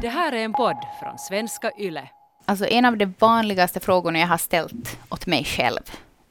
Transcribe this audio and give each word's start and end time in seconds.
Det 0.00 0.08
här 0.08 0.32
är 0.32 0.44
en 0.44 0.52
podd 0.52 0.76
från 1.00 1.18
svenska 1.18 1.70
YLE. 1.78 2.08
Alltså 2.44 2.66
en 2.66 2.84
av 2.84 2.96
de 2.96 3.14
vanligaste 3.18 3.80
frågorna 3.80 4.18
jag 4.18 4.26
har 4.26 4.38
ställt 4.38 4.98
åt 5.10 5.26
mig 5.26 5.44
själv 5.44 5.80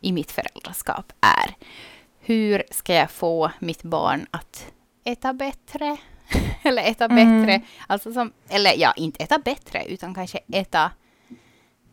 i 0.01 0.11
mitt 0.11 0.31
föräldraskap 0.31 1.13
är 1.21 1.55
hur 2.19 2.63
ska 2.71 2.93
jag 2.93 3.11
få 3.11 3.51
mitt 3.59 3.83
barn 3.83 4.25
att 4.31 4.67
äta 5.05 5.33
bättre? 5.33 5.97
eller 6.63 6.83
äta 6.83 7.05
Mm. 7.05 7.45
bättre, 7.45 7.61
alltså 7.87 8.13
som, 8.13 8.31
eller 8.49 8.73
ja, 8.77 8.93
inte 8.95 9.23
äta 9.23 9.39
bättre, 9.39 9.85
utan 9.85 10.13
kanske 10.13 10.39
äta, 10.53 10.91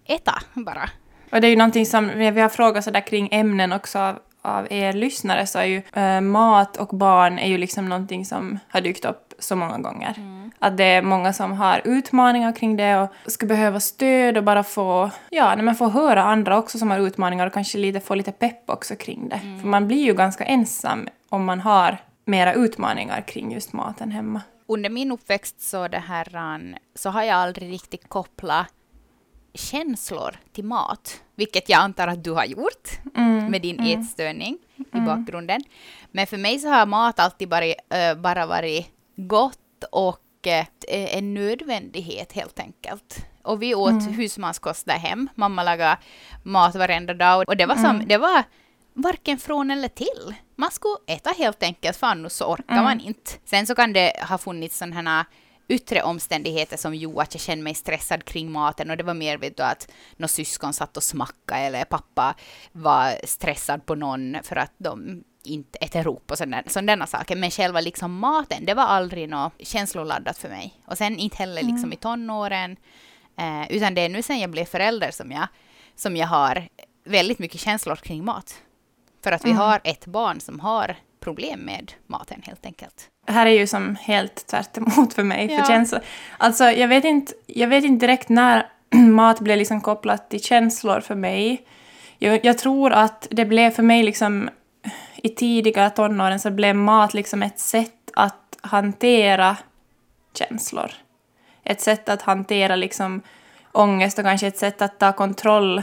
äta 0.04 0.34
bara. 0.54 0.90
Och 1.32 1.40
det 1.40 1.46
är 1.46 1.50
ju 1.50 1.56
någonting 1.56 1.86
som 1.86 2.08
vi 2.16 2.40
har 2.40 2.48
frågat 2.48 2.84
sådär 2.84 3.06
kring 3.06 3.28
ämnen 3.32 3.72
också 3.72 3.98
av, 3.98 4.18
av 4.42 4.72
er 4.72 4.92
lyssnare 4.92 5.46
så 5.46 5.58
är 5.58 5.64
ju 5.64 5.82
eh, 5.92 6.20
mat 6.20 6.76
och 6.76 6.88
barn 6.96 7.38
är 7.38 7.48
ju 7.48 7.58
liksom 7.58 7.88
någonting 7.88 8.24
som 8.24 8.58
har 8.68 8.80
dykt 8.80 9.04
upp 9.04 9.34
så 9.38 9.56
många 9.56 9.78
gånger. 9.78 10.31
Att 10.62 10.76
det 10.76 10.84
är 10.84 11.02
många 11.02 11.32
som 11.32 11.52
har 11.52 11.80
utmaningar 11.84 12.52
kring 12.52 12.76
det 12.76 12.96
och 12.98 13.32
ska 13.32 13.46
behöva 13.46 13.80
stöd 13.80 14.36
och 14.36 14.44
bara 14.44 14.62
få, 14.62 15.10
ja, 15.30 15.54
när 15.54 15.62
man 15.62 15.74
får 15.74 15.88
höra 15.88 16.22
andra 16.22 16.58
också 16.58 16.78
som 16.78 16.90
har 16.90 16.98
utmaningar 16.98 17.46
och 17.46 17.52
kanske 17.52 17.78
lite, 17.78 18.00
få 18.00 18.14
lite 18.14 18.32
pepp 18.32 18.70
också 18.70 18.96
kring 18.96 19.28
det. 19.28 19.40
För 19.60 19.68
man 19.68 19.86
blir 19.86 20.04
ju 20.04 20.14
ganska 20.14 20.44
ensam 20.44 21.08
om 21.28 21.44
man 21.44 21.60
har 21.60 21.98
mera 22.24 22.54
utmaningar 22.54 23.20
kring 23.20 23.52
just 23.52 23.72
maten 23.72 24.10
hemma. 24.10 24.40
Under 24.66 24.90
min 24.90 25.12
uppväxt 25.12 25.60
så, 25.60 25.88
det 25.88 25.98
här, 25.98 26.54
um, 26.54 26.74
så 26.94 27.10
har 27.10 27.22
jag 27.22 27.36
aldrig 27.36 27.72
riktigt 27.72 28.08
kopplat 28.08 28.66
känslor 29.54 30.36
till 30.52 30.64
mat, 30.64 31.20
vilket 31.34 31.68
jag 31.68 31.80
antar 31.80 32.08
att 32.08 32.24
du 32.24 32.32
har 32.32 32.44
gjort 32.44 32.90
med 33.48 33.62
din 33.62 33.80
ätstörning 33.80 34.58
i 34.76 35.00
bakgrunden. 35.00 35.60
Men 36.10 36.26
för 36.26 36.36
mig 36.36 36.58
så 36.58 36.68
har 36.68 36.86
mat 36.86 37.20
alltid 37.20 37.48
bara, 37.48 37.64
eh, 37.64 38.14
bara 38.16 38.46
varit 38.46 38.86
gott 39.16 39.58
och 39.92 40.21
eh, 40.46 41.16
en 41.16 41.34
nödvändighet 41.34 42.32
helt 42.32 42.58
enkelt. 42.58 43.26
Och 43.42 43.62
vi 43.62 43.74
åt 43.74 44.02
husmanskost 44.10 44.86
där 44.86 44.98
hem. 44.98 45.28
Mamma 45.34 45.62
lagade 45.62 45.98
mat 46.42 46.74
varenda 46.74 47.14
dag 47.14 47.48
och 47.48 47.56
det 47.56 47.66
var 47.66 47.76
som, 47.76 48.02
det 48.06 48.18
var 48.18 48.42
varken 48.94 49.38
från 49.38 49.70
eller 49.70 49.88
till. 49.88 50.34
Man 50.56 50.70
skulle 50.70 50.96
äta 51.06 51.30
helt 51.30 51.62
enkelt, 51.62 51.96
för 51.96 52.06
annars 52.06 52.32
så 52.32 52.44
orkar 52.44 52.82
man 52.82 53.00
inte. 53.00 53.30
Sen 53.44 53.66
så 53.66 53.74
kan 53.74 53.92
det 53.92 54.12
ha 54.28 54.38
funnits 54.38 54.78
sådana 54.78 55.10
här 55.10 55.24
yttre 55.68 56.02
omständigheter 56.02 56.76
som 56.76 56.94
gjorde 56.94 57.22
att 57.22 57.34
jag 57.34 57.40
kände 57.40 57.64
mig 57.64 57.74
stressad 57.74 58.24
kring 58.24 58.52
maten 58.52 58.90
och 58.90 58.96
det 58.96 59.02
var 59.02 59.14
mer 59.14 59.38
vet 59.38 59.56
du, 59.56 59.62
att 59.62 59.90
någon 60.16 60.28
syskon 60.28 60.72
satt 60.72 60.96
och 60.96 61.02
smacka 61.02 61.58
eller 61.58 61.84
pappa 61.84 62.34
var 62.72 63.26
stressad 63.26 63.86
på 63.86 63.94
någon 63.94 64.36
för 64.42 64.56
att 64.56 64.72
de 64.78 65.24
inte 65.44 65.78
äter 65.78 66.00
ihop 66.00 66.30
och 66.30 66.38
sådana, 66.38 66.62
sådana 66.66 67.06
saker. 67.06 67.36
Men 67.36 67.50
själva 67.50 67.80
liksom 67.80 68.18
maten, 68.18 68.64
det 68.64 68.74
var 68.74 68.84
aldrig 68.84 69.28
något 69.28 69.52
känsloladdat 69.58 70.38
för 70.38 70.48
mig. 70.48 70.74
Och 70.86 70.98
sen 70.98 71.18
inte 71.18 71.36
heller 71.36 71.62
liksom 71.62 71.92
i 71.92 71.96
tonåren. 71.96 72.76
Eh, 73.38 73.72
utan 73.76 73.94
det 73.94 74.00
är 74.00 74.08
nu 74.08 74.22
sen 74.22 74.40
jag 74.40 74.50
blev 74.50 74.64
förälder 74.64 75.10
som 75.10 75.32
jag, 75.32 75.48
som 75.96 76.16
jag 76.16 76.26
har 76.26 76.68
väldigt 77.04 77.38
mycket 77.38 77.60
känslor 77.60 77.96
kring 77.96 78.24
mat. 78.24 78.54
För 79.24 79.32
att 79.32 79.44
vi 79.44 79.52
har 79.52 79.80
ett 79.84 80.06
barn 80.06 80.40
som 80.40 80.60
har 80.60 80.96
problem 81.20 81.60
med 81.60 81.92
maten 82.06 82.42
helt 82.42 82.66
enkelt. 82.66 83.08
Det 83.26 83.32
här 83.32 83.46
är 83.46 83.50
ju 83.50 83.66
som 83.66 83.96
helt 84.00 84.46
tvärt 84.46 84.76
emot 84.76 85.14
för 85.14 85.22
mig. 85.22 85.50
Ja. 85.50 85.58
För 85.58 85.72
känslor. 85.72 86.00
Alltså, 86.38 86.64
jag 86.64 86.88
vet, 86.88 87.04
inte, 87.04 87.32
jag 87.46 87.68
vet 87.68 87.84
inte 87.84 88.06
direkt 88.06 88.28
när 88.28 88.66
mat 88.90 89.40
blev 89.40 89.58
liksom 89.58 89.80
kopplat 89.80 90.30
till 90.30 90.42
känslor 90.42 91.00
för 91.00 91.14
mig. 91.14 91.66
Jag, 92.18 92.44
jag 92.44 92.58
tror 92.58 92.92
att 92.92 93.28
det 93.30 93.44
blev 93.44 93.70
för 93.70 93.82
mig 93.82 94.02
liksom 94.02 94.50
i 95.22 95.28
tidiga 95.28 95.90
tonåren 95.90 96.40
så 96.40 96.50
blev 96.50 96.76
mat 96.76 97.14
liksom 97.14 97.42
ett 97.42 97.58
sätt 97.58 98.10
att 98.14 98.58
hantera 98.60 99.56
känslor. 100.34 100.92
Ett 101.64 101.80
sätt 101.80 102.08
att 102.08 102.22
hantera 102.22 102.76
liksom 102.76 103.22
ångest 103.72 104.18
och 104.18 104.24
kanske 104.24 104.46
ett 104.46 104.58
sätt 104.58 104.82
att 104.82 104.98
ta 104.98 105.12
kontroll 105.12 105.82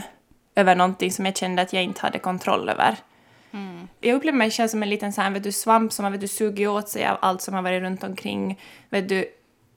över 0.54 0.76
någonting 0.76 1.12
som 1.12 1.26
jag 1.26 1.36
kände 1.36 1.62
att 1.62 1.72
jag 1.72 1.82
inte 1.82 2.00
hade 2.00 2.18
kontroll 2.18 2.68
över. 2.68 2.96
Jag 4.00 4.16
upplever 4.16 4.38
mig 4.38 4.50
själv 4.50 4.68
som 4.68 4.82
en 4.82 4.90
liten 4.90 5.12
så 5.12 5.20
här, 5.20 5.30
vet 5.30 5.42
du, 5.42 5.52
svamp 5.52 5.92
som 5.92 6.04
har 6.04 6.12
vet 6.12 6.20
du, 6.20 6.28
sugit 6.28 6.68
åt 6.68 6.88
sig 6.88 7.06
av 7.06 7.18
allt 7.20 7.42
som 7.42 7.54
har 7.54 7.62
varit 7.62 7.82
runt 7.82 8.04
omkring. 8.04 8.60
Vet 8.88 9.08
du, 9.08 9.24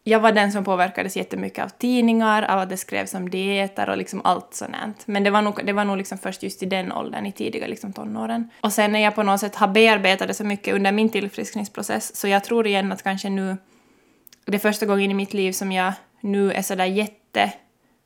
jag 0.03 0.19
var 0.19 0.31
den 0.31 0.51
som 0.51 0.63
påverkades 0.63 1.17
jättemycket 1.17 1.63
av 1.63 1.69
tidningar, 1.69 2.43
av 2.43 2.59
att 2.59 2.69
det 2.69 2.77
skrevs 2.77 3.13
om 3.13 3.29
dieter 3.29 3.89
och 3.89 3.97
liksom 3.97 4.21
allt 4.23 4.53
sånt. 4.53 5.07
Men 5.07 5.23
det 5.23 5.29
var 5.29 5.41
nog, 5.41 5.65
det 5.65 5.73
var 5.73 5.85
nog 5.85 5.97
liksom 5.97 6.17
först 6.17 6.43
just 6.43 6.63
i 6.63 6.65
den 6.65 6.91
åldern, 6.91 7.25
i 7.25 7.31
tidiga 7.31 7.67
liksom 7.67 7.93
tonåren. 7.93 8.49
Och 8.61 8.73
sen 8.73 8.91
när 8.91 8.99
jag 8.99 9.15
på 9.15 9.23
något 9.23 9.39
sätt 9.39 9.55
har 9.55 9.67
bearbetat 9.67 10.27
det 10.27 10.33
så 10.33 10.43
mycket 10.43 10.75
under 10.75 10.91
min 10.91 11.09
tillfriskningsprocess, 11.09 12.15
så 12.15 12.27
jag 12.27 12.43
tror 12.43 12.67
igen 12.67 12.91
att 12.91 13.03
kanske 13.03 13.29
nu, 13.29 13.57
det 14.45 14.55
är 14.55 14.59
första 14.59 14.85
gången 14.85 15.11
i 15.11 15.13
mitt 15.13 15.33
liv 15.33 15.51
som 15.51 15.71
jag 15.71 15.93
nu 16.21 16.51
är 16.51 16.61
sådär 16.61 16.85
jätte, 16.85 17.53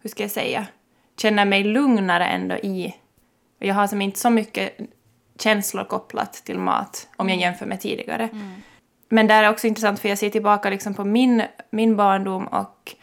hur 0.02 0.10
ska 0.10 0.24
jag 0.24 0.32
säga, 0.32 0.66
känner 1.22 1.46
mig 1.46 1.64
lugnare 1.64 2.26
ändå 2.26 2.56
i, 2.56 2.96
och 3.60 3.66
jag 3.66 3.76
har 3.76 3.88
som 3.88 4.02
inte 4.02 4.20
så 4.20 4.30
mycket 4.30 4.78
känslor 5.40 5.84
kopplat 5.84 6.34
till 6.34 6.60
mat 6.60 7.08
om 7.16 7.30
jag 7.30 7.38
jämför 7.38 7.66
med 7.66 7.82
tidigare. 7.82 8.30
Men 9.10 9.28
det 9.28 9.34
är 9.34 9.50
också 9.50 9.68
intressant 9.68 10.00
för 10.00 10.10
jag 10.10 10.18
ser 10.18 10.30
tillbaka 10.30 10.70
liksom 10.70 10.94
på 10.94 11.04
min, 11.04 11.44
min 11.70 11.96
barndom 11.96 12.48
och, 12.48 12.96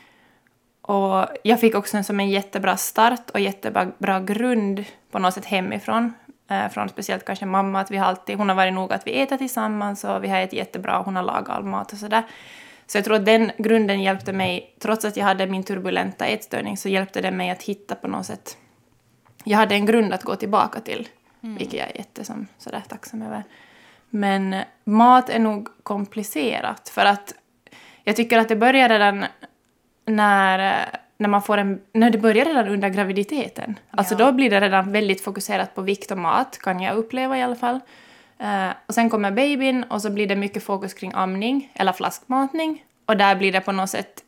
och 0.82 1.26
jag 1.42 1.60
fick 1.60 1.74
också 1.74 1.96
en, 1.96 2.04
som 2.04 2.20
en 2.20 2.30
jättebra 2.30 2.76
start 2.76 3.30
och 3.30 3.40
jättebra 3.40 3.86
bra 3.98 4.20
grund 4.20 4.84
på 5.10 5.18
något 5.18 5.34
sätt 5.34 5.44
hemifrån. 5.44 6.12
Eh, 6.50 6.68
från 6.68 6.88
speciellt 6.88 7.24
kanske 7.24 7.46
mamma, 7.46 7.80
att 7.80 7.90
vi 7.90 7.98
alltid, 7.98 8.36
hon 8.36 8.48
har 8.48 8.56
varit 8.56 8.74
nog 8.74 8.92
att 8.92 9.06
vi 9.06 9.22
äter 9.22 9.36
tillsammans 9.36 10.04
och 10.04 10.24
vi 10.24 10.28
har 10.28 10.38
ätit 10.38 10.58
jättebra 10.58 10.98
och 10.98 11.04
hon 11.04 11.16
har 11.16 11.22
lagat 11.22 11.48
all 11.48 11.64
mat 11.64 11.92
och 11.92 11.98
sådär. 11.98 12.22
Så 12.86 12.98
jag 12.98 13.04
tror 13.04 13.16
att 13.16 13.24
den 13.24 13.50
grunden 13.58 14.02
hjälpte 14.02 14.32
mig, 14.32 14.76
trots 14.78 15.04
att 15.04 15.16
jag 15.16 15.24
hade 15.24 15.46
min 15.46 15.64
turbulenta 15.64 16.26
ätstörning, 16.26 16.76
så 16.76 16.88
hjälpte 16.88 17.20
den 17.20 17.36
mig 17.36 17.50
att 17.50 17.62
hitta 17.62 17.94
på 17.94 18.08
något 18.08 18.26
sätt 18.26 18.56
jag 19.44 19.58
hade 19.58 19.74
en 19.74 19.86
grund 19.86 20.12
att 20.12 20.22
gå 20.22 20.36
tillbaka 20.36 20.80
till, 20.80 21.08
vilket 21.40 21.72
jag 21.72 21.90
är 21.90 21.96
jättesom, 21.96 22.46
sådär 22.58 22.82
tacksam 22.88 23.22
över. 23.22 23.42
Men 24.14 24.56
mat 24.84 25.28
är 25.28 25.38
nog 25.38 25.68
komplicerat, 25.82 26.88
för 26.88 27.04
att 27.04 27.34
jag 28.04 28.16
tycker 28.16 28.38
att 28.38 28.48
det 28.48 28.56
börjar 28.56 28.88
redan 28.88 29.24
när, 30.04 30.86
när 31.16 31.28
man 31.28 31.42
får 31.42 31.58
en... 31.58 31.80
När 31.92 32.10
det 32.10 32.18
börjar 32.18 32.44
redan 32.44 32.68
under 32.68 32.88
graviditeten. 32.88 33.78
Alltså 33.90 34.14
då 34.14 34.32
blir 34.32 34.50
det 34.50 34.60
redan 34.60 34.92
väldigt 34.92 35.24
fokuserat 35.24 35.74
på 35.74 35.82
vikt 35.82 36.10
och 36.10 36.18
mat, 36.18 36.58
kan 36.58 36.80
jag 36.80 36.96
uppleva 36.96 37.38
i 37.38 37.42
alla 37.42 37.56
fall. 37.56 37.80
Eh, 38.38 38.68
och 38.86 38.94
sen 38.94 39.10
kommer 39.10 39.30
babyn 39.30 39.84
och 39.84 40.02
så 40.02 40.10
blir 40.10 40.26
det 40.26 40.36
mycket 40.36 40.62
fokus 40.62 40.94
kring 40.94 41.12
amning 41.14 41.72
eller 41.74 41.92
flaskmatning. 41.92 42.84
Och 43.06 43.16
där 43.16 43.36
blir 43.36 43.52
det 43.52 43.60
på 43.60 43.72
något 43.72 43.90
sätt 43.90 44.24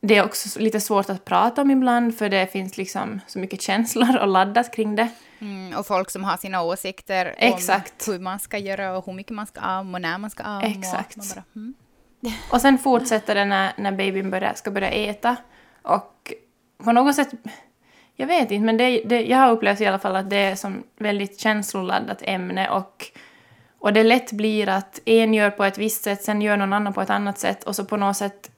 det 0.00 0.16
är 0.16 0.24
också 0.24 0.60
lite 0.60 0.80
svårt 0.80 1.10
att 1.10 1.24
prata 1.24 1.62
om 1.62 1.70
ibland 1.70 2.18
för 2.18 2.28
det 2.28 2.52
finns 2.52 2.76
liksom 2.76 3.20
så 3.26 3.38
mycket 3.38 3.62
känslor 3.62 4.16
och 4.16 4.28
laddat 4.28 4.74
kring 4.74 4.96
det. 4.96 5.08
Mm, 5.38 5.78
och 5.78 5.86
folk 5.86 6.10
som 6.10 6.24
har 6.24 6.36
sina 6.36 6.62
åsikter 6.62 7.34
Exakt. 7.38 8.08
om 8.08 8.12
hur 8.12 8.20
man 8.20 8.38
ska 8.38 8.58
göra 8.58 8.96
och 8.96 9.06
hur 9.06 9.12
mycket 9.12 9.32
man 9.32 9.46
ska 9.46 9.60
amma 9.60 9.98
och 9.98 10.02
när 10.02 10.18
man 10.18 10.30
ska 10.30 10.42
amma. 10.42 10.66
Exakt. 10.66 11.16
Och 11.16 11.24
bara, 11.34 11.44
mm. 11.56 11.74
Och 12.52 12.60
sen 12.60 12.78
fortsätter 12.78 13.34
det 13.34 13.44
när, 13.44 13.72
när 13.76 13.92
babyn 13.92 14.30
börjar, 14.30 14.54
ska 14.54 14.70
börja 14.70 14.90
äta. 14.90 15.36
Och 15.82 16.32
på 16.84 16.92
något 16.92 17.14
sätt, 17.14 17.28
jag 18.16 18.26
vet 18.26 18.50
inte, 18.50 18.64
men 18.64 18.76
det, 18.76 19.02
det, 19.04 19.22
jag 19.22 19.38
har 19.38 19.52
upplevt 19.52 19.80
i 19.80 19.86
alla 19.86 19.98
fall 19.98 20.16
att 20.16 20.30
det 20.30 20.36
är 20.36 20.54
som 20.54 20.82
väldigt 20.96 21.40
känsloladdat 21.40 22.22
ämne 22.22 22.70
och, 22.70 23.06
och 23.78 23.92
det 23.92 24.02
lätt 24.02 24.32
blir 24.32 24.68
att 24.68 25.00
en 25.04 25.34
gör 25.34 25.50
på 25.50 25.64
ett 25.64 25.78
visst 25.78 26.04
sätt, 26.04 26.22
sen 26.22 26.42
gör 26.42 26.56
någon 26.56 26.72
annan 26.72 26.92
på 26.92 27.00
ett 27.02 27.10
annat 27.10 27.38
sätt 27.38 27.64
och 27.64 27.76
så 27.76 27.84
på 27.84 27.96
något 27.96 28.16
sätt 28.16 28.50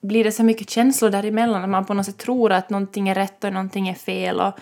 blir 0.00 0.24
det 0.24 0.32
så 0.32 0.42
mycket 0.44 0.70
känslor 0.70 1.10
däremellan 1.10 1.62
att 1.62 1.68
man 1.68 1.84
på 1.84 1.94
något 1.94 2.06
sätt 2.06 2.18
tror 2.18 2.52
att 2.52 2.70
någonting 2.70 3.08
är 3.08 3.14
rätt 3.14 3.44
och 3.44 3.52
någonting 3.52 3.88
är 3.88 3.94
fel 3.94 4.40
och 4.40 4.52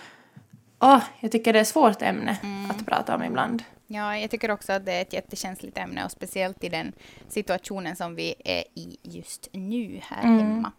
åh, 0.81 1.03
jag 1.19 1.31
tycker 1.31 1.53
det 1.53 1.59
är 1.59 1.61
ett 1.61 1.67
svårt 1.67 2.01
ämne 2.01 2.37
att 2.69 2.85
prata 2.85 3.15
om 3.15 3.23
ibland. 3.23 3.63
Ja, 3.87 4.17
jag 4.17 4.31
tycker 4.31 4.51
också 4.51 4.73
att 4.73 4.85
det 4.85 4.91
är 4.91 5.01
ett 5.01 5.13
jättekänsligt 5.13 5.77
ämne 5.77 6.05
och 6.05 6.11
speciellt 6.11 6.63
i 6.63 6.69
den 6.69 6.93
situationen 7.27 7.95
som 7.95 8.15
vi 8.15 8.35
är 8.45 8.63
i 8.75 8.97
just 9.01 9.49
nu 9.51 9.99
här 10.03 10.21
hemma. 10.21 10.71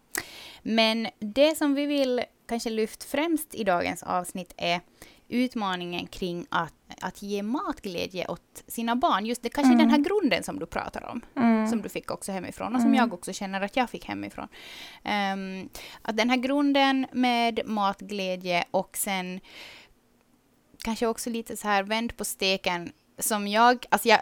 Men 0.61 1.07
det 1.19 1.57
som 1.57 1.73
vi 1.73 1.85
vill 1.85 2.23
kanske 2.47 2.69
lyfta 2.69 3.05
främst 3.09 3.55
i 3.55 3.63
dagens 3.63 4.03
avsnitt 4.03 4.53
är 4.57 4.81
utmaningen 5.27 6.07
kring 6.07 6.45
att, 6.49 6.73
att 7.01 7.21
ge 7.21 7.43
matglädje 7.43 8.27
åt 8.27 8.63
sina 8.67 8.95
barn. 8.95 9.25
Just 9.25 9.43
det, 9.43 9.49
kanske 9.49 9.75
den 9.75 9.89
här 9.89 9.97
grunden 9.97 10.43
som 10.43 10.59
du 10.59 10.65
pratar 10.65 11.09
om, 11.09 11.21
som 11.69 11.81
du 11.81 11.89
fick 11.89 12.11
också 12.11 12.31
hemifrån 12.31 12.75
och 12.75 12.81
som 12.81 12.95
jag 12.95 13.13
också 13.13 13.33
känner 13.33 13.61
att 13.61 13.75
jag 13.75 13.89
fick 13.89 14.05
hemifrån. 14.05 14.47
Ehm, 15.03 15.69
att 16.01 16.17
den 16.17 16.29
här 16.29 16.37
grunden 16.37 17.07
med 17.11 17.61
matglädje 17.65 18.63
och 18.71 18.97
sen 18.97 19.39
kanske 20.83 21.07
också 21.07 21.29
lite 21.29 21.57
så 21.57 21.67
här 21.67 21.83
vänd 21.83 22.17
på 22.17 22.25
steken 22.25 22.91
som 23.19 23.47
jag, 23.47 23.85
alltså 23.89 24.07
jag, 24.07 24.19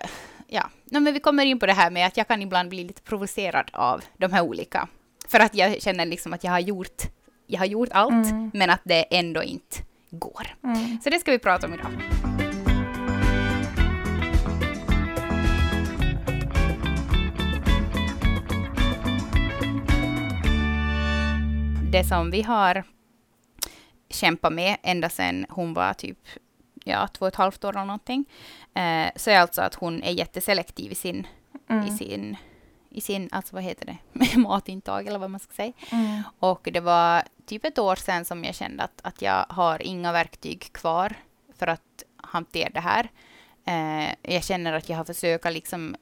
ja, 0.47 0.69
no, 0.85 0.99
men 0.99 1.13
vi 1.13 1.19
kommer 1.19 1.45
in 1.45 1.59
på 1.59 1.65
det 1.65 1.73
här 1.73 1.91
med 1.91 2.07
att 2.07 2.17
jag 2.17 2.27
kan 2.27 2.41
ibland 2.41 2.69
bli 2.69 2.83
lite 2.83 3.01
provocerad 3.01 3.69
av 3.73 4.03
de 4.17 4.33
här 4.33 4.41
olika. 4.41 4.87
För 5.27 5.39
att 5.39 5.55
jag 5.55 5.81
känner 5.81 6.05
liksom 6.05 6.33
att 6.33 6.43
jag 6.43 6.51
har 6.51 6.59
gjort, 6.59 7.01
jag 7.47 7.59
har 7.59 7.65
gjort 7.65 7.89
allt, 7.91 8.27
men 8.53 8.69
att 8.69 8.81
det 8.83 9.17
ändå 9.17 9.43
inte 9.43 9.77
går. 10.09 10.47
Så 11.03 11.09
det 11.09 11.19
ska 11.19 11.31
vi 11.31 11.39
prata 11.39 11.67
om 11.67 11.73
idag. 11.73 11.91
det 21.91 22.03
som 22.03 22.31
vi 22.31 22.41
har 22.41 22.83
kämpat 24.09 24.53
med 24.53 24.77
ända 24.83 25.09
sedan 25.09 25.45
hon 25.49 25.73
var 25.73 25.93
typ 25.93 26.17
ja, 26.83 27.07
två 27.07 27.25
och 27.25 27.27
ett 27.27 27.35
halvt 27.35 27.63
år 27.63 27.69
eller 27.69 27.85
någonting, 27.85 28.25
eh, 28.73 29.09
så 29.15 29.29
är 29.29 29.39
alltså 29.39 29.61
att 29.61 29.75
hon 29.75 30.03
är 30.03 30.11
jätteselektiv 30.11 30.91
i 30.91 30.95
sin, 30.95 31.27
Mm. 31.69 31.87
i 31.87 31.91
sin, 31.91 32.37
i 32.89 33.01
sin, 33.01 33.29
alltså 33.31 33.55
vad 33.55 33.63
heter 33.63 33.85
det, 34.13 34.37
matintag 34.37 35.07
eller 35.07 35.19
vad 35.19 35.29
man 35.29 35.39
ska 35.39 35.53
säga. 35.53 35.73
Mm. 35.91 36.21
Och 36.39 36.69
det 36.73 36.79
var 36.79 37.23
typ 37.45 37.65
ett 37.65 37.79
år 37.79 37.95
sedan 37.95 38.25
som 38.25 38.43
jag 38.43 38.55
kände 38.55 38.83
att, 38.83 39.01
att 39.03 39.21
jag 39.21 39.45
har 39.49 39.81
inga 39.81 40.11
verktyg 40.11 40.73
kvar 40.73 41.13
för 41.57 41.67
att 41.67 42.03
hantera 42.17 42.69
det 42.69 42.79
här. 42.79 43.09
Eh, 43.65 44.33
jag 44.33 44.43
känner 44.43 44.73
att 44.73 44.89
jag 44.89 44.97
har 44.97 45.03
försökt 45.05 45.51
liksom 45.51 45.95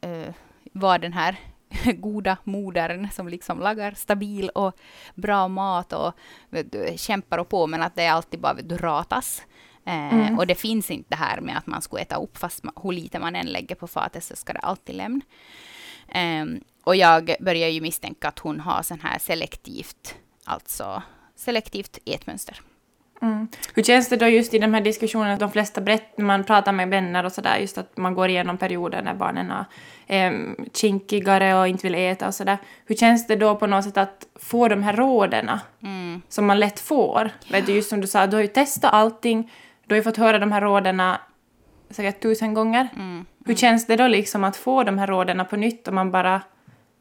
eh, 0.00 0.34
vara 0.72 0.98
den 0.98 1.12
här 1.12 1.36
goda 1.94 2.36
modern 2.44 3.10
som 3.10 3.28
liksom 3.28 3.58
lagar 3.60 3.92
stabil 3.94 4.48
och 4.48 4.76
bra 5.14 5.48
mat 5.48 5.92
och 5.92 6.12
du, 6.50 6.94
kämpar 6.96 7.38
och 7.38 7.48
på 7.48 7.66
men 7.66 7.82
att 7.82 7.96
det 7.96 8.06
alltid 8.06 8.40
bara 8.40 8.54
du, 8.54 8.76
ratas. 8.76 9.42
Eh, 9.86 10.14
Mm. 10.14 10.38
Och 10.38 10.46
det 10.46 10.54
finns 10.54 10.90
inte 10.90 11.10
det 11.10 11.16
här 11.16 11.40
med 11.40 11.58
att 11.58 11.66
man 11.66 11.82
ska 11.82 11.98
äta 11.98 12.16
upp 12.16 12.38
fast 12.38 12.62
man, 12.64 12.74
hur 12.82 12.92
lite 12.92 13.18
man 13.18 13.36
än 13.36 13.46
lägger 13.46 13.74
på 13.74 13.86
fatet 13.86 14.24
så 14.24 14.36
ska 14.36 14.52
det 14.52 14.58
alltid 14.58 14.94
lämna. 14.94 15.20
Ehm, 16.08 16.60
och 16.84 16.96
jag 16.96 17.34
börjar 17.40 17.68
ju 17.68 17.80
misstänka 17.80 18.28
att 18.28 18.38
hon 18.38 18.60
har 18.60 18.82
sån 18.82 19.00
här 19.00 19.18
selektivt, 19.18 20.14
alltså 20.44 21.02
selektivt 21.36 21.98
ätmönster. 22.04 22.60
Mm. 23.22 23.48
Hur 23.74 23.82
känns 23.82 24.08
det 24.08 24.16
då 24.16 24.26
just 24.26 24.54
i 24.54 24.58
de 24.58 24.74
här 24.74 24.80
diskussionerna, 24.80 25.36
de 25.36 25.50
flesta 25.50 25.80
berätt, 25.80 26.18
när 26.18 26.24
man 26.24 26.44
pratar 26.44 26.72
med 26.72 26.88
vänner 26.88 27.24
och 27.24 27.32
sådär, 27.32 27.58
just 27.58 27.78
att 27.78 27.96
man 27.96 28.14
går 28.14 28.28
igenom 28.28 28.58
perioder 28.58 29.02
när 29.02 29.14
barnen 29.14 29.50
är 29.50 29.64
em, 30.06 30.56
kinkigare 30.74 31.54
och 31.60 31.68
inte 31.68 31.82
vill 31.86 31.94
äta 31.94 32.26
och 32.26 32.34
sådär. 32.34 32.58
Hur 32.86 32.94
känns 32.94 33.26
det 33.26 33.36
då 33.36 33.56
på 33.56 33.66
något 33.66 33.84
sätt 33.84 33.96
att 33.96 34.26
få 34.34 34.68
de 34.68 34.82
här 34.82 34.92
rådena 34.92 35.60
Mm. 35.82 36.22
som 36.28 36.46
man 36.46 36.60
lätt 36.60 36.80
får? 36.80 37.30
Vet 37.50 37.66
du, 37.66 37.72
just 37.72 37.88
som 37.90 38.00
du 38.00 38.06
sa, 38.06 38.26
du 38.26 38.36
har 38.36 38.42
ju 38.42 38.48
testat 38.48 38.92
allting, 38.92 39.52
du 39.86 39.94
har 39.94 39.96
ju 39.96 40.02
fått 40.02 40.16
höra 40.16 40.38
de 40.38 40.52
här 40.52 40.60
rådena 40.60 41.20
säkert 41.90 42.22
tusen 42.22 42.54
gånger. 42.54 42.88
Mm. 42.96 43.26
Hur 43.46 43.54
känns 43.54 43.86
det 43.86 43.96
då 43.96 44.08
liksom 44.08 44.44
att 44.44 44.56
få 44.56 44.82
de 44.82 44.98
här 44.98 45.06
rådena 45.06 45.44
på 45.44 45.56
nytt 45.56 45.88
och 45.88 45.94
man 45.94 46.10
bara... 46.10 46.42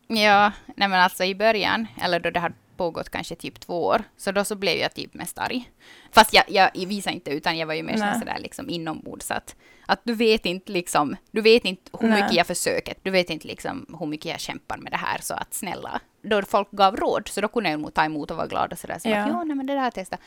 Ja, 0.07 0.51
nej 0.75 0.87
men 0.87 0.93
alltså 1.01 1.23
i 1.23 1.35
början, 1.35 1.87
eller 2.01 2.19
då 2.19 2.29
det 2.29 2.39
har 2.39 2.53
pågått 2.77 3.09
kanske 3.09 3.35
typ 3.35 3.59
två 3.59 3.85
år, 3.85 4.03
så 4.17 4.31
då 4.31 4.43
så 4.43 4.55
blev 4.55 4.77
jag 4.77 4.93
typ 4.93 5.13
mest 5.13 5.37
arg. 5.39 5.69
Fast 6.11 6.33
jag, 6.33 6.43
jag, 6.47 6.69
visade 6.87 7.13
inte, 7.13 7.31
utan 7.31 7.57
jag 7.57 7.67
var 7.67 7.73
ju 7.73 7.83
mer 7.83 7.97
Nej. 7.97 8.19
sådär 8.19 8.37
liksom 8.39 8.69
inombords. 8.69 9.31
Att, 9.31 9.55
att 9.85 10.01
du 10.03 10.13
vet 10.15 10.45
inte 10.45 10.71
liksom, 10.71 11.15
du 11.31 11.41
vet 11.41 11.65
inte 11.65 11.91
hur 11.99 12.07
Nej. 12.07 12.21
mycket 12.21 12.37
jag 12.37 12.47
försöker, 12.47 12.93
du 13.01 13.11
vet 13.11 13.29
inte 13.29 13.47
liksom 13.47 13.95
hur 13.99 14.05
mycket 14.05 14.31
jag 14.31 14.39
kämpar 14.39 14.77
med 14.77 14.91
det 14.91 14.97
här, 14.97 15.17
så 15.21 15.33
att 15.33 15.53
snälla. 15.53 15.99
Då 16.21 16.41
folk 16.41 16.71
gav 16.71 16.95
råd, 16.95 17.27
så 17.27 17.41
då 17.41 17.47
kunde 17.47 17.69
jag 17.69 17.79
nog 17.79 17.93
ta 17.93 18.03
emot 18.05 18.31
och 18.31 18.37
vara 18.37 18.47
glad 18.47 18.71
och 18.71 18.79
sådär. 18.79 18.99
Så 18.99 19.09
Ja. 19.09 19.17
att, 19.17 19.29
ja, 19.29 19.43
nej 19.43 19.55
men 19.55 19.65
det 19.65 19.73
där 19.73 19.91
testat. 19.91 20.19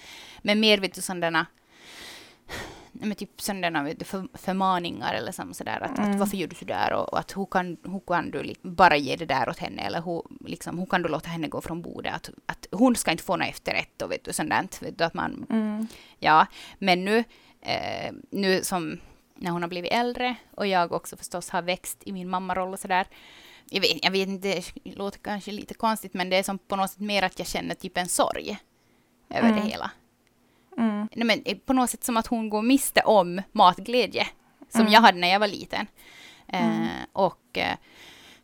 Men 0.42 0.60
mer 0.60 0.78
vet 0.78 0.94
du 0.94 1.00
sådana 1.00 1.46
men 2.93 3.14
typ 3.14 3.40
sådana 3.40 3.90
för, 4.04 4.28
förmaningar 4.38 5.14
eller 5.14 5.32
som 5.32 5.54
sådär 5.54 5.81
att, 5.81 5.98
Mm. 5.98 6.10
att 6.10 6.19
varför 6.19 6.37
gör 6.37 6.46
du 6.48 6.56
sådär 6.56 6.93
och, 6.93 7.12
och 7.12 7.19
att 7.19 7.37
hur 7.37 7.46
kan, 7.46 7.76
hur 7.84 8.00
kan 8.06 8.31
du 8.31 8.54
bara 8.62 8.96
ge 8.96 9.16
det 9.16 9.26
där 9.26 9.48
åt 9.48 9.58
henne 9.58 9.82
eller 9.82 10.02
hur, 10.02 10.22
liksom, 10.48 10.78
hur 10.78 10.87
kan 10.87 11.02
du 11.02 11.08
låta 11.08 11.28
henne 11.28 11.48
gå 11.48 11.60
från 11.60 11.82
bordet 11.82 12.14
att, 12.14 12.31
att 12.46 12.66
hon 12.72 12.96
ska 12.96 13.10
inte 13.10 13.22
få 13.25 13.37
något 13.37 13.48
efterrätt 13.48 14.02
och 14.02 14.10
vet 14.12 14.25
du 14.25 14.32
sådant 14.32 14.82
vet 14.82 14.98
du 14.98 15.04
att 15.04 15.14
man 15.14 15.46
Mm. 15.50 15.87
ja 16.19 16.46
men 16.78 17.04
nu 17.04 17.25
eh, 17.60 18.12
nu 18.31 18.64
som 18.64 18.99
när 19.34 19.50
hon 19.50 19.62
har 19.62 19.69
blivit 19.69 19.92
äldre 19.92 20.34
och 20.50 20.66
jag 20.66 20.92
också 20.92 21.16
förstås 21.16 21.50
har 21.50 21.62
växt 21.62 22.02
i 22.06 22.12
min 22.12 22.28
mammaroll 22.28 22.72
och 22.72 22.78
sådär 22.81 23.06
jag 23.70 23.81
vet, 23.81 24.04
jag 24.04 24.10
vet 24.10 24.28
inte, 24.28 24.62
det 24.84 24.94
låter 24.96 25.19
kanske 25.19 25.52
lite 25.52 25.75
konstigt 25.75 26.14
men 26.14 26.31
det 26.31 26.37
är 26.37 26.42
som 26.42 26.58
på 26.58 26.76
något 26.76 26.90
sätt 26.90 27.00
mer 27.00 27.22
att 27.22 27.38
jag 27.38 27.49
känner 27.49 27.75
typ 27.75 27.96
en 27.99 28.08
sorg 28.08 28.58
över 29.31 29.49
Mm. 29.49 29.60
det 29.64 29.70
hela 29.70 29.90
Mm. 30.78 31.08
nej, 31.14 31.26
men 31.26 31.43
eh, 31.44 31.56
på 31.58 31.73
något 31.73 31.90
sätt 31.90 32.05
som 32.05 32.17
att 32.17 32.26
hon 32.26 32.50
går 32.50 32.62
miste 32.62 33.00
om 33.00 33.43
matglädje 33.52 34.26
som 34.69 34.81
Mm. 34.81 34.93
jag 34.93 35.00
hade 35.00 35.19
när 35.19 35.28
jag 35.28 35.40
var 35.40 35.49
liten. 35.49 35.87
Mm. 36.49 36.82
Eh, 36.82 36.88
och 37.12 37.58
eh, 37.58 37.76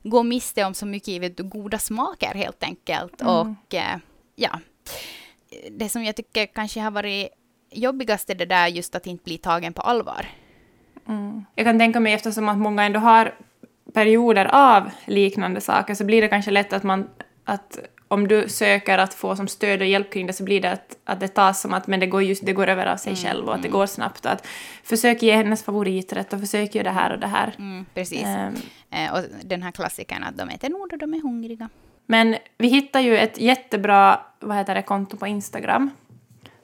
går 0.03 0.23
miste 0.25 0.65
om 0.65 0.75
så 0.75 0.87
mycket 0.87 1.23
vet 1.23 1.37
du, 1.37 1.43
goda 1.43 1.79
smaker 1.79 2.35
helt 2.35 2.63
enkelt. 2.63 3.21
Mm. 3.21 3.35
Och 3.35 3.75
eh, 3.75 3.97
ja, 4.37 4.51
det 5.71 5.89
som 5.89 6.05
jag 6.05 6.17
tycker 6.17 6.47
kanske 6.47 6.81
har 6.81 6.91
varit 6.91 7.29
jobbigast 7.71 8.31
är 8.31 8.35
det 8.35 8.45
där 8.47 8.67
just 8.69 8.95
att 8.95 9.07
inte 9.07 9.25
bli 9.25 9.39
tagen 9.39 9.73
på 9.73 9.83
allvar. 9.83 10.27
Mm. 11.09 11.45
Jag 11.55 11.67
kan 11.67 11.79
tänka 11.79 12.01
mig 12.01 12.13
eftersom 12.13 12.49
att 12.49 12.59
många 12.59 12.85
ändå 12.85 13.01
har 13.01 13.35
perioder 13.95 14.47
av 14.53 14.91
liknande 15.07 15.61
saker 15.61 15.95
så 15.95 16.05
blir 16.05 16.23
det 16.23 16.29
kanske 16.29 16.51
lätt 16.51 16.73
att 16.73 16.83
man 16.83 17.09
att 17.45 17.79
om 18.13 18.29
du 18.29 18.49
söker 18.49 18.99
att 18.99 19.15
få 19.15 19.37
som 19.37 19.49
stöd 19.49 19.81
och 19.81 19.87
hjälp 19.87 20.13
kring 20.13 20.27
det 20.27 20.33
så 20.33 20.45
blir 20.45 20.61
det 20.61 20.71
att, 20.71 20.97
att 21.05 21.21
det 21.21 21.29
tas 21.29 21.61
som 21.61 21.73
att 21.75 21.87
men 21.87 22.01
det 22.01 22.07
går, 22.07 22.23
just, 22.23 22.47
det 22.47 22.53
går 22.53 22.67
över 22.67 22.87
av 22.87 22.97
sig 22.97 23.17
själv 23.17 23.49
och 23.49 23.55
att 23.55 23.63
det 23.63 23.69
går 23.69 23.87
snabbt. 23.87 24.25
Och 24.27 24.33
att 24.33 24.47
försök 24.85 25.23
ge 25.23 25.33
hennes 25.33 25.63
favoriträtt 25.63 26.33
och 26.33 26.41
försök 26.41 26.75
göra 26.75 26.85
det 26.85 26.91
här 26.91 27.13
och 27.13 27.19
det 27.19 27.27
här. 27.27 27.55
Mm, 27.59 27.87
precis. 27.95 28.27
Eh, 28.91 29.13
och 29.15 29.21
den 29.43 29.63
här 29.63 29.71
klassikern 29.71 30.25
att 30.25 30.39
de 30.39 30.49
äter 30.49 30.69
nog 30.69 30.89
då 30.91 30.97
de 30.97 31.15
är 31.15 31.23
hungriga. 31.23 31.69
Men 32.07 32.37
vi 32.59 32.69
hittade 32.69 33.05
ju 33.05 33.17
ett 33.17 33.39
jättebra 33.39 34.21
vad 34.41 34.57
heter 34.57 34.75
det, 34.75 34.83
konto 34.83 35.17
på 35.17 35.27
Instagram 35.27 35.91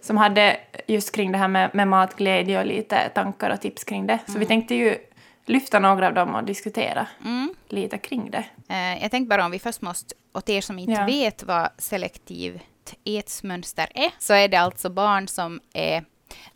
som 0.01 0.17
hade 0.17 0.57
just 0.87 1.15
kring 1.15 1.33
det 1.33 1.39
här 1.39 1.49
med, 1.49 1.71
med 1.75 1.89
matglädje 1.89 2.61
och 2.61 2.67
lite 2.67 3.09
tankar 3.09 3.51
och 3.51 3.61
tips 3.61 3.85
kring 3.85 4.07
det. 4.07 4.19
Så 4.27 4.39
vi 4.39 4.47
tänkte 4.47 4.75
ju 4.75 4.97
lyfta 5.47 5.79
några 5.79 6.07
av 6.07 6.15
dem 6.15 6.35
och 6.35 6.45
diskutera 6.45 7.07
Mm. 7.25 7.55
lite 7.69 7.99
kring 7.99 8.31
det. 8.31 8.45
Eh, 8.69 9.03
jag 9.03 9.11
tänkte 9.11 9.29
bara 9.29 9.45
om 9.45 9.51
vi 9.51 9.59
först 9.59 9.83
måste, 9.83 10.15
åt 10.39 10.49
er 10.49 10.61
som 10.61 10.79
inte 10.79 10.93
Ja. 10.93 11.07
vet 11.07 11.43
vad 11.43 11.69
selektivt 11.79 12.95
ätsmönster 13.05 13.89
är, 13.95 14.11
så 14.19 14.33
är 14.35 14.49
det 14.49 14.57
alltså 14.57 14.91
barn 14.91 15.29
som 15.29 15.61
är 15.73 16.05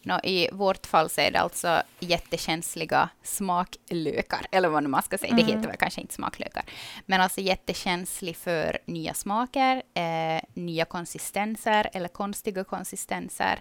nå, 0.03 0.21
I 0.25 0.49
vårt 0.53 0.87
fall 0.87 1.11
så 1.11 1.21
är 1.21 1.31
det 1.31 1.41
alltså 1.41 1.83
jättekänsliga 2.01 3.09
smaklökar, 3.23 4.47
eller 4.53 4.69
vad 4.69 4.83
man 4.89 5.03
ska 5.03 5.19
säga. 5.19 5.35
Det 5.37 5.43
heter 5.43 5.69
väl 5.69 5.77
kanske 5.77 6.01
inte 6.01 6.15
smaklökar. 6.15 6.65
Men 7.07 7.21
alltså 7.21 7.41
jättekänslig 7.41 8.37
för 8.37 8.79
nya 8.87 9.15
smaker, 9.15 9.83
eh, 9.95 10.43
nya 10.55 10.85
konsistenser 10.85 11.91
eller 11.93 12.09
konstiga 12.09 12.65
konsistenser. 12.65 13.61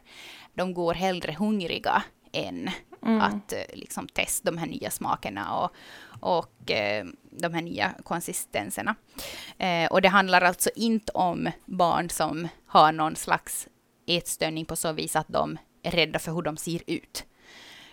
De 0.53 0.74
går 0.74 0.94
hellre 0.94 1.31
hungriga 1.39 2.03
än 2.33 2.69
att 3.21 3.53
eh, 3.53 3.59
liksom 3.74 4.07
testa 4.07 4.51
de 4.51 4.57
här 4.57 4.68
nya 4.68 4.92
smakerna 4.92 5.56
och, 5.59 5.71
och 6.19 6.71
eh, 6.71 7.06
de 7.31 7.53
här 7.53 7.62
nya 7.62 7.94
konsistenserna. 8.03 8.95
Eh, 9.57 9.92
och 9.92 10.01
det 10.01 10.09
handlar 10.09 10.42
alltså 10.42 10.69
inte 10.75 11.12
om 11.12 11.50
barn 11.65 12.09
som 12.09 12.48
har 12.65 12.92
någon 12.92 13.15
slags 13.15 13.67
ätstörning 14.08 14.65
på 14.65 14.75
så 14.75 14.91
vis 14.91 15.15
att 15.15 15.27
de 15.27 15.58
är 15.84 15.91
rädda 15.91 16.20
för 16.20 16.31
hur 16.31 16.41
de 16.41 16.58
ser 16.58 16.81
ut. 16.88 17.25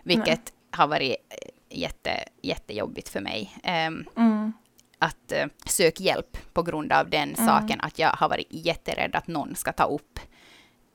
Vilket 0.02 0.52
har 0.70 0.86
varit 0.86 1.16
eh, 1.30 1.78
jätte, 1.78 2.10
jättejobbigt 2.42 3.08
för 3.08 3.20
mig. 3.20 3.56
Ehm, 3.62 4.04
Mm. 4.16 4.52
att 4.98 5.32
eh, 5.32 5.46
söka 5.66 6.02
hjälp 6.04 6.54
på 6.54 6.62
grund 6.62 6.92
av 6.92 7.10
den 7.10 7.36
saken. 7.36 7.80
Att 7.80 7.98
jag 7.98 8.08
har 8.10 8.28
varit 8.28 8.46
jätterädd 8.50 9.14
att 9.16 9.26
någon 9.26 9.54
ska 9.54 9.72
ta 9.72 9.84
upp 9.84 10.20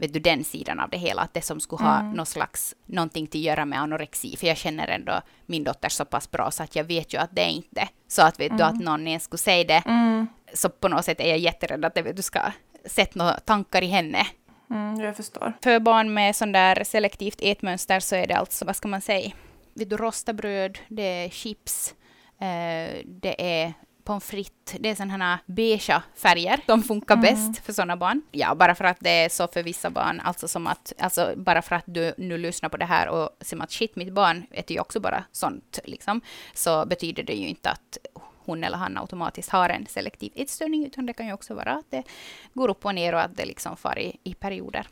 vet 0.03 0.13
du, 0.13 0.19
den 0.19 0.43
sidan 0.43 0.79
av 0.79 0.89
det 0.89 0.97
hela. 0.97 1.21
Att 1.21 1.33
det 1.33 1.41
som 1.41 1.59
skulle 1.59 1.83
ha 1.83 2.01
någon 2.01 2.25
slags, 2.25 2.75
någonting 2.85 3.25
att 3.25 3.35
göra 3.35 3.65
med 3.65 3.79
anorexi. 3.79 4.37
För 4.37 4.47
jag 4.47 4.57
känner 4.57 4.87
ändå 4.87 5.21
min 5.45 5.63
dotter 5.63 5.89
så 5.89 6.05
pass 6.05 6.31
bra 6.31 6.51
så 6.51 6.63
att 6.63 6.75
jag 6.75 6.83
vet 6.83 7.13
ju 7.13 7.17
att 7.17 7.29
det 7.35 7.41
är 7.41 7.49
inte 7.49 7.87
så 8.07 8.21
att 8.21 8.39
vet 8.39 8.57
du 8.57 8.63
att 8.63 8.79
någon 8.79 9.07
ens 9.07 9.23
skulle 9.23 9.37
säga 9.37 9.63
det. 9.63 9.83
Mm. 9.85 10.27
Så 10.53 10.69
på 10.69 10.87
något 10.87 11.05
sätt 11.05 11.19
är 11.19 11.29
jag 11.29 11.37
jätterädd 11.37 11.85
att 11.85 11.95
det, 11.95 12.01
vet 12.01 12.15
du 12.15 12.21
ska 12.21 12.41
sätta 12.85 13.19
några 13.19 13.39
tankar 13.39 13.81
i 13.81 13.87
henne. 13.87 14.27
Mm, 14.69 14.99
jag 14.99 15.15
förstår. 15.15 15.53
För 15.63 15.79
barn 15.79 16.13
med 16.13 16.35
sån 16.35 16.51
där 16.51 16.83
selektivt 16.83 17.39
ätmönster 17.41 17.99
så 17.99 18.15
är 18.15 18.27
det 18.27 18.35
alltså, 18.35 18.65
vad 18.65 18.75
ska 18.75 18.87
man 18.87 19.01
säga, 19.01 19.31
vet 19.73 19.89
du, 19.89 19.97
rostabröd, 19.97 20.79
det 20.87 21.25
är 21.25 21.29
chips, 21.29 21.95
eh, 22.39 23.03
det 23.05 23.35
är 23.37 23.73
pommes 24.03 24.25
frites, 24.25 24.75
det 24.79 24.89
är 24.89 24.95
sådana 24.95 25.25
här 25.25 25.39
beigea 25.45 26.03
färger. 26.15 26.59
De 26.65 26.83
funkar 26.83 27.15
bäst 27.15 27.65
för 27.65 27.73
sådana 27.73 27.97
barn. 27.97 28.21
Ja, 28.31 28.55
bara 28.55 28.75
för 28.75 28.85
att 28.85 28.97
det 28.99 29.09
är 29.09 29.29
så 29.29 29.47
för 29.47 29.63
vissa 29.63 29.89
barn, 29.89 30.19
alltså 30.19 30.47
som 30.47 30.67
att, 30.67 30.93
alltså 30.99 31.33
bara 31.37 31.61
för 31.61 31.75
att 31.75 31.83
du 31.85 32.13
nu 32.17 32.37
lyssnar 32.37 32.69
på 32.69 32.77
det 32.77 32.85
här 32.85 33.07
och 33.07 33.29
ser 33.41 33.63
att 33.63 33.71
shit, 33.71 33.95
mitt 33.95 34.13
barn 34.13 34.45
äter 34.51 34.75
ju 34.75 34.81
också 34.81 34.99
bara 34.99 35.23
sånt, 35.31 35.79
liksom, 35.83 36.21
så 36.53 36.85
betyder 36.85 37.23
det 37.23 37.33
ju 37.33 37.47
inte 37.47 37.69
att 37.69 37.97
hon 38.45 38.63
eller 38.63 38.77
han 38.77 38.97
automatiskt 38.97 39.49
har 39.49 39.69
en 39.69 39.85
selektiv 39.85 40.31
ätstörning, 40.35 40.85
utan 40.85 41.05
det 41.05 41.13
kan 41.13 41.27
ju 41.27 41.33
också 41.33 41.53
vara 41.53 41.71
att 41.71 41.91
det 41.91 42.03
går 42.53 42.69
upp 42.69 42.85
och 42.85 42.95
ner 42.95 43.13
och 43.13 43.21
att 43.21 43.35
det 43.37 43.45
liksom 43.45 43.77
far 43.77 43.99
i, 43.99 44.17
i 44.23 44.33
perioder. 44.33 44.87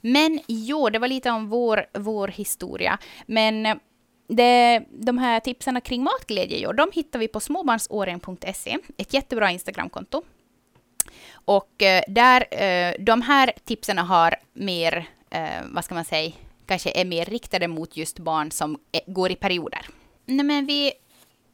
Men 0.00 0.40
jo, 0.46 0.88
det 0.90 0.98
var 0.98 1.08
lite 1.08 1.30
om 1.30 1.48
vår, 1.48 1.86
vår 1.92 2.28
historia. 2.28 2.98
Men 3.26 3.80
det, 4.28 4.84
de 4.90 5.18
här 5.18 5.40
tipsen 5.40 5.80
kring 5.80 6.02
matglädje, 6.02 6.72
de 6.72 6.90
hittar 6.92 7.18
vi 7.18 7.28
på 7.28 7.40
småbarnsåren.se, 7.40 8.78
ett 8.96 9.14
jättebra 9.14 9.50
Instagramkonto. 9.50 10.22
Och 11.32 11.82
eh, 11.82 12.02
där, 12.08 12.62
eh, 12.62 12.94
de 12.98 13.22
här 13.22 13.52
tipsen 13.64 13.98
har 13.98 14.34
mer, 14.52 15.08
eh, 15.30 15.62
vad 15.64 15.84
ska 15.84 15.94
man 15.94 16.04
säga, 16.04 16.32
kanske 16.66 16.90
är 16.90 17.04
mer 17.04 17.24
riktade 17.24 17.68
mot 17.68 17.96
just 17.96 18.18
barn 18.18 18.50
som 18.50 18.78
går 19.06 19.30
i 19.30 19.36
perioder. 19.36 19.86
Nej, 20.26 20.46
men 20.46 20.66
vi 20.66 20.92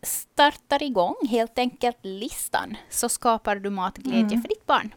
startar 0.03 0.83
igång 0.83 1.15
helt 1.31 1.59
enkelt 1.59 1.99
listan, 2.03 2.77
så 2.91 3.09
skapar 3.09 3.57
du 3.57 3.71
matglädje 3.71 4.41
för 4.41 4.49
ditt 4.49 4.67
barn. 4.67 4.95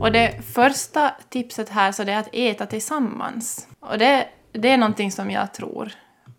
Och 0.00 0.12
det 0.12 0.44
första 0.54 1.10
tipset 1.28 1.68
här 1.68 1.92
så 1.92 2.04
det 2.04 2.12
är 2.12 2.18
att 2.18 2.28
äta 2.32 2.66
tillsammans. 2.66 3.68
Och 3.80 3.98
det, 3.98 4.28
det 4.52 4.68
är 4.68 4.76
någonting 4.76 5.12
som 5.12 5.30
jag 5.30 5.54
tror 5.54 5.92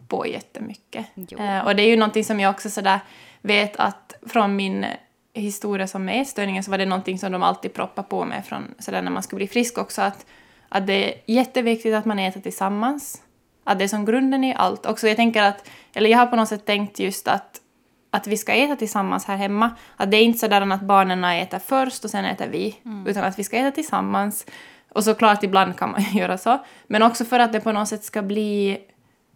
på 0.08 0.28
jättemycket. 0.28 1.06
Jo. 1.16 1.40
Eh, 1.40 1.66
och 1.66 1.76
det 1.76 1.84
är 1.84 1.88
ju 1.88 1.96
någonting 1.96 2.24
som 2.24 2.40
jag 2.40 2.50
också 2.50 2.70
sådär 2.70 3.00
vet 3.42 3.76
att 3.76 4.14
från 4.26 4.56
min 4.56 4.86
historia 5.34 5.88
som 5.88 6.06
med 6.06 6.22
ätstörningen 6.22 6.64
så 6.64 6.72
var 6.72 6.78
det 6.78 6.86
någonting 6.86 7.20
som 7.20 7.32
de 7.32 7.44
alltid 7.44 7.74
proppade 7.74 8.08
på 8.08 8.26
med 8.26 8.46
från 8.46 8.74
sådär 8.80 9.02
när 9.02 9.12
man 9.12 9.24
skulle 9.24 9.38
bli 9.38 9.48
frisk 9.48 9.78
också 9.78 10.02
att, 10.02 10.26
att 10.70 10.88
det 10.88 11.14
är 11.14 11.22
jätteviktigt 11.26 11.94
att 11.94 12.06
man 12.06 12.20
äter 12.20 12.42
tillsammans. 12.42 13.22
Att 13.64 13.80
det 13.80 13.84
är 13.84 13.88
som 13.88 14.06
grunden 14.06 14.44
i 14.44 14.56
allt. 14.56 14.86
Också 14.86 15.08
jag 15.08 15.18
tänker 15.18 15.44
att, 15.44 15.70
eller 15.94 16.10
jag 16.10 16.18
har 16.18 16.26
på 16.26 16.36
något 16.36 16.50
sätt 16.50 16.66
tänkt 16.66 17.00
just 17.00 17.28
att 17.28 17.62
att 18.18 18.28
vi 18.28 18.38
ska 18.38 18.54
äta 18.54 18.76
tillsammans 18.76 19.26
här 19.26 19.38
hemma. 19.38 19.72
Att 19.96 20.12
det 20.12 20.18
är 20.18 20.24
inte 20.24 20.40
sådär 20.40 20.72
att 20.72 20.82
barnen 20.82 21.24
äter 21.24 21.60
först 21.60 22.04
och 22.04 22.10
sen 22.10 22.26
äter 22.26 22.48
vi, 22.48 22.80
utan 23.06 23.24
att 23.24 23.40
vi 23.40 23.44
ska 23.44 23.58
äta 23.58 23.72
tillsammans. 23.72 24.46
Och 24.90 25.04
såklart 25.04 25.44
ibland 25.44 25.78
kan 25.78 25.92
man 25.92 26.02
göra 26.14 26.38
så, 26.38 26.66
men 26.88 27.04
också 27.04 27.26
för 27.26 27.40
att 27.40 27.54
det 27.54 27.60
på 27.60 27.72
något 27.72 27.88
sätt 27.88 28.04
ska 28.04 28.22
bli 28.22 28.80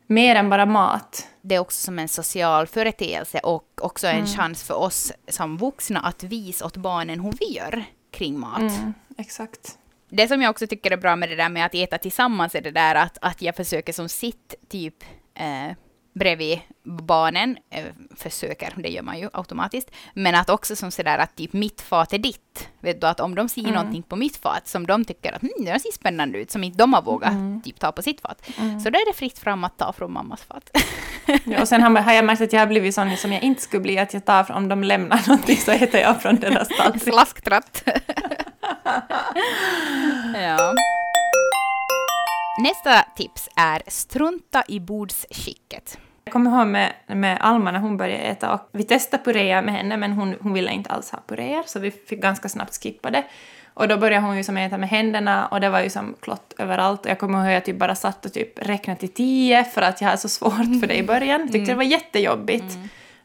mer 0.07 0.35
än 0.35 0.49
bara 0.49 0.65
mat. 0.65 1.27
Det 1.41 1.55
är 1.55 1.59
också 1.59 1.85
som 1.85 1.99
en 1.99 2.07
social 2.07 2.67
företeelse 2.67 3.39
och 3.39 3.65
också 3.81 4.07
en 4.07 4.27
chans 4.27 4.63
för 4.63 4.73
oss 4.73 5.11
som 5.27 5.57
vuxna 5.57 5.99
att 5.99 6.23
visa 6.23 6.65
åt 6.65 6.77
barnen 6.77 7.19
hur 7.19 7.33
vi 7.39 7.55
gör 7.55 7.83
kring 8.11 8.39
mat. 8.39 8.59
Mm, 8.59 8.93
exakt. 9.17 9.77
Det 10.09 10.27
som 10.27 10.41
jag 10.41 10.49
också 10.49 10.67
tycker 10.67 10.91
är 10.91 10.97
bra 10.97 11.15
med 11.15 11.29
det 11.29 11.35
där 11.35 11.49
med 11.49 11.65
att 11.65 11.75
äta 11.75 11.97
tillsammans 11.97 12.55
är 12.55 12.61
det 12.61 12.71
där 12.71 12.95
att, 12.95 13.17
att 13.21 13.41
jag 13.41 13.55
försöker 13.55 13.93
som 13.93 14.09
sitt 14.09 14.55
typ 14.69 15.03
eh, 15.33 15.75
bredvid 16.13 16.59
barnen, 16.83 17.57
eh, 17.69 17.85
försöker, 18.17 18.73
det 18.77 18.89
gör 18.89 19.01
man 19.03 19.19
ju 19.19 19.29
automatiskt, 19.33 19.91
men 20.13 20.35
att 20.35 20.49
också 20.49 20.75
som 20.75 20.91
sådär 20.91 21.17
att 21.17 21.35
typ 21.35 21.53
mitt 21.53 21.81
fat 21.81 22.13
är 22.13 22.17
ditt. 22.17 22.67
Vet 22.79 23.01
du, 23.01 23.07
att 23.07 23.19
om 23.19 23.35
de 23.35 23.49
ser 23.49 23.61
Mm. 23.61 23.73
någonting 23.73 24.03
på 24.03 24.15
mitt 24.15 24.37
fat 24.37 24.67
som 24.67 24.87
de 24.87 25.05
tycker 25.05 25.33
att 25.33 25.41
hm, 25.41 25.49
det 25.65 25.79
ser 25.79 25.91
spännande 25.91 26.37
ut, 26.37 26.51
som 26.51 26.63
inte 26.63 26.77
de 26.77 26.93
har 26.93 27.01
vågat 27.01 27.31
Mm. 27.31 27.61
typ 27.61 27.79
ta 27.79 27.91
på 27.91 28.01
sitt 28.01 28.21
fat, 28.21 28.41
så 28.83 28.89
då 28.89 28.99
är 28.99 29.11
det 29.11 29.17
fritt 29.17 29.39
fram 29.39 29.63
att 29.63 29.77
ta 29.77 29.93
från 29.93 30.11
mammas 30.13 30.41
fat. 30.43 30.69
Ja, 31.43 31.61
och 31.61 31.67
sen 31.67 31.81
har, 31.83 31.89
har 32.01 32.13
jag 32.13 32.25
märkt 32.25 32.41
att 32.41 32.53
jag 32.53 32.59
har 32.59 32.67
blivit 32.67 32.95
sån 32.95 33.17
som 33.17 33.31
jag 33.33 33.43
inte 33.43 33.61
skulle 33.61 33.81
bli, 33.81 33.97
att 33.99 34.13
jag 34.13 34.25
tar, 34.25 34.51
om 34.51 34.67
de 34.67 34.83
lämnar 34.83 35.27
någonting 35.27 35.57
så 35.57 35.71
äter 35.71 35.99
jag 35.99 36.21
från 36.21 36.35
deras 36.35 36.67
tallrik. 36.77 37.03
Slasktratt. 37.03 37.83
ja. 40.35 40.73
Nästa 42.57 43.05
tips 43.15 43.49
är 43.55 43.81
strunta 43.87 44.63
i 44.67 44.79
bordsskicket. 44.79 45.97
Jag 46.23 46.33
kommer 46.33 46.51
ihåg 46.51 46.67
med, 46.67 46.93
med 47.07 47.37
Alma 47.41 47.71
när 47.71 47.79
hon 47.79 47.97
började 47.97 48.23
äta 48.23 48.53
och 48.53 48.69
vi 48.71 48.83
testade 48.83 49.23
puréer 49.23 49.61
med 49.61 49.73
henne 49.73 49.97
men 49.97 50.13
hon, 50.13 50.35
hon 50.41 50.53
ville 50.53 50.71
inte 50.71 50.89
alls 50.89 51.11
ha 51.11 51.19
puréer 51.27 51.63
så 51.65 51.79
vi 51.79 51.91
fick 51.91 52.21
ganska 52.21 52.49
snabbt 52.49 52.83
skippa 52.83 53.09
det. 53.09 53.23
Och 53.73 53.87
då 53.87 53.97
började 53.97 54.25
hon 54.25 54.37
ju 54.37 54.43
som 54.43 54.57
äta 54.57 54.77
med 54.77 54.89
händerna 54.89 55.47
och 55.47 55.61
det 55.61 55.69
var 55.69 55.81
ju 55.81 55.89
som 55.89 56.15
klott 56.21 56.53
överallt. 56.57 57.05
Och 57.05 57.11
jag 57.11 57.19
kommer 57.19 57.37
ihåg 57.37 57.47
att 57.47 57.53
jag 57.53 57.65
typ 57.65 57.79
bara 57.79 57.95
satt 57.95 58.25
och 58.25 58.33
typ 58.33 58.67
räknade 58.67 58.99
till 58.99 59.13
tio 59.13 59.63
för 59.63 59.81
att 59.81 60.01
jag 60.01 60.07
hade 60.07 60.21
så 60.21 60.29
svårt 60.29 60.79
för 60.81 60.87
det 60.87 60.97
i 60.97 61.03
början. 61.03 61.49
Tyckte 61.51 61.71
det 61.71 61.75
var 61.75 61.83
jättejobbigt. 61.83 62.77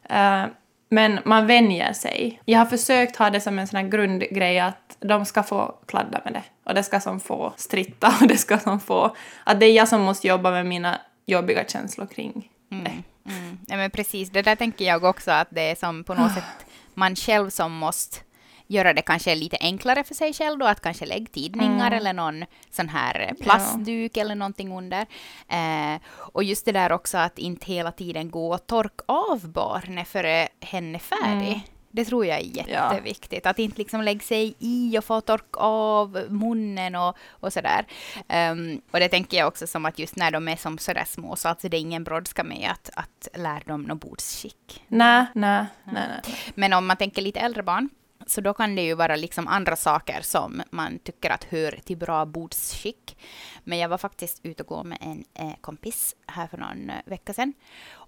Eh, 0.03 0.43
men 0.89 1.19
man 1.25 1.47
vänjer 1.47 1.93
sig. 1.93 2.41
Jag 2.45 2.59
har 2.59 2.65
försökt 2.65 3.15
ha 3.15 3.29
det 3.29 3.41
som 3.41 3.59
en 3.59 3.67
sån 3.67 3.89
grundgrej 3.89 4.59
att 4.59 4.97
de 4.99 5.25
ska 5.25 5.43
få 5.43 5.75
kladda 5.85 6.21
med 6.25 6.33
det. 6.33 6.43
Och 6.63 6.73
det 6.73 6.83
ska 6.83 6.99
som 6.99 7.19
få 7.19 7.53
stritta 7.57 8.13
och 8.21 8.27
det 8.27 8.37
ska 8.37 8.59
som 8.59 8.79
få... 8.79 9.15
Att 9.43 9.59
det 9.59 9.65
är 9.65 9.73
jag 9.73 9.87
som 9.87 10.01
måste 10.01 10.27
jobba 10.27 10.51
med 10.51 10.65
mina 10.65 11.01
jobbiga 11.25 11.65
känslor 11.67 12.05
kring 12.05 12.49
det. 12.69 12.75
Mm. 12.75 13.59
Ja, 13.67 13.77
men 13.77 13.91
precis, 13.91 14.29
det 14.29 14.41
där 14.41 14.55
tänker 14.55 14.85
jag 14.85 15.03
också 15.03 15.31
att 15.31 15.47
det 15.51 15.61
är 15.61 15.75
som 15.75 16.03
på 16.03 16.13
något 16.13 16.33
sätt 16.35 16.65
man 16.93 17.15
själv 17.15 17.49
som 17.49 17.71
måste 17.71 18.19
göra 18.67 18.93
det 18.93 19.01
kanske 19.01 19.35
lite 19.35 19.57
enklare 19.61 20.03
för 20.03 20.15
sig 20.15 20.33
själv 20.33 20.59
då, 20.59 20.65
att 20.65 20.81
kanske 20.81 21.05
lägga 21.05 21.25
tidningar 21.25 21.91
eller 21.91 22.13
någon 22.13 22.45
sån 22.71 22.89
här 22.89 23.33
plastduk 23.41 24.17
eller 24.17 24.35
någonting 24.35 24.77
under. 24.77 25.05
Eh, 25.47 26.01
och 26.09 26.43
just 26.43 26.65
det 26.65 26.71
där 26.71 26.91
också 26.91 27.17
att 27.17 27.39
inte 27.39 27.65
hela 27.65 27.91
tiden 27.91 28.31
gå 28.31 28.53
och 28.53 28.67
torka 28.67 29.03
av 29.05 29.49
barnet 29.49 30.07
före 30.07 30.47
hen 30.59 30.95
är 30.95 30.99
färdig. 30.99 31.61
Det 31.91 32.05
tror 32.05 32.25
jag 32.25 32.39
är 32.39 32.43
jätteviktigt. 32.43 33.45
Att 33.45 33.59
inte 33.59 33.77
liksom 33.77 34.01
lägga 34.01 34.19
sig 34.19 34.55
i 34.59 34.97
och 34.99 35.03
få 35.03 35.21
torka 35.21 35.59
av 35.59 36.25
munnen 36.29 36.95
och, 36.95 37.17
och 37.29 37.53
sådär. 37.53 37.85
Ehm, 38.27 38.81
och 38.91 38.99
det 38.99 39.09
tänker 39.09 39.37
jag 39.37 39.47
också 39.47 39.67
som 39.67 39.85
att 39.85 39.99
just 39.99 40.15
när 40.15 40.31
de 40.31 40.47
är 40.47 40.55
som 40.55 40.77
sådär 40.77 41.05
små 41.07 41.35
så 41.35 41.49
alltså 41.49 41.69
det 41.69 41.77
är 41.77 41.81
ingen 41.81 42.03
brådska 42.03 42.43
med 42.43 42.69
att, 42.71 42.89
att 42.93 43.27
lära 43.39 43.59
dem 43.65 43.81
något 43.81 43.99
bordsskick. 43.99 44.83
Nej, 44.87 45.25
nej, 45.35 45.65
nej. 45.83 46.21
Men 46.55 46.73
om 46.73 46.87
man 46.87 46.97
tänker 46.97 47.21
lite 47.21 47.39
äldre 47.39 47.63
barn, 47.63 47.89
så 48.27 48.41
då 48.41 48.53
kan 48.53 48.75
det 48.75 48.81
ju 48.81 48.93
vara 48.93 49.15
liksom 49.15 49.47
andra 49.47 49.75
saker 49.75 50.21
som 50.21 50.61
man 50.69 50.99
tycker 50.99 51.29
att 51.29 51.43
hör 51.43 51.79
till 51.83 51.97
bra 51.97 52.25
bordsskick. 52.25 53.17
Men 53.63 53.77
jag 53.77 53.89
var 53.89 53.97
faktiskt 53.97 54.39
ute 54.43 54.63
och 54.63 54.69
gå 54.69 54.83
med 54.83 54.97
en 55.01 55.23
eh, 55.33 55.55
kompis 55.61 56.15
här 56.27 56.47
för 56.47 56.57
någon 56.57 56.89
eh, 56.89 56.95
vecka 57.05 57.33
sedan 57.33 57.53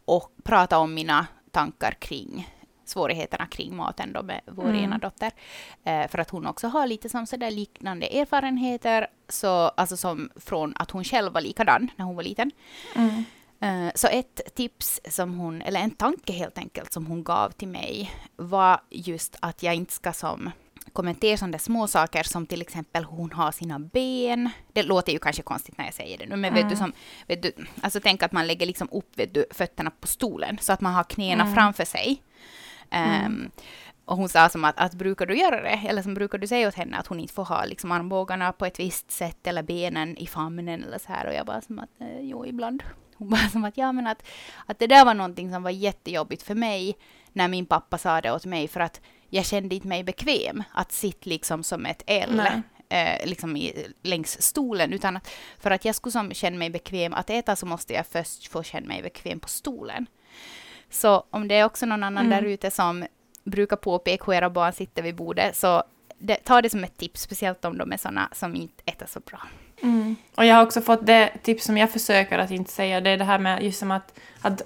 och 0.05 0.31
pratade 0.43 0.81
om 0.81 0.93
mina 0.93 1.27
tankar 1.51 1.91
kring 1.91 2.47
svårigheterna 2.85 3.45
kring 3.45 3.75
maten 3.75 4.13
då 4.13 4.23
med 4.23 4.41
vår 4.45 4.75
ena 4.75 4.97
dotter. 4.97 5.31
Eh, 5.83 6.07
för 6.07 6.17
att 6.17 6.29
hon 6.29 6.45
också 6.45 6.67
har 6.67 6.88
lite 6.88 7.09
som 7.09 7.25
sådär 7.25 7.51
liknande 7.51 8.19
erfarenheter, 8.19 9.07
så, 9.29 9.49
alltså 9.49 9.97
som 9.97 10.29
från 10.35 10.73
att 10.75 10.91
hon 10.91 11.03
själv 11.03 11.33
var 11.33 11.41
likadan 11.41 11.91
när 11.95 12.05
hon 12.05 12.15
var 12.15 12.23
liten. 12.23 12.51
Mm. 12.95 13.23
Eh, 13.61 13.87
Så 13.95 14.07
ett 14.07 14.55
tips 14.55 15.01
som 15.09 15.33
hon, 15.39 15.61
eller 15.61 15.79
en 15.79 15.91
tanke 15.91 16.33
helt 16.33 16.57
enkelt 16.57 16.93
som 16.93 17.05
hon 17.05 17.23
gav 17.23 17.49
till 17.51 17.67
mig 17.67 18.11
var 18.35 18.81
just 18.89 19.35
att 19.39 19.63
jag 19.63 19.75
inte 19.75 19.93
ska 19.93 20.13
som 20.13 20.51
kommentera 20.93 21.37
sådana 21.37 21.59
små 21.59 21.87
saker 21.87 22.23
som 22.23 22.45
till 22.45 22.61
exempel 22.61 23.03
hur 23.05 23.17
hon 23.17 23.31
har 23.31 23.51
sina 23.51 23.79
ben. 23.79 24.49
Det 24.73 24.83
låter 24.83 25.13
ju 25.13 25.19
kanske 25.19 25.41
konstigt 25.43 25.77
när 25.77 25.85
jag 25.85 25.93
säger 25.93 26.17
det 26.17 26.25
nu, 26.25 26.35
men 26.35 26.53
vet 26.53 26.69
du 26.69 26.75
som, 26.75 26.93
vet 27.27 27.41
du, 27.43 27.51
alltså 27.81 27.99
tänk 28.03 28.23
att 28.23 28.31
man 28.31 28.47
lägger 28.47 28.65
liksom 28.65 28.89
upp 28.91 29.19
vet 29.19 29.33
du, 29.33 29.45
fötterna 29.51 29.91
på 29.91 30.07
stolen 30.07 30.57
så 30.61 30.73
att 30.73 30.81
man 30.81 30.93
har 30.93 31.03
knäna 31.03 31.43
framför 31.55 31.85
sig. 31.85 32.21
Ehm, 32.89 33.51
och 34.05 34.17
hon 34.17 34.29
sa 34.29 34.49
som 34.49 34.65
att, 34.65 34.79
att 34.79 34.93
brukar 34.93 35.25
du 35.25 35.37
göra 35.37 35.61
det? 35.61 35.69
Eller 35.87 36.01
som 36.01 36.13
brukar 36.13 36.37
du 36.37 36.47
säga 36.47 36.67
åt 36.67 36.75
henne 36.75 36.97
att 36.97 37.07
hon 37.07 37.19
inte 37.19 37.33
får 37.33 37.45
ha 37.45 37.65
liksom 37.65 37.91
armbågarna 37.91 38.51
på 38.53 38.65
ett 38.65 38.79
visst 38.79 39.11
sätt 39.11 39.47
eller 39.47 39.63
benen 39.63 40.17
i 40.17 40.27
famnen 40.27 40.83
eller 40.83 40.97
så 40.97 41.07
här. 41.13 41.27
Och 41.27 41.33
jag 41.33 41.45
bara 41.45 41.61
som 41.61 41.79
att 41.79 42.01
eh, 42.01 42.19
jo, 42.21 42.45
ibland. 42.45 42.83
Hon 43.19 43.29
bara 43.29 43.49
som 43.49 43.63
att 43.63 43.77
ja, 43.77 43.91
men 43.91 44.07
att, 44.07 44.23
att 44.65 44.79
det 44.79 44.88
där 44.88 45.05
var 45.05 45.13
någonting 45.13 45.51
som 45.51 45.63
var 45.63 45.69
jättejobbigt 45.71 46.43
för 46.43 46.55
mig 46.55 46.97
när 47.33 47.47
min 47.47 47.65
pappa 47.65 47.97
sa 47.97 48.21
det 48.21 48.31
åt 48.31 48.45
mig 48.45 48.67
för 48.67 48.79
att 48.79 49.01
jag 49.29 49.45
kände 49.45 49.75
inte 49.75 49.88
mig 49.88 50.03
bekväm 50.03 50.63
att 50.71 50.91
sitta 50.91 51.29
liksom 51.29 51.63
som 51.63 51.85
ett 51.85 52.03
L 52.07 52.41
eh, 52.89 53.27
liksom 53.27 53.57
i, 53.57 53.88
längs 54.01 54.41
stolen 54.41 54.93
utan 54.93 55.17
att 55.17 55.29
för 55.59 55.71
att 55.71 55.85
jag 55.85 55.95
skulle 55.95 56.11
som 56.11 56.33
känna 56.33 56.57
mig 56.57 56.69
bekväm 56.69 57.13
att 57.13 57.29
äta 57.29 57.55
så 57.55 57.65
måste 57.65 57.93
jag 57.93 58.07
först 58.07 58.47
få 58.47 58.63
känna 58.63 58.88
mig 58.88 59.01
bekväm 59.01 59.39
på 59.39 59.47
stolen. 59.47 60.05
Så 60.89 61.23
om 61.29 61.47
det 61.47 61.55
är 61.55 61.65
också 61.65 61.85
någon 61.85 62.03
annan 62.03 62.25
Mm. 62.25 62.43
där 62.43 62.49
ute 62.49 62.71
som 62.71 63.05
brukar 63.43 63.75
påpeka 63.75 64.23
hur 64.25 64.33
era 64.33 64.49
barn 64.49 64.73
sitter 64.73 65.01
vid 65.01 65.15
bordet, 65.15 65.55
så 65.55 65.83
det, 66.19 66.35
ta 66.35 66.61
det 66.61 66.69
som 66.69 66.83
ett 66.83 66.97
tips, 66.97 67.21
speciellt 67.21 67.65
om 67.65 67.77
de 67.77 67.91
är 67.91 67.97
sådana 67.97 68.29
som 68.31 68.55
inte 68.55 68.83
äter 68.85 69.05
så 69.05 69.19
bra. 69.19 69.41
Mm. 69.81 70.15
Och 70.36 70.45
jag 70.45 70.55
har 70.55 70.63
också 70.63 70.81
fått 70.81 71.05
det 71.05 71.29
tips 71.43 71.65
som 71.65 71.77
jag 71.77 71.91
försöker 71.91 72.39
att 72.39 72.51
inte 72.51 72.71
säga, 72.71 73.01
det 73.01 73.09
är 73.09 73.17
det 73.17 73.24
här 73.24 73.39
med 73.39 73.63
just 73.63 73.79
som 73.79 73.91
att, 73.91 74.19
att 74.41 74.62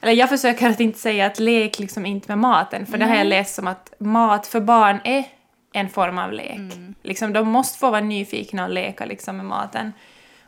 eller 0.00 0.12
jag 0.12 0.28
försöker 0.28 0.68
att 0.68 0.80
inte 0.80 0.98
säga 0.98 1.26
att 1.26 1.38
lek 1.38 1.78
liksom 1.78 2.06
inte 2.06 2.28
med 2.28 2.38
maten, 2.38 2.86
för 2.86 2.98
det 2.98 3.06
har 3.06 3.16
jag 3.16 3.26
läst 3.26 3.54
som 3.54 3.66
att 3.66 3.92
mat 3.98 4.46
för 4.46 4.60
barn 4.60 5.00
är 5.04 5.24
en 5.72 5.88
form 5.88 6.18
av 6.18 6.32
lek. 6.32 6.60
Liksom, 7.02 7.32
de 7.32 7.48
måste 7.48 7.78
få 7.78 7.90
vara 7.90 8.00
nyfikna 8.00 8.64
och 8.64 8.70
leka 8.70 9.04
liksom 9.04 9.36
med 9.36 9.46
maten. 9.46 9.92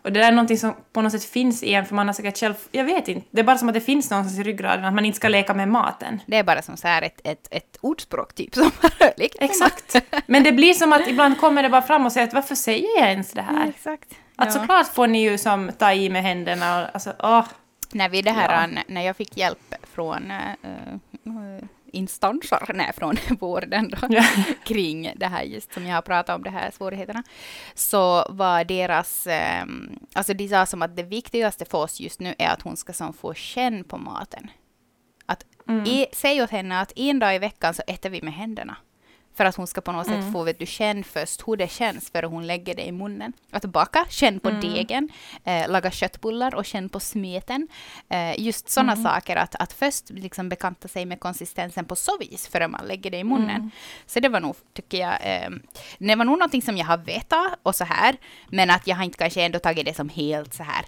Och 0.03 0.13
det 0.13 0.21
där 0.21 0.29
är 0.29 0.33
någonting 0.33 0.59
som 0.59 0.75
på 0.93 1.03
något 1.03 1.13
sätt 1.13 1.25
finns 1.25 1.63
i 1.63 1.75
en, 1.75 1.87
för 1.87 1.95
man 1.95 2.07
har 2.07 2.15
säkert 2.15 2.39
själv, 2.39 2.55
jag 2.71 2.85
vet 2.85 3.09
inte, 3.09 3.27
det 3.31 3.41
är 3.41 3.45
bara 3.45 3.59
som 3.59 3.69
att 3.69 3.75
det 3.75 3.81
finns 3.81 4.11
någonstans 4.11 4.39
i 4.41 4.43
ryggraden 4.43 4.85
att 4.85 4.95
man 4.95 5.05
inte 5.05 5.17
ska 5.17 5.29
leka 5.29 5.55
med 5.55 5.69
maten. 5.69 6.21
Det 6.27 6.37
är 6.37 6.43
bara 6.45 6.63
som 6.63 6.77
så 6.77 6.89
här 6.89 7.03
ett, 7.03 7.21
ett, 7.25 7.49
ett 7.51 7.77
ordspråk 7.81 8.35
typ 8.35 8.55
som 8.55 8.71
bara 8.83 9.11
lek 9.17 9.33
med 9.41 9.51
Exakt. 9.51 9.97
Men 10.27 10.43
det 10.45 10.53
blir 10.53 10.75
som 10.75 10.93
att 10.93 11.09
ibland 11.09 11.39
kommer 11.41 11.63
det 11.63 11.69
bara 11.69 11.83
fram 11.83 12.07
och 12.07 12.13
säger 12.13 12.27
att 12.27 12.35
varför 12.35 12.55
säger 12.55 12.99
jag 13.01 13.09
ens 13.11 13.33
det 13.33 13.43
här? 13.43 13.69
Exakt. 13.69 14.09
Att 14.37 14.55
Ja. 14.55 14.61
såklart 14.61 14.89
får 14.95 15.07
ni 15.07 15.23
ju 15.23 15.39
som 15.39 15.71
ta 15.79 15.93
i 15.93 16.11
med 16.11 16.23
händerna 16.23 16.81
och 16.83 16.89
alltså 16.95 17.13
åh. 17.23 17.45
när 17.93 18.09
vi 18.09 18.23
det 18.23 18.31
här, 18.31 18.69
Ja. 18.75 18.83
när 18.89 19.03
jag 19.03 19.17
fick 19.17 19.37
hjälp 19.37 19.75
från 19.95 20.31
äh, 20.31 20.39
instanser, 21.93 22.71
nej, 22.75 22.93
från 22.97 23.17
vården 23.41 23.89
då, 23.91 23.99
Ja. 24.11 24.25
kring 24.65 25.13
det 25.17 25.27
här 25.27 25.43
just 25.43 25.73
som 25.73 25.87
jag 25.87 25.95
har 25.95 26.03
pratat 26.03 26.37
om, 26.37 26.43
de 26.43 26.51
här 26.51 26.71
svårigheterna, 26.71 27.23
så 27.75 28.27
var 28.29 28.65
deras, 28.65 29.27
ehm, 29.27 29.99
alltså 30.15 30.35
de 30.35 30.49
sa 30.49 30.67
som 30.67 30.83
att 30.83 30.97
det 30.97 31.03
viktigaste 31.03 31.65
för 31.65 31.79
oss 31.79 32.01
just 32.01 32.21
nu 32.21 32.35
är 32.39 32.49
att 32.49 32.63
hon 32.63 32.77
ska 32.77 32.93
som 32.93 33.13
få 33.13 33.35
känn 33.35 33.85
på 33.85 33.99
maten. 33.99 34.51
Att 35.27 35.45
Mm. 35.69 35.85
e, 35.87 36.07
säg 36.13 36.43
åt 36.43 36.51
henne 36.51 36.81
att 36.81 36.93
en 36.97 37.19
dag 37.19 37.35
i 37.35 37.39
veckan 37.39 37.75
så 37.75 37.83
äter 37.87 38.11
vi 38.11 38.23
med 38.23 38.35
händerna. 38.35 38.77
För 39.41 39.45
att 39.45 39.57
hon 39.57 39.67
ska 39.67 39.81
på 39.81 39.93
något 39.93 40.07
sätt 40.07 40.33
få 40.33 40.45
vet 40.45 40.59
du, 40.59 40.67
känn 40.67 41.05
först 41.05 41.49
hur 41.49 41.57
det 41.57 41.71
känns 41.71 42.11
före 42.11 42.27
hon 42.27 42.47
lägger 42.47 42.75
det 42.75 42.87
i 42.87 42.93
munnen. 42.93 43.33
Att 43.51 43.65
baka, 43.65 44.07
känn 44.09 44.41
på 44.41 44.51
degen, 44.51 45.09
eh, 45.45 45.71
laga 45.71 45.91
köttbullar 45.91 46.55
och 46.55 46.65
känn 46.65 46.89
på 46.89 47.01
smeten. 47.01 47.69
Eh, 48.09 48.41
just 48.41 48.69
sådana 48.69 48.97
saker, 48.97 49.37
att, 49.37 49.55
att 49.55 49.73
först 49.73 50.11
liksom 50.11 50.49
bekanta 50.49 50.89
sig 50.89 51.07
med 51.07 51.21
konsistensen 51.21 51.85
på 51.85 51.97
så 51.97 52.19
vis 52.19 52.49
före 52.49 52.69
man 52.69 52.87
lägger 52.87 53.11
det 53.11 53.19
i 53.19 53.25
munnen. 53.25 53.71
Så 54.07 54.21
det 54.21 54.29
var 54.29 54.41
nog, 54.41 54.57
tycker 54.73 54.99
jag, 54.99 55.19
eh, 55.23 55.51
det 55.99 56.17
var 56.17 56.25
nog 56.25 56.39
någonting 56.39 56.63
som 56.63 56.77
jag 56.77 56.87
har 56.87 56.99
vetat 56.99 57.59
och 57.63 57.75
så 57.75 57.85
här, 57.85 58.17
men 58.49 58.71
att 58.71 58.87
jag 58.87 58.97
har 58.97 59.05
inte 59.05 59.19
kanske 59.19 59.43
ändå 59.43 59.59
tagit 59.59 59.87
det 59.87 59.95
som 59.95 60.09
helt 60.09 60.55
så 60.55 60.63
här 60.63 60.85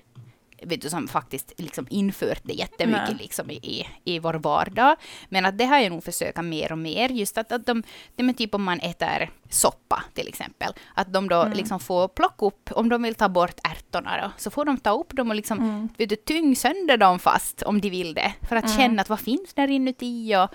vet 0.64 0.82
du, 0.82 0.90
som 0.90 1.08
faktiskt 1.08 1.52
liksom 1.56 1.86
infört 1.90 2.40
det 2.42 2.52
jättemycket 2.52 3.08
Nej. 3.08 3.18
liksom 3.18 3.50
i, 3.50 3.54
i, 3.54 3.86
i 4.04 4.18
vår 4.18 4.34
vardag. 4.34 4.96
Men 5.28 5.46
att 5.46 5.58
det 5.58 5.64
har 5.64 5.78
jag 5.78 5.92
nog 5.92 6.04
försökt 6.04 6.44
mer 6.44 6.72
och 6.72 6.78
mer. 6.78 7.08
Just 7.08 7.38
att, 7.38 7.52
att 7.52 7.66
de, 7.66 7.82
det 8.16 8.22
med 8.22 8.38
typ 8.38 8.54
om 8.54 8.62
man 8.62 8.80
äter 8.80 9.30
soppa 9.50 10.04
till 10.14 10.28
exempel, 10.28 10.72
att 10.94 11.12
de 11.12 11.28
då 11.28 11.48
liksom 11.54 11.80
får 11.80 12.08
plocka 12.08 12.46
upp, 12.46 12.70
om 12.72 12.88
de 12.88 13.02
vill 13.02 13.14
ta 13.14 13.28
bort 13.28 13.60
ärtorna 13.62 14.22
då, 14.22 14.32
så 14.36 14.50
får 14.50 14.64
de 14.64 14.76
ta 14.76 14.90
upp 14.90 15.16
dem 15.16 15.30
och 15.30 15.36
liksom, 15.36 15.88
vet 15.98 16.08
du, 16.08 16.16
tyng 16.16 16.56
sönder 16.56 16.96
dem 16.96 17.18
fast 17.18 17.62
om 17.62 17.80
de 17.80 17.90
vill 17.90 18.14
det. 18.14 18.32
För 18.48 18.56
att 18.56 18.76
känna 18.76 19.02
att 19.02 19.08
vad 19.08 19.20
finns 19.20 19.54
där 19.54 19.70
inuti 19.70 20.36
och, 20.36 20.54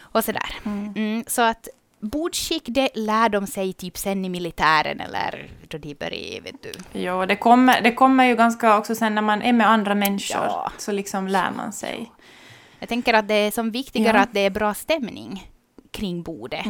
och 0.00 0.24
sådär. 0.24 0.54
Mm, 0.64 1.24
så 1.26 1.42
att 1.42 1.68
Bordskick, 2.00 2.62
det 2.66 2.88
lär 2.94 3.28
de 3.28 3.46
sig 3.46 3.72
typ 3.72 3.98
sen 3.98 4.24
i 4.24 4.28
militären 4.28 5.00
eller 5.00 5.48
då 5.68 5.78
de 5.78 5.94
börjar, 5.94 6.40
vet 6.42 6.62
du. 6.62 6.72
Jo, 7.00 7.26
det 7.26 7.36
kommer, 7.36 7.80
det 7.80 7.92
kommer 7.94 8.24
ju 8.24 8.36
ganska 8.36 8.78
också 8.78 8.94
sen 8.94 9.14
när 9.14 9.22
man 9.22 9.42
är 9.42 9.52
med 9.52 9.68
andra 9.70 9.94
människor, 9.94 10.44
Ja. 10.46 10.72
så 10.78 10.92
liksom 10.92 11.28
lär 11.28 11.50
man 11.50 11.72
sig. 11.72 12.12
Jag 12.78 12.88
tänker 12.88 13.14
att 13.14 13.28
det 13.28 13.34
är 13.34 13.50
som 13.50 13.70
viktigare 13.70 14.16
Ja. 14.16 14.22
att 14.22 14.32
det 14.34 14.40
är 14.40 14.50
bra 14.50 14.74
stämning 14.74 15.50
kring 15.90 16.22
bordet. 16.22 16.66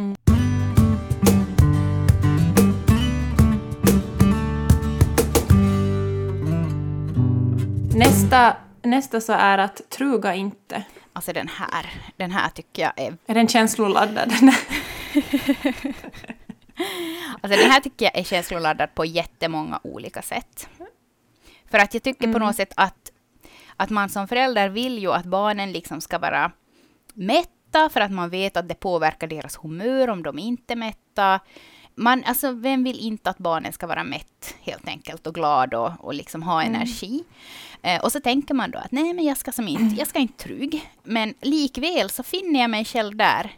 Nästa, 7.94 8.56
nästa 8.82 9.20
så 9.20 9.32
är 9.32 9.58
att 9.58 9.80
truga 9.90 10.34
inte. 10.34 10.82
Alltså 11.12 11.32
den 11.32 11.48
här, 11.48 11.86
den 12.16 12.30
här 12.30 12.48
tycker 12.48 12.82
jag 12.82 12.92
är, 12.96 13.16
Är 13.26 13.34
den 13.34 13.48
känsloladdad? 13.48 14.32
alltså 17.40 17.60
den 17.60 17.70
här 17.70 17.80
tycker 17.80 18.04
jag 18.04 18.18
är 18.18 18.24
känsloladdad 18.24 18.94
på 18.94 19.04
jättemånga 19.04 19.80
olika 19.82 20.22
sätt. 20.22 20.68
För 21.70 21.78
att 21.78 21.94
jag 21.94 22.02
tycker 22.02 22.32
på 22.32 22.38
något 22.38 22.56
sätt 22.56 22.72
att, 22.76 23.12
att 23.76 23.90
man 23.90 24.08
som 24.08 24.28
förälder 24.28 24.68
vill 24.68 24.98
ju 24.98 25.12
att 25.12 25.24
barnen 25.24 25.72
liksom 25.72 26.00
ska 26.00 26.18
vara 26.18 26.52
mätta 27.14 27.88
för 27.90 28.00
att 28.00 28.12
man 28.12 28.30
vet 28.30 28.56
att 28.56 28.68
det 28.68 28.74
påverkar 28.74 29.26
deras 29.26 29.56
humör 29.56 30.08
om 30.08 30.22
de 30.22 30.38
inte 30.38 30.74
är 30.74 30.76
mätta. 30.76 31.40
Man, 31.94 32.24
alltså, 32.24 32.52
vem 32.52 32.84
vill 32.84 32.98
inte 32.98 33.30
att 33.30 33.38
barnen 33.38 33.72
ska 33.72 33.86
vara 33.86 34.04
mätt 34.04 34.54
helt 34.60 34.88
enkelt 34.88 35.26
och 35.26 35.34
glad 35.34 35.74
och, 35.74 35.92
och 35.98 36.14
liksom 36.14 36.42
ha 36.42 36.62
energi? 36.62 37.24
Eh, 37.82 38.04
och 38.04 38.12
så 38.12 38.20
tänker 38.20 38.54
man 38.54 38.70
då 38.70 38.78
att 38.78 38.92
nej, 38.92 39.12
men 39.12 39.24
jag 39.24 39.36
ska 39.36 39.52
som 39.52 39.68
inte, 39.68 39.96
jag 39.98 40.08
ska 40.08 40.18
inte 40.18 40.44
trygg. 40.44 40.90
Men 41.02 41.34
likväl 41.40 42.10
så 42.10 42.22
finner 42.22 42.60
jag 42.60 42.70
mig 42.70 42.84
själv 42.84 43.16
där, 43.16 43.52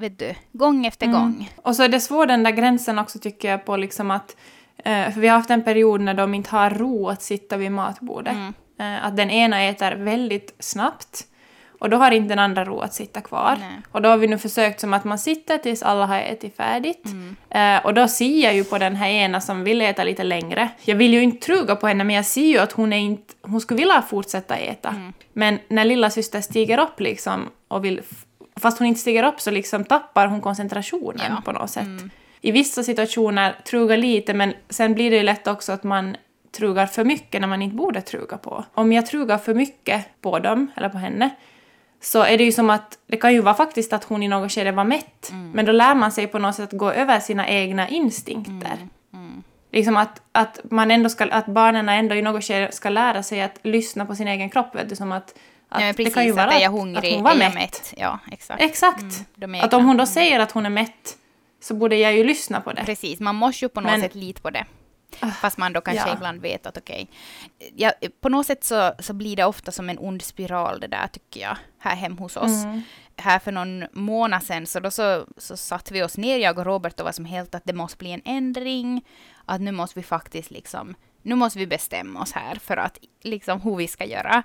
vet 0.00 0.18
du, 0.18 0.34
gång 0.52 0.86
efter 0.86 1.06
gång. 1.06 1.52
Och 1.62 1.76
så 1.76 1.82
är 1.82 1.88
det 1.88 2.00
svår 2.00 2.26
den 2.26 2.42
där 2.42 2.50
gränsen 2.50 2.98
också 2.98 3.18
tycker 3.18 3.50
jag 3.50 3.64
på 3.64 3.76
liksom 3.76 4.10
att 4.10 4.36
eh, 4.76 5.10
för 5.10 5.20
vi 5.20 5.28
har 5.28 5.36
haft 5.36 5.50
en 5.50 5.64
period 5.64 6.00
när 6.00 6.14
de 6.14 6.34
inte 6.34 6.50
har 6.50 6.70
ro 6.70 7.08
att 7.08 7.22
sitta 7.22 7.56
vid 7.56 7.72
matbordet. 7.72 8.36
Eh, 8.78 9.04
att 9.04 9.16
den 9.16 9.30
ena 9.30 9.62
äter 9.62 9.92
väldigt 9.92 10.54
snabbt 10.58 11.26
och 11.80 11.90
då 11.90 11.96
har 11.96 12.10
inte 12.10 12.28
den 12.28 12.38
andra 12.38 12.64
ro 12.64 12.80
att 12.80 12.94
sitta 12.94 13.20
kvar. 13.20 13.56
Nej. 13.60 13.82
Och 13.92 14.02
då 14.02 14.08
har 14.08 14.16
vi 14.16 14.26
nu 14.26 14.38
försökt 14.38 14.80
som 14.80 14.94
att 14.94 15.04
man 15.04 15.18
sitter 15.18 15.58
tills 15.58 15.82
alla 15.82 16.06
har 16.06 16.18
ätit 16.18 16.56
färdigt. 16.56 17.04
Eh, 17.50 17.86
och 17.86 17.94
då 17.94 18.08
ser 18.08 18.44
jag 18.44 18.54
ju 18.54 18.64
på 18.64 18.78
den 18.78 18.96
här 18.96 19.08
ena 19.08 19.40
som 19.40 19.64
vill 19.64 19.82
äta 19.82 20.04
lite 20.04 20.24
längre. 20.24 20.68
Jag 20.84 20.96
vill 20.96 21.12
ju 21.12 21.22
inte 21.22 21.46
truga 21.46 21.76
på 21.76 21.86
henne 21.86 22.04
men 22.04 22.16
jag 22.16 22.26
ser 22.26 22.46
ju 22.46 22.58
att 22.58 22.72
hon, 22.72 22.92
är 22.92 22.98
inte, 22.98 23.34
hon 23.42 23.60
skulle 23.60 23.78
vilja 23.78 24.02
fortsätta 24.02 24.56
äta. 24.56 24.94
Men 25.32 25.58
när 25.68 25.84
lilla 25.84 26.10
syster 26.10 26.40
stiger 26.40 26.78
upp 26.78 27.00
liksom 27.00 27.50
och 27.68 27.84
vill 27.84 28.00
Fast 28.60 28.78
hon 28.78 28.86
inte 28.86 29.00
stiger 29.00 29.22
upp 29.22 29.40
så 29.40 29.50
liksom 29.50 29.84
tappar 29.84 30.26
hon 30.26 30.40
koncentrationen 30.40 31.26
Ja. 31.28 31.42
på 31.44 31.52
något 31.52 31.70
sätt. 31.70 31.88
I 32.40 32.50
vissa 32.52 32.82
situationer 32.82 33.56
trugar 33.64 33.96
lite 33.96 34.34
men 34.34 34.54
sen 34.68 34.94
blir 34.94 35.10
det 35.10 35.16
ju 35.16 35.22
lätt 35.22 35.46
också 35.46 35.72
att 35.72 35.82
man 35.84 36.16
trugar 36.52 36.86
för 36.86 37.04
mycket 37.04 37.40
när 37.40 37.48
man 37.48 37.62
inte 37.62 37.76
borde 37.76 38.00
truga 38.00 38.36
på. 38.38 38.64
Om 38.74 38.92
jag 38.92 39.06
trugar 39.06 39.38
för 39.38 39.54
mycket 39.54 40.06
på 40.20 40.38
dem, 40.38 40.70
eller 40.76 40.88
på 40.88 40.98
henne, 40.98 41.30
så 42.00 42.22
är 42.22 42.38
det 42.38 42.44
ju 42.44 42.52
som 42.52 42.70
att 42.70 42.98
det 43.06 43.16
kan 43.16 43.32
ju 43.32 43.40
vara 43.40 43.54
faktiskt 43.54 43.92
att 43.92 44.04
hon 44.04 44.22
i 44.22 44.28
något 44.28 44.52
skede 44.52 44.72
var 44.72 44.84
mätt. 44.84 45.30
Men 45.54 45.64
då 45.64 45.72
lär 45.72 45.94
man 45.94 46.12
sig 46.12 46.26
på 46.26 46.38
något 46.38 46.54
sätt 46.54 46.72
att 46.72 46.78
gå 46.78 46.90
över 46.92 47.20
sina 47.20 47.48
egna 47.48 47.88
instinkter. 47.88 48.78
Liksom 49.72 49.96
att, 49.96 50.22
att, 50.32 50.60
man 50.70 50.90
ändå 50.90 51.08
ska, 51.08 51.24
att 51.24 51.46
barnen 51.46 51.88
ändå 51.88 52.14
i 52.14 52.22
något 52.22 52.44
skede 52.44 52.72
ska 52.72 52.88
lära 52.88 53.22
sig 53.22 53.42
att 53.42 53.58
lyssna 53.62 54.06
på 54.06 54.14
sin 54.14 54.28
egen 54.28 54.50
kropp. 54.50 54.74
Vet 54.74 54.88
du, 54.88 54.96
som 54.96 55.12
att, 55.12 55.34
att 55.70 55.80
Ja, 55.80 55.86
men 55.86 55.94
precis, 55.94 56.14
det 56.14 56.20
kan 56.20 56.26
ju 56.26 56.32
vara 56.32 56.46
att 56.46 56.54
är 56.54 56.58
jag 56.60 56.70
hungrig, 56.70 57.08
att 57.10 57.14
hon 57.14 57.24
var 57.24 57.34
mätt. 57.34 57.54
mätt. 57.54 57.94
Ja, 57.96 58.18
exakt. 58.32 58.62
Exakt. 58.62 59.24
de 59.36 59.54
att 59.60 59.74
om 59.74 59.84
hon 59.86 59.96
då 59.96 60.06
säger 60.06 60.40
att 60.40 60.52
hon 60.52 60.66
är 60.66 60.70
mätt 60.70 61.16
så 61.60 61.74
borde 61.74 61.96
jag 61.96 62.16
ju 62.16 62.24
lyssna 62.24 62.60
på 62.60 62.72
det. 62.72 62.84
Precis, 62.84 63.20
man 63.20 63.34
måste 63.34 63.64
ju 63.64 63.68
på 63.68 63.80
något 63.80 63.92
Men- 63.92 64.00
sätt 64.00 64.14
lita 64.14 64.40
på 64.40 64.50
det. 64.50 64.64
Fast 65.40 65.58
man 65.58 65.72
då 65.72 65.80
kanske 65.80 66.08
ja. 66.08 66.14
ibland 66.14 66.40
vet 66.40 66.66
att 66.66 66.76
okej, 66.76 67.10
ja, 67.76 67.92
på 68.20 68.28
något 68.28 68.46
sätt 68.46 68.64
så, 68.64 68.92
så 68.98 69.12
blir 69.12 69.36
det 69.36 69.44
ofta 69.44 69.72
som 69.72 69.90
en 69.90 69.98
ond 69.98 70.22
spiral 70.22 70.80
det 70.80 70.86
där 70.86 71.06
tycker 71.06 71.40
jag, 71.40 71.56
här 71.78 71.96
hem 71.96 72.18
hos 72.18 72.36
oss. 72.36 72.64
Mm. 72.64 72.82
Här 73.16 73.38
för 73.38 73.52
någon 73.52 73.84
månad 73.92 74.42
sedan 74.42 74.66
så 74.66 74.80
då 74.80 74.90
så, 74.90 75.26
så 75.36 75.56
satte 75.56 75.92
vi 75.92 76.02
oss 76.02 76.16
ner, 76.16 76.38
jag 76.38 76.58
och 76.58 76.66
Robert, 76.66 77.00
och 77.00 77.04
var 77.04 77.12
som 77.12 77.24
helt 77.24 77.54
att 77.54 77.62
det 77.64 77.72
måste 77.72 77.98
bli 77.98 78.12
en 78.12 78.22
ändring, 78.24 79.04
att 79.44 79.60
nu 79.60 79.72
måste 79.72 79.98
vi 79.98 80.02
faktiskt 80.02 80.50
liksom, 80.50 80.94
nu 81.22 81.34
måste 81.34 81.58
vi 81.58 81.66
bestämma 81.66 82.22
oss 82.22 82.32
här 82.32 82.54
för 82.54 82.76
att 82.76 82.98
liksom 83.22 83.60
hur 83.60 83.76
vi 83.76 83.88
ska 83.88 84.04
göra. 84.04 84.42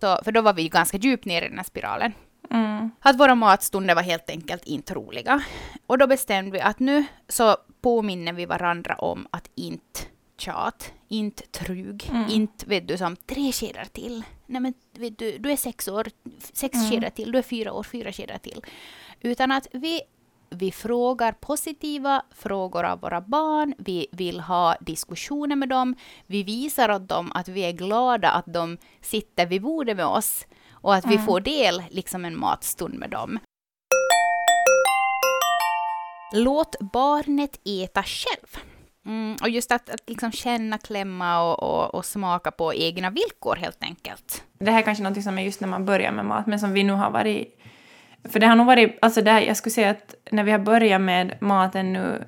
Så, 0.00 0.20
för 0.24 0.32
då 0.32 0.40
var 0.40 0.52
vi 0.52 0.68
ganska 0.68 0.96
djupt 0.96 1.24
ner 1.24 1.42
i 1.42 1.48
den 1.48 1.56
här 1.56 1.64
spiralen. 1.64 2.12
Mm. 2.50 2.90
Att 3.00 3.18
våra 3.18 3.34
matstunder 3.34 3.94
var 3.94 4.02
helt 4.02 4.30
enkelt 4.30 4.64
inte 4.64 4.94
roliga. 4.94 5.42
Och 5.86 5.98
då 5.98 6.06
bestämde 6.06 6.50
vi 6.50 6.60
att 6.60 6.78
nu 6.78 7.04
så 7.28 7.56
påminner 7.80 8.32
vi 8.32 8.46
varandra 8.46 8.94
om 8.94 9.26
att 9.30 9.50
inte 9.54 10.00
tjat, 10.38 10.92
inte 11.08 11.46
trug, 11.46 12.10
inte 12.28 12.66
vet 12.66 12.88
du 12.88 12.98
som 12.98 13.16
tre 13.16 13.52
skedar 13.52 13.84
till. 13.84 14.22
Nej 14.46 14.60
men 14.60 14.74
vet 14.92 15.18
du, 15.18 15.38
du 15.38 15.52
är 15.52 15.56
sex 15.56 15.88
år, 15.88 16.06
sex 16.52 16.90
skedar 16.90 17.10
till, 17.10 17.32
du 17.32 17.38
är 17.38 17.42
fyra 17.42 17.72
år, 17.72 17.82
fyra 17.82 18.12
skedar 18.12 18.38
till. 18.38 18.64
Utan 19.20 19.52
att 19.52 19.66
vi, 19.72 20.00
vi 20.52 20.72
frågar 20.72 21.32
positiva 21.32 22.22
frågor 22.34 22.84
av 22.84 23.00
våra 23.00 23.20
barn, 23.20 23.74
vi 23.78 24.06
vill 24.12 24.40
ha 24.40 24.76
diskussioner 24.80 25.56
med 25.56 25.68
dem, 25.68 25.94
vi 26.26 26.42
visar 26.42 26.88
åt 26.88 27.08
dem 27.08 27.32
att 27.34 27.48
vi 27.48 27.60
är 27.60 27.72
glada 27.72 28.30
att 28.30 28.46
de 28.46 28.78
sitter 29.00 29.46
vid 29.46 29.62
bordet 29.62 29.96
med 29.96 30.06
oss 30.06 30.46
och 30.70 30.94
att 30.94 31.06
vi 31.06 31.18
får 31.18 31.40
del 31.40 31.82
liksom 31.90 32.24
en 32.24 32.38
matstund 32.38 32.94
med 32.94 33.10
dem. 33.10 33.38
Låt 36.34 36.76
barnet 36.80 37.60
äta 37.64 38.02
själv. 38.02 38.64
Mm, 39.06 39.36
och 39.42 39.48
just 39.48 39.72
att, 39.72 39.90
att 39.90 40.08
liksom 40.08 40.32
känna, 40.32 40.78
klämma 40.78 41.42
och, 41.42 41.62
och, 41.62 41.94
och 41.94 42.04
smaka 42.04 42.50
på 42.50 42.74
egna 42.74 43.10
villkor 43.10 43.56
helt 43.56 43.82
enkelt. 43.82 44.44
Det 44.58 44.70
här 44.70 44.78
är 44.78 44.82
kanske 44.82 45.04
något 45.04 45.22
som 45.22 45.38
är 45.38 45.42
just 45.42 45.60
när 45.60 45.68
man 45.68 45.84
börjar 45.84 46.12
med 46.12 46.24
mat, 46.24 46.46
men 46.46 46.60
som 46.60 46.72
vi 46.72 46.84
nu 46.84 46.92
har 46.92 47.10
varit... 47.10 47.58
För 48.24 48.40
det 48.40 48.46
har 48.46 48.56
nog 48.56 48.66
varit, 48.66 48.98
alltså 49.02 49.22
det 49.22 49.30
här, 49.30 49.40
jag 49.40 49.56
skulle 49.56 49.72
säga 49.72 49.90
att 49.90 50.14
när 50.30 50.44
vi 50.44 50.50
har 50.50 50.58
börjat 50.58 51.00
med 51.00 51.34
maten 51.40 51.92
nu 51.92 52.24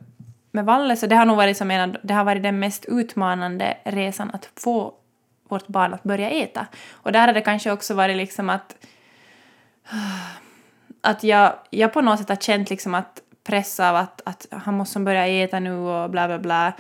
med 0.51 0.65
Valle, 0.65 0.97
så 0.97 1.07
det 1.07 1.17
har 1.17 1.27
nog 1.27 1.37
varit 1.37 1.57
som 1.57 1.71
en 1.71 1.91
av, 1.91 1.97
det 2.03 2.15
har 2.15 2.25
varit 2.25 2.43
den 2.43 2.59
mest 2.59 2.85
utmanande 2.85 3.77
resan 3.85 4.31
att 4.31 4.51
få 4.57 4.95
vårt 5.49 5.67
barn 5.67 5.95
att 5.95 6.03
börja 6.03 6.31
äta. 6.31 6.67
Och 6.93 7.13
där 7.13 7.27
har 7.27 7.35
det 7.35 7.41
kanske 7.41 7.73
också 7.73 7.95
varit 7.95 8.17
liksom 8.17 8.51
att 8.51 8.77
att 11.01 11.25
jag, 11.25 11.53
jag 11.71 11.93
på 11.93 12.01
något 12.01 12.19
sätt 12.19 12.29
har 12.29 12.37
känt 12.37 12.71
liksom 12.71 12.95
att 12.95 13.21
press 13.45 13.81
av 13.81 13.97
att, 13.97 14.21
att 14.25 14.47
han 14.51 14.75
måste 14.75 15.01
börja 15.01 15.27
äta 15.27 15.61
nu 15.61 15.73
och 15.73 16.11
bla 16.11 16.27
bla 16.27 16.39
bla. 16.39 16.73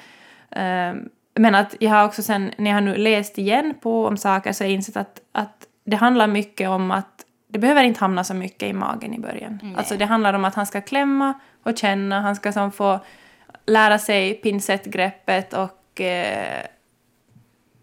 Ehm, 0.51 1.09
men 1.35 1.55
att 1.55 1.75
jag 1.81 1.91
har 1.91 2.05
också 2.05 2.23
sen, 2.23 2.53
när 2.57 2.71
jag 2.71 2.77
har 2.77 2.81
nu 2.81 2.97
läst 2.97 3.39
igen 3.39 3.75
på 3.81 4.07
om 4.07 4.17
saker 4.17 4.53
så 4.53 4.65
har 4.65 4.69
jag 4.69 4.75
insett 4.75 4.97
att, 4.97 5.21
att 5.33 5.67
det 5.85 5.97
handlar 5.97 6.27
mycket 6.27 6.69
om 6.69 6.91
att 6.91 7.24
det 7.55 7.59
behöver 7.59 7.85
inte 7.85 8.01
hamna 8.01 8.25
så 8.25 8.35
mycket 8.35 8.69
i 8.69 8.73
magen 8.73 9.15
i 9.15 9.19
början. 9.19 9.75
Alltså 9.79 9.97
det 9.97 10.05
handlar 10.05 10.35
om 10.35 10.45
att 10.45 10.55
han 10.55 10.67
ska 10.67 10.81
klämma 10.81 11.35
och 11.63 11.79
känna, 11.79 12.21
han 12.21 12.37
ska 12.37 12.53
som 12.53 12.73
få 12.73 13.01
lära 13.67 13.99
sig 13.99 14.35
pincettgreppet 14.35 15.53
och, 15.53 16.01
eh, 16.01 16.67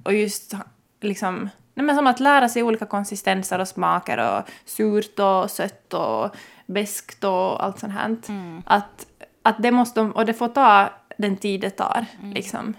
och 0.03 0.13
just 0.13 0.53
liksom 1.01 1.49
Nej, 1.73 1.85
men 1.85 1.95
som 1.95 2.07
att 2.07 2.19
lära 2.19 2.49
sig 2.49 2.63
olika 2.63 2.85
konsistenser 2.85 3.59
och 3.59 3.67
smaker 3.67 4.17
och 4.17 4.49
surt 4.65 5.19
och 5.19 5.51
sött 5.51 5.93
och 5.93 6.35
beskt 6.65 7.23
och 7.23 7.63
allt 7.65 7.79
sånt 7.79 7.93
här. 7.93 8.17
Att, 8.65 9.05
att 9.41 9.55
det 9.63 9.71
måste, 9.71 10.01
och 10.01 10.25
det 10.25 10.33
får 10.33 10.47
ta 10.47 10.89
den 11.17 11.37
tid 11.37 11.61
det 11.61 11.69
tar. 11.69 12.05
Liksom. 12.33 12.73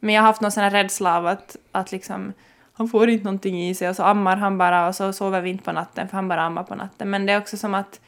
Men 0.00 0.14
jag 0.14 0.22
har 0.22 0.26
haft 0.26 0.40
någon 0.40 0.52
sån 0.52 0.62
här 0.62 0.70
rädsla 0.70 1.16
av 1.16 1.26
att, 1.26 1.56
att 1.72 1.92
liksom, 1.92 2.32
han 2.80 2.88
får 2.88 3.10
inte 3.10 3.24
någonting 3.24 3.68
i 3.68 3.74
sig 3.74 3.88
och 3.88 3.96
så 3.96 4.02
ammar 4.02 4.36
han 4.36 4.58
bara 4.58 4.88
och 4.88 4.94
så 4.94 5.12
sover 5.12 5.40
vi 5.40 5.50
inte 5.50 5.64
på 5.64 5.72
natten 5.72 6.08
för 6.08 6.16
han 6.16 6.28
bara 6.28 6.42
ammar 6.42 6.62
på 6.62 6.74
natten. 6.74 7.10
Men 7.10 7.26
det 7.26 7.32
är 7.32 7.38
också 7.38 7.56
som 7.56 7.74
att, 7.74 8.00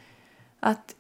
att 0.60 0.94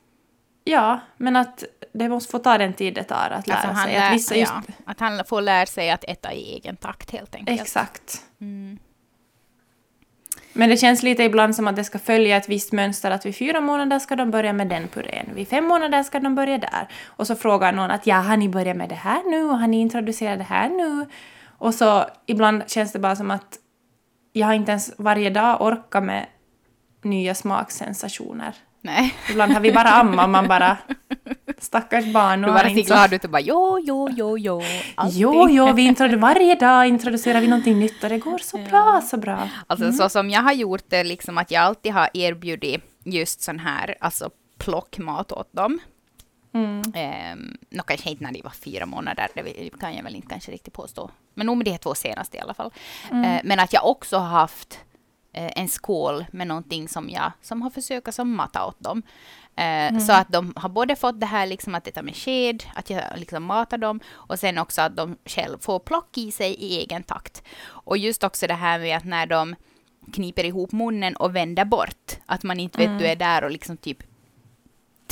Ja, 0.64 1.00
men 1.16 1.36
att 1.36 1.64
det 1.92 2.08
måste 2.08 2.30
få 2.30 2.38
ta 2.38 2.58
den 2.58 2.72
tid 2.74 2.94
det 2.94 3.04
tar 3.04 3.30
att 3.30 3.46
lära 3.46 3.58
Alltså 3.58 3.82
sig. 3.82 3.92
lär, 3.94 4.06
Att 4.08 4.14
vissa 4.14 4.36
just, 4.36 4.52
ja, 4.66 4.74
att 4.84 5.00
han 5.00 5.24
får 5.24 5.40
lära 5.40 5.66
sig 5.66 5.90
att 5.90 6.04
äta 6.04 6.32
i 6.32 6.54
egen 6.54 6.76
takt 6.76 7.10
helt 7.10 7.34
enkelt. 7.34 7.60
Exakt. 7.60 8.22
Mm. 8.40 8.78
Men 10.52 10.68
det 10.68 10.76
känns 10.76 11.02
lite 11.02 11.22
ibland 11.22 11.56
som 11.56 11.68
att 11.68 11.76
det 11.76 11.84
ska 11.84 11.98
följa 11.98 12.36
ett 12.36 12.48
visst 12.48 12.72
mönster 12.72 13.10
att 13.10 13.26
vid 13.26 13.36
fyra 13.36 13.60
månader 13.60 13.98
ska 13.98 14.16
de 14.16 14.30
börja 14.30 14.52
med 14.52 14.68
den 14.68 14.88
purén, 14.88 15.30
vid 15.34 15.48
fem 15.48 15.64
månader 15.64 16.02
ska 16.02 16.20
de 16.20 16.34
börja 16.34 16.58
där. 16.58 16.88
Och 17.04 17.26
så 17.26 17.36
frågar 17.36 17.72
någon 17.72 17.90
att 17.90 18.06
ja, 18.06 18.16
har 18.16 18.36
ni 18.36 18.48
börjat 18.48 18.76
med 18.76 18.88
det 18.88 18.94
här 18.94 19.30
nu 19.30 19.42
och 19.44 19.58
har 19.58 19.66
ni 19.66 19.80
introducerat 19.80 20.38
det 20.38 20.44
här 20.44 20.68
nu? 20.68 21.06
Och 21.58 21.74
så 21.74 22.04
ibland 22.26 22.62
känns 22.70 22.92
det 22.92 22.98
bara 22.98 23.16
som 23.16 23.30
att 23.30 23.58
jag 24.32 24.46
har 24.46 24.54
inte 24.54 24.70
ens 24.70 24.92
varje 24.98 25.30
dag 25.30 25.60
orkat 25.62 26.04
med 26.04 26.26
nya 27.02 27.34
smaksensationer. 27.34 28.54
Nej. 28.80 29.14
Ibland 29.30 29.52
har 29.52 29.60
vi 29.60 29.72
bara 29.72 29.88
amma 30.00 30.24
och 30.24 30.30
man 30.30 30.48
bara 30.48 30.78
stackars 31.58 32.12
barn. 32.12 32.42
Du 32.42 32.48
bara 32.48 32.60
ser 32.68 32.86
glad 32.86 33.12
ut 33.12 33.24
och 33.24 33.30
bara 33.30 33.40
jo, 33.40 33.78
jo, 33.86 34.08
jo, 34.12 34.38
jo. 34.38 34.62
alltid. 34.94 35.20
Jo, 35.20 35.48
jo, 35.50 35.72
vi 35.72 35.82
introdu- 35.90 36.18
varje 36.18 36.54
dag 36.54 36.86
introducerar 36.86 37.40
vi 37.40 37.48
någonting 37.48 37.78
nytt 37.78 38.04
och 38.04 38.08
det 38.10 38.18
går 38.18 38.38
så 38.38 38.58
bra, 38.58 39.00
så 39.04 39.16
bra. 39.16 39.48
Alltså 39.66 39.92
så 39.92 40.08
som 40.08 40.30
jag 40.30 40.42
har 40.42 40.52
gjort 40.52 40.84
det, 40.88 41.04
liksom 41.04 41.38
att 41.38 41.50
jag 41.50 41.62
alltid 41.62 41.92
har 41.92 42.08
erbjudit 42.14 42.80
just 43.04 43.42
sån 43.42 43.58
här, 43.58 43.94
alltså 44.00 44.30
plockmat 44.58 45.32
åt 45.32 45.52
dem. 45.52 45.80
Mm. 46.54 47.56
Nå 47.70 47.82
kanske 47.82 48.10
inte 48.10 48.24
när 48.24 48.32
de 48.32 48.42
var 48.42 48.50
fyra 48.50 48.86
månader, 48.86 49.28
det 49.34 49.70
kan 49.80 49.94
jag 49.96 50.02
väl 50.02 50.14
inte 50.14 50.28
kanske 50.28 50.52
riktigt 50.52 50.74
påstå. 50.74 51.10
Men 51.34 51.46
nog 51.46 51.56
med 51.56 51.64
de 51.64 51.70
här 51.70 51.78
två 51.78 51.94
senaste 51.94 52.36
i 52.36 52.40
alla 52.40 52.54
fall. 52.54 52.72
Eh, 53.10 53.40
men 53.44 53.60
att 53.60 53.72
jag 53.72 53.86
också 53.86 54.16
har 54.16 54.28
haft 54.28 54.80
eh, 55.32 55.50
en 55.56 55.68
skål 55.68 56.24
med 56.32 56.46
någonting 56.46 56.88
som 56.88 57.10
jag 57.10 57.32
som 57.42 57.62
har 57.62 57.70
försökt 57.70 58.14
som 58.14 58.34
mata 58.36 58.66
åt 58.66 58.80
dem. 58.80 59.02
Eh, 59.56 59.98
Så 59.98 60.12
att 60.12 60.28
de 60.28 60.52
har 60.56 60.68
både 60.68 60.96
fått 60.96 61.20
det 61.20 61.26
här 61.26 61.46
liksom 61.46 61.74
att 61.74 61.86
äta 61.88 62.02
med 62.02 62.16
sked, 62.16 62.64
att 62.74 62.90
jag 62.90 63.02
liksom 63.16 63.44
matar 63.44 63.78
dem 63.78 64.00
och 64.10 64.38
sen 64.38 64.58
också 64.58 64.82
att 64.82 64.96
de 64.96 65.16
själv 65.24 65.58
får 65.60 65.78
plock 65.78 66.18
i 66.18 66.30
sig 66.32 66.54
i 66.54 66.78
egen 66.78 67.02
takt. 67.02 67.42
Och 67.64 67.98
just 67.98 68.24
också 68.24 68.46
det 68.46 68.54
här 68.54 68.78
med 68.78 68.96
att 68.96 69.04
när 69.04 69.26
de 69.26 69.56
kniper 70.12 70.44
ihop 70.44 70.72
munnen 70.72 71.16
och 71.16 71.36
vänder 71.36 71.64
bort, 71.64 72.12
att 72.26 72.42
man 72.42 72.60
inte 72.60 72.78
vet 72.78 72.98
du 72.98 73.06
är 73.06 73.16
där 73.16 73.44
och 73.44 73.50
liksom 73.50 73.76
typ 73.76 73.98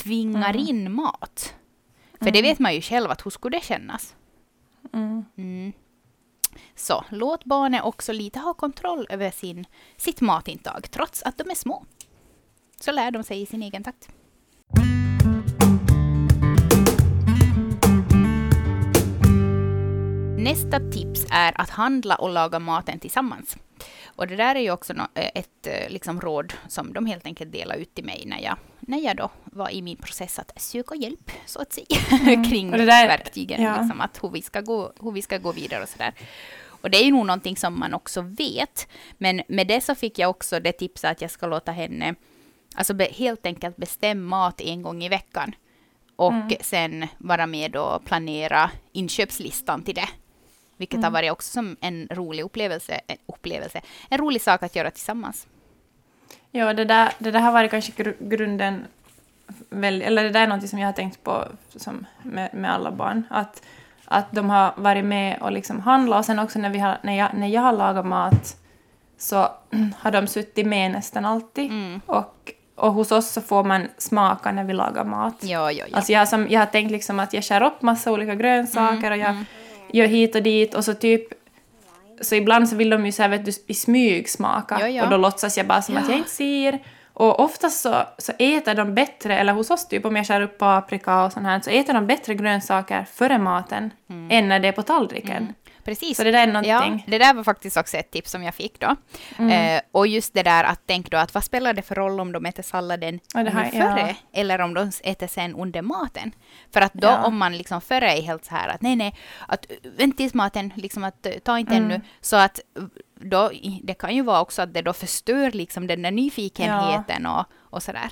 tvingar 0.03 0.57
in 0.57 0.93
mat. 0.93 1.55
För 2.21 2.31
det 2.31 2.43
vet 2.43 2.59
man 2.59 2.75
ju 2.75 2.81
själv 2.81 3.11
att 3.11 3.27
hur 3.27 3.31
skulle 3.31 3.57
det 3.57 3.65
kännas? 3.65 4.17
Mm. 4.93 5.25
Mm. 5.37 5.73
Så 6.75 7.05
låt 7.11 7.45
barnet 7.45 7.83
också 7.85 8.13
lite 8.13 8.39
ha 8.39 8.55
kontroll 8.55 9.07
över 9.11 9.31
sin, 9.31 9.65
sitt 9.97 10.21
matintag 10.21 10.91
trots 10.91 11.23
att 11.23 11.39
de 11.39 11.51
är 11.51 11.55
små. 11.55 11.85
Så 12.81 12.93
lär 12.93 13.11
de 13.11 13.23
sig 13.23 13.43
i 13.43 13.47
sin 13.47 13.63
egen 13.63 13.85
takt. 13.85 14.09
Nästa 20.39 20.81
tips 20.91 21.27
är 21.31 21.61
att 21.61 21.71
handla 21.71 22.17
och 22.17 22.31
laga 22.31 22.59
maten 22.59 22.99
tillsammans. 22.99 23.57
Och 24.21 24.27
det 24.27 24.37
där 24.37 24.55
är 24.55 24.61
ju 24.61 24.71
också 24.71 24.93
eh, 24.93 25.31
ett 25.35 25.67
eh, 25.67 25.89
liksom, 25.91 26.21
råd 26.21 26.53
som 26.69 26.93
de 26.93 27.07
helt 27.07 27.27
enkelt 27.27 27.53
delade 27.53 27.81
ut 27.81 27.95
till 27.95 28.05
mig 28.05 28.23
när 28.27 28.41
jag, 28.41 28.57
när 28.81 28.99
jag 28.99 29.17
då 29.17 29.31
var 29.45 29.71
i 29.71 29.83
min 29.83 29.97
process 29.97 30.39
att 30.39 30.61
söka 30.61 30.95
hjälp, 30.95 31.31
så 31.47 31.61
att 31.63 31.73
säga, 31.73 31.87
kring 32.51 32.67
Mm. 32.69 32.81
Det 32.81 32.87
där- 32.87 33.09
verktygen. 33.09 33.63
ja. 33.63 33.77
Liksom, 33.81 34.01
att 34.01 34.23
hur 34.25 34.31
vi, 34.31 34.43
ska 34.43 34.61
gå, 34.61 34.93
hur 35.01 35.11
vi 35.13 35.23
ska 35.23 35.39
gå 35.39 35.53
vidare 35.53 35.83
och 35.83 35.89
sådär. 35.89 36.13
Och 36.83 36.91
det 36.91 36.99
är 36.99 37.05
ju 37.05 37.11
nog 37.11 37.27
någonting 37.27 37.57
som 37.57 37.79
man 37.81 37.95
också 37.95 38.21
vet. 38.23 38.89
Men 39.19 39.43
med 39.49 39.67
det 39.67 39.81
så 39.81 39.95
fick 39.95 40.19
jag 40.19 40.31
också 40.31 40.61
det 40.61 40.73
tipset 40.73 41.11
att 41.11 41.21
jag 41.23 41.31
ska 41.31 41.47
låta 41.47 41.73
henne 41.73 42.15
alltså 42.75 42.95
be, 42.95 43.05
helt 43.13 43.47
enkelt 43.47 43.77
bestämma 43.77 44.37
mat 44.37 44.61
en 44.61 44.83
gång 44.83 45.05
i 45.05 45.09
veckan. 45.09 45.53
Och 46.17 46.33
Mm. 46.33 46.49
sen 46.61 47.07
vara 47.19 47.47
med 47.47 47.77
och 47.77 48.05
planera 48.05 48.71
inköpslistan 48.93 49.83
till 49.83 49.95
det. 49.95 50.09
Vilket 50.81 50.95
Mm. 50.99 51.05
har 51.05 51.11
varit 51.11 51.33
också 51.33 51.53
som 51.53 51.77
en 51.81 52.09
rolig 52.11 52.43
upplevelse, 52.45 53.01
en 53.07 53.17
upplevelse, 53.27 53.81
en 54.11 54.19
rolig 54.19 54.43
sak 54.43 54.63
att 54.63 54.77
göra 54.77 54.91
tillsammans. 54.91 55.47
Ja, 56.51 56.73
det 56.75 56.85
där, 56.85 57.13
det 57.19 57.31
där 57.31 57.41
har 57.41 57.53
varit 57.53 57.71
kanske 57.71 57.93
gru- 58.03 58.17
grunden, 58.29 58.87
väl, 59.71 60.03
eller 60.03 60.25
det 60.25 60.31
där 60.31 60.41
är 60.43 60.47
något 60.47 60.69
som 60.69 60.79
jag 60.79 60.89
har 60.89 60.93
tänkt 60.93 61.25
på 61.25 61.45
som 61.77 62.07
med, 62.23 62.55
med 62.55 62.73
alla 62.75 62.91
barn. 62.91 63.23
Att, 63.31 63.63
att 64.05 64.33
de 64.33 64.51
har 64.51 64.73
varit 64.77 65.05
med 65.05 65.39
och 65.43 65.53
liksom 65.53 65.81
handlat 65.81 66.19
och 66.19 66.25
sen 66.25 66.39
också 66.39 66.59
när, 66.59 66.71
vi 66.71 66.79
har, 66.79 66.99
när, 67.03 67.17
jag, 67.19 67.35
när 67.35 67.49
jag 67.49 67.61
har 67.63 67.73
lagat 67.73 68.07
mat 68.07 68.57
så 69.19 69.49
har 69.99 70.11
de 70.11 70.27
suttit 70.27 70.67
med 70.67 70.91
nästan 70.91 71.25
alltid. 71.25 71.71
Mm. 71.71 72.01
Och, 72.07 72.53
och 72.75 72.93
hos 72.93 73.13
oss 73.13 73.31
så 73.31 73.41
får 73.41 73.65
man 73.65 73.89
smaka 73.99 74.53
när 74.53 74.65
vi 74.65 74.73
lagar 74.73 75.05
mat. 75.05 75.35
Ja, 75.41 75.73
ja, 75.73 75.85
ja. 75.89 75.97
Alltså 75.97 76.13
jag, 76.13 76.29
som, 76.29 76.47
jag 76.51 76.61
har 76.61 76.67
tänkt 76.67 76.91
liksom 76.91 77.21
att 77.21 77.33
jag 77.33 77.45
skär 77.45 77.63
upp 77.63 77.83
massa 77.83 78.13
olika 78.13 78.35
grönsaker 78.35 79.11
och 79.11 79.17
jag 79.17 79.45
gör 79.93 80.07
hit 80.07 80.35
och 80.35 80.43
dit 80.43 80.75
och 80.75 80.85
så 80.85 80.95
typ 80.95 81.23
så 82.21 82.35
ibland 82.35 82.69
så 82.69 82.77
vill 82.77 82.91
de 82.91 83.07
ju 83.07 83.13
så 83.13 83.23
här, 83.23 83.29
vet 83.29 83.45
du, 83.45 83.53
i 83.67 83.75
smyg 83.75 84.29
smaka 84.29 84.77
Ja, 84.81 84.89
ja. 84.89 85.05
och 85.05 85.11
då 85.11 85.17
låtsas 85.17 85.57
jag 85.57 85.67
bara 85.67 85.83
som 85.83 85.97
att 85.97 86.09
jag 86.09 86.19
inte 86.19 86.31
ser. 86.31 86.79
Och 87.13 87.41
oftast 87.41 87.81
så, 87.81 88.03
så 88.19 88.33
äter 88.39 88.75
de 88.75 88.95
bättre, 88.95 89.39
eller 89.39 89.53
hos 89.53 89.71
oss 89.71 89.89
typ 89.89 90.05
om 90.05 90.17
jag 90.17 90.27
skär 90.27 90.41
upp 90.41 90.59
paprika 90.59 91.25
och 91.25 91.33
sånt 91.33 91.47
här, 91.47 91.61
så 91.61 91.71
äter 91.71 91.95
de 91.95 92.07
bättre 92.07 92.35
grönsaker 92.35 93.07
före 93.13 93.39
maten 93.39 93.91
än 94.31 94.49
när 94.49 94.61
det 94.61 94.69
är 94.69 94.73
på 94.73 94.83
tallriken. 94.83 95.55
Precis. 95.85 96.17
Så 96.17 96.25
det 96.25 96.31
där 96.31 96.49
är 96.49 96.65
Ja, 96.65 96.79
någonting. 96.81 97.05
det 97.09 97.19
där 97.19 97.35
var 97.35 97.45
faktiskt 97.45 97.77
också 97.77 97.97
ett 97.97 98.11
tips 98.11 98.31
som 98.31 98.43
jag 98.43 98.55
fick 98.55 98.81
då. 98.81 98.97
Mm. 99.39 99.77
Eh, 99.77 99.83
och 99.93 100.07
just 100.07 100.35
det 100.35 100.43
där 100.43 100.65
att 100.65 100.81
tänk 100.87 101.11
då 101.11 101.17
att 101.17 101.35
vad 101.35 101.45
spelar 101.45 101.73
det 101.75 101.83
för 101.83 101.95
roll 101.95 102.21
om 102.21 102.33
de 102.33 102.47
äter 102.47 102.63
salladen 102.63 103.21
Ja, 103.35 103.41
här- 103.41 103.71
före 103.71 104.09
ja. 104.09 104.41
eller 104.41 104.61
om 104.61 104.75
de 104.75 104.91
äter 105.05 105.27
sen 105.27 105.55
under 105.55 105.83
maten. 105.83 106.33
För 106.73 106.81
att 106.81 106.93
då 106.95 107.07
Ja. 107.09 107.25
om 107.25 107.37
man 107.39 107.57
liksom 107.59 107.81
före 107.81 108.13
är 108.13 108.23
helt 108.23 108.45
så 108.45 108.55
här 108.55 108.69
att 108.69 108.83
nej 108.83 108.97
nej, 108.97 109.15
att 109.49 109.71
eh, 109.71 109.77
vänta 109.99 110.17
tills 110.17 110.35
maten, 110.35 110.73
liksom 110.77 111.05
att 111.05 111.27
eh, 111.27 111.33
ta 111.33 111.59
inte 111.59 111.75
Mm. 111.75 111.91
ännu. 111.91 112.01
Så 112.21 112.37
att 112.37 112.61
eh, 112.79 112.83
då, 113.23 113.51
det 113.83 113.95
kan 113.95 114.15
ju 114.15 114.23
vara 114.23 114.41
också 114.41 114.63
att 114.63 114.75
det 114.75 114.83
då 114.83 114.93
förstör 114.93 115.51
liksom 115.51 115.87
den 115.87 116.03
där 116.03 116.11
nyfikenheten 116.11 117.27
och, 117.27 117.45
och 117.71 117.83
sådär. 117.83 118.11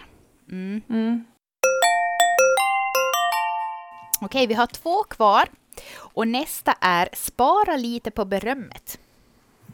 Mm. 0.50 0.82
Mm. 0.90 1.24
Okej, 4.20 4.46
vi 4.46 4.54
har 4.54 4.66
två 4.66 5.02
kvar. 5.04 5.48
Och 5.96 6.28
nästa 6.28 6.72
är 6.80 7.08
spara 7.12 7.76
lite 7.76 8.10
på 8.10 8.24
berömmet. 8.24 8.98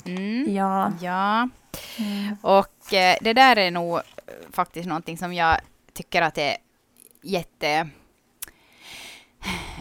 Mm. 0.04 0.54
Ja. 0.54 0.92
Ja. 1.00 1.48
Och 2.42 2.92
eh, 2.92 3.16
det 3.20 3.32
där 3.32 3.56
är 3.56 3.70
nog 3.70 3.96
eh, 3.96 4.02
faktiskt 4.52 4.88
någonting 4.88 5.18
som 5.18 5.32
jag 5.32 5.60
tycker 5.92 6.22
att 6.22 6.38
är 6.38 6.56
jätte... 7.22 7.88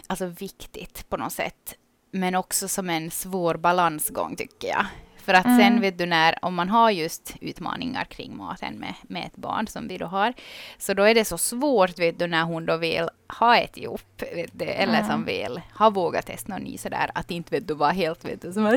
Alltså 0.06 0.26
viktigt 0.26 1.08
på 1.08 1.16
något 1.16 1.32
sätt. 1.32 1.74
Men 2.10 2.34
också 2.34 2.68
som 2.68 2.90
en 2.90 3.10
svår 3.10 3.54
balansgång 3.54 4.36
tycker 4.36 4.68
jag. 4.68 4.86
För 5.24 5.34
att 5.34 5.42
sen 5.42 5.80
vet 5.80 5.98
du 5.98 6.06
när, 6.06 6.38
om 6.42 6.54
man 6.54 6.68
har 6.68 6.90
just 6.90 7.34
utmaningar 7.40 8.04
kring 8.04 8.36
maten 8.36 8.74
med, 8.74 8.94
med 9.02 9.26
ett 9.26 9.36
barn 9.36 9.66
som 9.66 9.88
vi 9.88 9.98
då 9.98 10.06
har, 10.06 10.34
så 10.78 10.94
då 10.94 11.02
är 11.02 11.14
det 11.14 11.24
så 11.24 11.38
svårt 11.38 11.98
vet 11.98 12.18
du 12.18 12.26
när 12.26 12.42
hon 12.42 12.66
då 12.66 12.76
vill 12.76 13.08
ha 13.38 13.56
ett 13.56 13.76
ihop, 13.76 14.22
vet 14.34 14.50
du, 14.52 14.64
eller 14.64 15.02
som 15.02 15.24
vill 15.24 15.60
ha 15.78 15.90
vågat 15.90 16.26
testa 16.26 16.52
något 16.52 16.62
ny 16.62 16.78
sådär, 16.78 17.10
att 17.14 17.30
inte 17.30 17.54
vet 17.54 17.68
du 17.68 17.74
vara 17.74 17.90
helt 17.90 18.24
vet 18.24 18.42
du 18.42 18.52
som 18.52 18.66
att, 18.66 18.74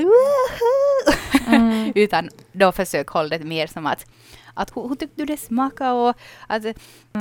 utan 1.96 2.30
då 2.52 2.72
försök 2.72 3.08
hålla 3.08 3.38
det 3.38 3.46
mer 3.46 3.68
som 3.68 3.86
att 3.86 4.06
att 4.58 4.78
hur, 4.78 4.88
hur 4.88 4.96
tyckte 4.96 5.22
du 5.22 5.26
det 5.26 5.38
smakade 5.38 5.92
och 5.92 6.16
att 6.48 6.66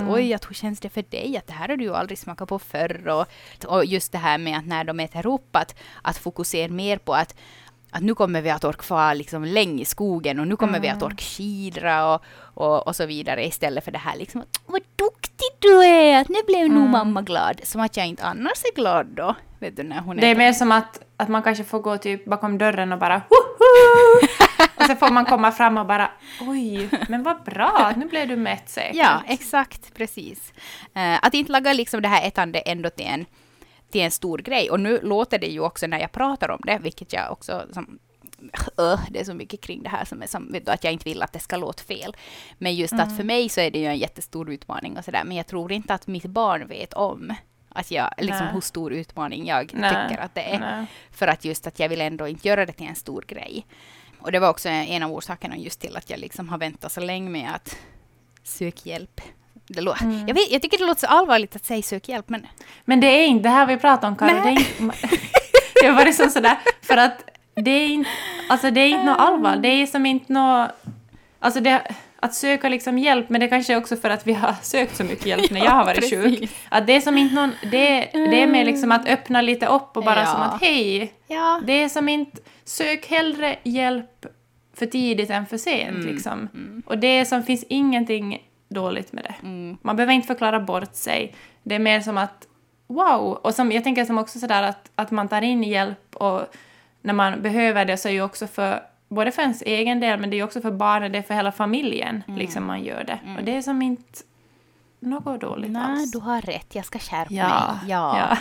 oj, 0.09 0.35
att 0.35 0.49
hur 0.49 0.55
känns 0.55 0.81
det 0.81 0.89
för 0.89 1.03
dig? 1.03 1.37
Att 1.37 1.47
det 1.47 1.53
här 1.53 1.69
har 1.69 1.77
du 1.77 1.85
ju 1.85 1.95
aldrig 1.95 2.19
smakat 2.19 2.49
på 2.49 2.59
förr 2.59 3.09
och, 3.09 3.27
och 3.67 3.85
just 3.85 4.13
det 4.13 4.19
här 4.19 4.39
med 4.39 4.59
att 4.59 4.67
när 4.67 4.85
de 4.85 5.01
äter 5.01 5.27
upp 5.27 5.57
att, 5.57 5.75
att 6.03 6.19
fokusera 6.19 6.73
mer 6.73 6.99
på 6.99 7.15
att 7.15 7.35
att 7.97 8.03
nu 8.03 8.15
kommer 8.15 8.43
vi 8.43 8.51
att 8.51 8.65
orka 8.65 8.83
fara 8.83 9.15
liksom 9.15 9.45
länge 9.45 9.83
i 9.83 9.85
skogen 9.85 10.41
och 10.41 10.47
nu 10.49 10.57
kommer 10.57 10.81
vi 10.81 10.89
att 10.89 11.03
orka 11.03 11.23
skidra 11.23 12.15
och, 12.15 12.23
och, 12.55 12.87
och 12.87 12.97
så 12.97 13.07
vidare 13.07 13.47
istället 13.47 13.85
för 13.85 13.93
det 13.93 13.99
här 13.99 14.17
liksom 14.17 14.41
att 14.41 14.61
vad 14.67 14.83
duktig 14.97 15.49
du 15.59 15.85
är, 15.85 16.21
att 16.21 16.29
nu 16.29 16.39
blev 16.47 16.69
nog 16.69 16.89
mamma 16.89 17.23
glad. 17.23 17.61
Som 17.65 17.81
att 17.81 17.97
jag 17.97 18.07
inte 18.07 18.25
annars 18.25 18.65
är 18.65 18.75
glad 18.75 19.07
då. 19.07 19.35
Vet 19.59 19.77
du 19.77 19.83
när 19.83 20.01
hon 20.01 20.17
Det 20.17 20.27
är 20.27 20.31
äter. 20.33 20.39
mer 20.39 20.53
som 20.53 20.73
att, 20.73 21.01
att 21.17 21.29
man 21.29 21.43
kanske 21.43 21.65
får 21.65 21.79
gå 21.81 21.99
typ 21.99 22.25
bakom 22.25 22.59
dörren 22.59 22.93
och 22.93 22.99
bara 22.99 23.23
Woho! 23.31 24.27
Och 24.77 24.83
så 24.85 24.97
får 24.97 25.11
man 25.11 25.25
komma 25.25 25.53
fram 25.53 25.79
och 25.79 25.87
bara 25.87 26.11
oj, 26.41 26.89
men 27.09 27.23
vad 27.23 27.43
bra, 27.45 27.93
nu 27.97 28.07
blev 28.07 28.29
du 28.29 28.37
mätt 28.37 28.69
säkert. 28.69 28.97
Ja, 28.97 29.23
exakt, 29.29 29.95
precis. 29.95 30.53
Eh, 30.95 31.15
att 31.23 31.35
inte 31.35 31.53
laga 31.53 31.73
liksom 31.73 32.03
det 32.03 32.09
här 32.09 32.27
ätande 32.29 32.59
ändå 32.59 32.91
till 32.91 33.07
en, 33.07 33.27
till 33.91 34.01
en 34.01 34.11
stor 34.11 34.39
grej. 34.39 34.71
Och 34.71 34.81
nu 34.81 35.01
låter 35.03 35.39
det 35.39 35.47
ju 35.47 35.61
också 35.61 35.87
när 35.87 35.99
jag 35.99 36.13
pratar 36.13 36.49
om 36.49 36.61
det, 36.65 36.79
vilket 36.79 37.13
jag 37.13 37.33
också 37.33 37.67
som, 37.73 37.99
Öh, 38.79 39.01
det 39.11 39.21
är 39.21 39.25
så 39.25 39.35
mycket 39.35 39.61
kring 39.61 39.83
det 39.83 39.89
här 39.89 40.05
som 40.05 40.23
är 40.23 40.27
som, 40.27 40.53
vet 40.53 40.67
du, 40.67 40.73
att 40.73 40.85
jag 40.85 40.93
inte 40.93 41.05
vill 41.05 41.23
att 41.23 41.33
det 41.33 41.39
ska 41.39 41.57
låta 41.57 41.83
fel. 41.83 42.17
Men 42.59 42.75
just 42.75 42.95
att 42.95 43.17
för 43.17 43.25
mig 43.25 43.49
så 43.49 43.61
är 43.61 43.71
det 43.71 43.79
ju 43.79 43.87
en 43.87 43.99
jättestor 43.99 44.51
utmaning 44.51 44.97
och 44.99 45.05
sådär. 45.05 45.23
Men 45.25 45.37
jag 45.37 45.47
tror 45.47 45.73
inte 45.73 45.95
att 45.95 46.07
mitt 46.07 46.27
barn 46.27 46.69
vet 46.69 46.93
om 46.93 47.35
att 47.69 47.91
jag, 47.91 48.11
liksom 48.19 48.45
Nej. 48.45 48.55
hur 48.55 48.61
stor 48.61 48.93
utmaning 48.93 49.47
jag 49.47 49.71
Nej, 49.75 49.91
tycker 50.09 50.23
att 50.23 50.35
det 50.35 50.55
är. 50.55 50.59
nej. 50.59 50.87
För 51.11 51.27
att 51.27 51.45
just 51.45 51.67
att 51.67 51.79
jag 51.79 51.89
vill 51.89 52.01
ändå 52.01 52.29
inte 52.29 52.49
göra 52.49 52.67
det 52.67 52.73
till 52.73 52.87
en 52.87 52.95
stor 52.95 53.25
grej. 53.29 53.67
Och 54.19 54.33
det 54.33 54.39
var 54.39 54.51
också 54.51 54.69
en 54.69 55.03
av 55.03 55.13
orsakerna 55.13 55.57
just 55.57 55.81
till 55.81 55.97
att 55.97 56.11
jag 56.11 56.21
liksom 56.21 56.49
har 56.49 56.59
väntat 56.59 56.93
så 56.93 57.01
länge 57.01 57.31
med 57.31 57.55
att 57.55 57.77
söka 58.43 58.89
hjälp 58.91 59.21
Det 59.69 59.81
lå- 59.81 60.03
Mm. 60.03 60.29
jag, 60.29 60.35
vet, 60.35 60.51
jag 60.51 60.63
tycker 60.63 60.79
det 60.79 60.85
låter 60.87 61.01
så 61.01 61.07
allvarligt 61.07 61.57
att 61.57 61.65
säga 61.65 61.83
sök 61.83 62.09
hjälp, 62.09 62.29
men 62.29 62.47
Men 62.85 63.01
det 63.01 63.07
är 63.07 63.27
inte 63.27 63.43
det 63.43 63.49
här 63.49 63.67
vi 63.67 63.77
pratar 63.77 64.09
om, 64.09 64.17
Karo. 64.17 64.29
Det 64.43 64.49
är 64.49 64.51
inte... 64.51 64.97
det 65.83 65.91
var 65.91 66.05
liksom 66.05 66.31
sådär, 66.31 66.57
för 66.83 66.97
att 66.97 67.25
det 67.55 67.71
är 67.71 67.89
inte, 67.89 68.11
alltså 68.49 68.71
det 68.71 68.81
är 68.81 68.89
inte 68.89 69.05
något 69.05 69.19
allvar. 69.21 69.57
Det 69.57 69.69
är 69.69 69.87
som 69.87 70.07
inte 70.07 70.33
något... 70.33 70.71
Alltså 71.39 71.61
det, 71.61 71.83
att 72.21 72.35
söka 72.35 72.69
liksom 72.69 72.99
hjälp, 72.99 73.29
men 73.29 73.41
det 73.41 73.49
kanske 73.49 73.73
är 73.73 73.77
också 73.77 73.97
för 73.97 74.11
att 74.11 74.27
vi 74.27 74.33
har 74.33 74.55
sökt 74.63 74.97
så 74.97 75.05
mycket 75.05 75.27
hjälp 75.27 75.51
när 75.51 75.65
jag 75.65 75.71
har 75.71 75.85
varit 75.85 76.01
precis. 76.01 76.25
sjuk. 76.41 76.51
Att 76.69 76.87
det 76.87 76.93
är 76.97 77.01
som 77.01 77.19
inte 77.19 77.35
någon... 77.35 77.53
Det, 77.63 78.09
det 78.13 78.43
är 78.43 78.47
mer 78.47 78.65
liksom 78.65 78.93
att 78.93 79.09
öppna 79.09 79.41
lite 79.41 79.67
upp 79.67 79.97
och 79.97 80.05
bara 80.05 80.21
Ja. 80.21 80.27
som 80.27 80.41
att 80.43 80.61
hej, 80.61 81.13
ja. 81.27 81.61
det 81.67 81.73
är 81.83 81.89
som 81.89 82.09
inte... 82.09 82.41
Sök 82.65 83.07
hellre 83.07 83.57
hjälp 83.63 84.27
för 84.75 84.87
tidigt 84.87 85.31
än 85.31 85.47
för 85.47 85.59
sent. 85.59 85.97
Mm. 85.97 86.07
Liksom. 86.07 86.49
Och 86.87 86.99
det 86.99 87.07
är 87.07 87.25
som 87.25 87.43
finns 87.43 87.65
ingenting 87.69 88.43
dåligt 88.69 89.13
med 89.13 89.25
det. 89.25 89.35
Mm. 89.47 89.77
Man 89.83 89.97
behöver 89.97 90.13
inte 90.13 90.27
förklara 90.27 90.61
bort 90.61 90.95
sig. 90.95 91.35
Det 91.63 91.75
är 91.75 91.79
mer 91.79 92.01
som 92.01 92.19
att 92.19 92.47
wow! 92.87 93.33
Och 93.43 93.55
som, 93.55 93.73
jag 93.73 93.85
tänker 93.85 94.05
som 94.05 94.19
också 94.19 94.39
sådär 94.39 94.63
att, 94.63 94.91
att 94.95 95.11
man 95.11 95.29
tar 95.29 95.43
in 95.43 95.63
hjälp 95.63 96.17
och 96.17 96.43
när 97.03 97.15
man 97.15 97.43
behöver 97.43 97.85
det 97.85 97.97
så 97.97 98.09
är 98.09 98.13
ju 98.13 98.23
också 98.23 98.47
för 98.47 98.83
både 99.09 99.33
för 99.33 99.43
ens 99.43 99.63
egen 99.63 100.01
del 100.01 100.21
men 100.21 100.31
det 100.31 100.37
är 100.37 100.45
också 100.45 100.61
för 100.61 100.71
barnen, 100.71 101.13
det 101.13 101.19
är 101.19 101.23
för 101.23 101.35
hela 101.35 101.53
familjen 101.53 102.23
Mm. 102.29 102.39
liksom 102.39 102.67
man 102.67 102.85
gör 102.85 103.05
det. 103.05 103.19
Och 103.39 103.45
det 103.45 103.57
är 103.57 103.63
som 103.63 103.83
inte 103.83 104.19
något 105.01 105.41
dåligt 105.41 105.71
Nej, 105.71 105.83
alls. 105.83 106.13
du 106.13 106.19
har 106.19 106.41
rätt. 106.41 106.75
Jag 106.75 106.85
ska 106.85 106.99
skärpa 106.99 107.35
Ja, 107.35 107.49
mig. 107.49 107.91
Ja. 107.91 108.19
ja. 108.31 108.37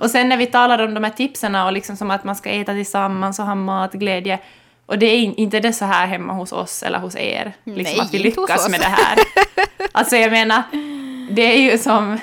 Och 0.00 0.10
sen 0.10 0.28
när 0.28 0.36
vi 0.36 0.46
talar 0.46 0.84
om 0.86 0.94
de 0.94 1.04
här 1.04 1.10
tipsen 1.10 1.54
och 1.54 1.72
liksom 1.72 1.96
som 1.96 2.10
att 2.10 2.24
man 2.24 2.36
ska 2.36 2.50
äta 2.50 2.72
tillsammans 2.72 3.38
och 3.38 3.46
ha 3.46 3.54
matglädje. 3.54 4.38
Och 4.90 4.98
det 4.98 5.06
är 5.06 5.18
in- 5.18 5.34
inte 5.34 5.60
det 5.60 5.72
så 5.72 5.84
här 5.84 6.06
hemma 6.06 6.32
hos 6.32 6.52
oss 6.52 6.82
eller 6.82 6.98
hos 6.98 7.16
er. 7.16 7.52
Liksom 7.64 7.82
Nej, 7.82 8.00
att 8.00 8.14
vi 8.14 8.18
lyckas 8.18 8.68
med 8.68 8.80
det 8.80 8.86
här. 8.86 9.18
Alltså 9.92 10.16
jag 10.16 10.30
menar, 10.30 10.62
det 11.30 11.42
är 11.42 11.56
ju 11.72 11.78
som 11.78 12.18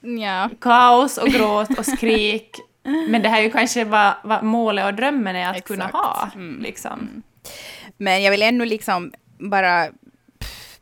ja. 0.00 0.50
kaos 0.60 1.18
och 1.18 1.28
gråt 1.28 1.78
och 1.78 1.86
skrik. 1.86 2.56
Men 3.08 3.22
det 3.22 3.28
här 3.28 3.38
är 3.38 3.42
ju 3.42 3.50
kanske 3.50 3.84
vad, 3.84 4.14
vad 4.24 4.42
målet 4.44 4.84
och 4.86 4.94
drömmen 4.94 5.36
är 5.36 5.50
att 5.50 5.64
kunna 5.64 5.84
Exakt. 5.84 6.04
ha. 6.04 6.30
Mm. 6.34 6.62
Liksom. 6.62 7.22
Men 7.96 8.22
jag 8.22 8.30
vill 8.30 8.42
ändå 8.42 8.64
liksom 8.64 9.12
bara 9.38 9.88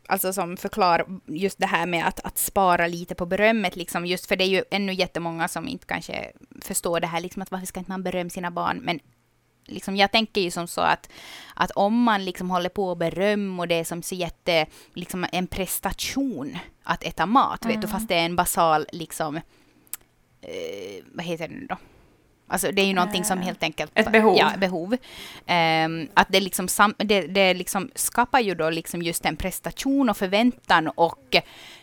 alltså 0.07 0.33
som 0.33 0.57
förklara 0.57 1.03
just 1.25 1.59
det 1.59 1.67
här 1.67 1.85
med 1.85 2.07
att, 2.07 2.19
att 2.25 2.37
spara 2.37 2.87
lite 2.87 3.15
på 3.15 3.25
berömmet, 3.25 3.75
liksom, 3.75 4.05
just 4.05 4.25
för 4.25 4.35
det 4.35 4.43
är 4.43 4.49
ju 4.49 4.63
ännu 4.71 4.93
jättemånga 4.93 5.47
som 5.47 5.67
inte 5.67 5.85
kanske 5.85 6.31
förstår 6.61 6.99
det 6.99 7.07
här, 7.07 7.21
liksom, 7.21 7.41
att 7.41 7.51
varför 7.51 7.65
ska 7.65 7.79
inte 7.79 7.91
man 7.91 8.03
berömma 8.03 8.29
sina 8.29 8.51
barn? 8.51 8.79
Men 8.83 8.99
liksom, 9.65 9.95
jag 9.95 10.11
tänker 10.11 10.41
ju 10.41 10.51
som 10.51 10.67
så 10.67 10.81
att, 10.81 11.09
att 11.53 11.71
om 11.71 12.03
man 12.03 12.25
liksom 12.25 12.51
håller 12.51 12.69
på 12.69 12.89
och 12.89 12.97
beröm 12.97 13.59
och 13.59 13.67
det 13.67 13.75
är 13.75 13.83
som 13.83 14.03
så 14.03 14.15
jätte, 14.15 14.65
liksom 14.93 15.25
en 15.31 15.47
prestation 15.47 16.57
att 16.83 17.03
äta 17.03 17.25
mat, 17.25 17.65
vet 17.65 17.81
du, 17.81 17.87
fast 17.87 18.07
det 18.07 18.15
är 18.15 18.25
en 18.25 18.35
basal 18.35 18.85
liksom, 18.91 19.35
eh, 19.35 21.03
vad 21.13 21.25
heter 21.25 21.47
det 21.47 21.67
då? 21.67 21.77
Alltså 22.47 22.71
det 22.71 22.81
är 22.81 22.85
ju 22.85 22.93
någonting 22.93 23.23
som 23.23 23.41
helt 23.41 23.63
enkelt... 23.63 23.91
Ett 23.95 24.11
behov. 24.11 24.37
Ja, 24.37 24.51
behov. 24.57 24.97
Ehm, 25.45 26.07
att 26.13 26.27
det 26.29 26.39
liksom, 26.39 26.67
sam, 26.67 26.93
det, 26.97 27.27
det 27.27 27.53
liksom 27.53 27.91
skapar 27.95 28.39
ju 28.39 28.55
då 28.55 28.69
liksom 28.69 29.01
just 29.01 29.25
en 29.25 29.35
prestation 29.35 30.09
och 30.09 30.17
förväntan 30.17 30.87
och 30.87 31.35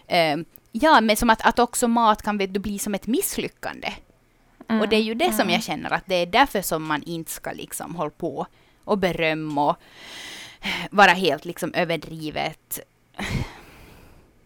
ehm, 0.07 0.45
ja, 0.73 1.01
men 1.01 1.17
som 1.17 1.31
att, 1.31 1.47
att 1.47 1.59
också 1.59 1.89
mat 1.89 2.23
kan 2.23 2.39
vet 2.39 2.55
du, 2.55 2.61
bli 2.61 2.79
som 2.79 2.95
ett 2.95 3.07
misslyckande. 3.07 3.93
Och 4.69 4.89
det 4.89 4.97
är 4.97 5.03
ju 5.03 5.15
det 5.15 5.33
som 5.33 5.51
jag 5.51 5.63
känner 5.63 5.91
att 5.91 6.07
det 6.07 6.15
är 6.15 6.27
därför 6.27 6.63
som 6.63 6.85
man 6.85 7.03
inte 7.03 7.31
ska 7.31 7.53
liksom 7.53 7.95
hålla 7.95 8.11
på 8.11 8.47
och 8.85 8.99
berömma 8.99 9.71
och 9.71 9.77
vara 10.91 11.11
helt 11.11 11.45
liksom 11.45 11.75
överdrivet 11.75 12.81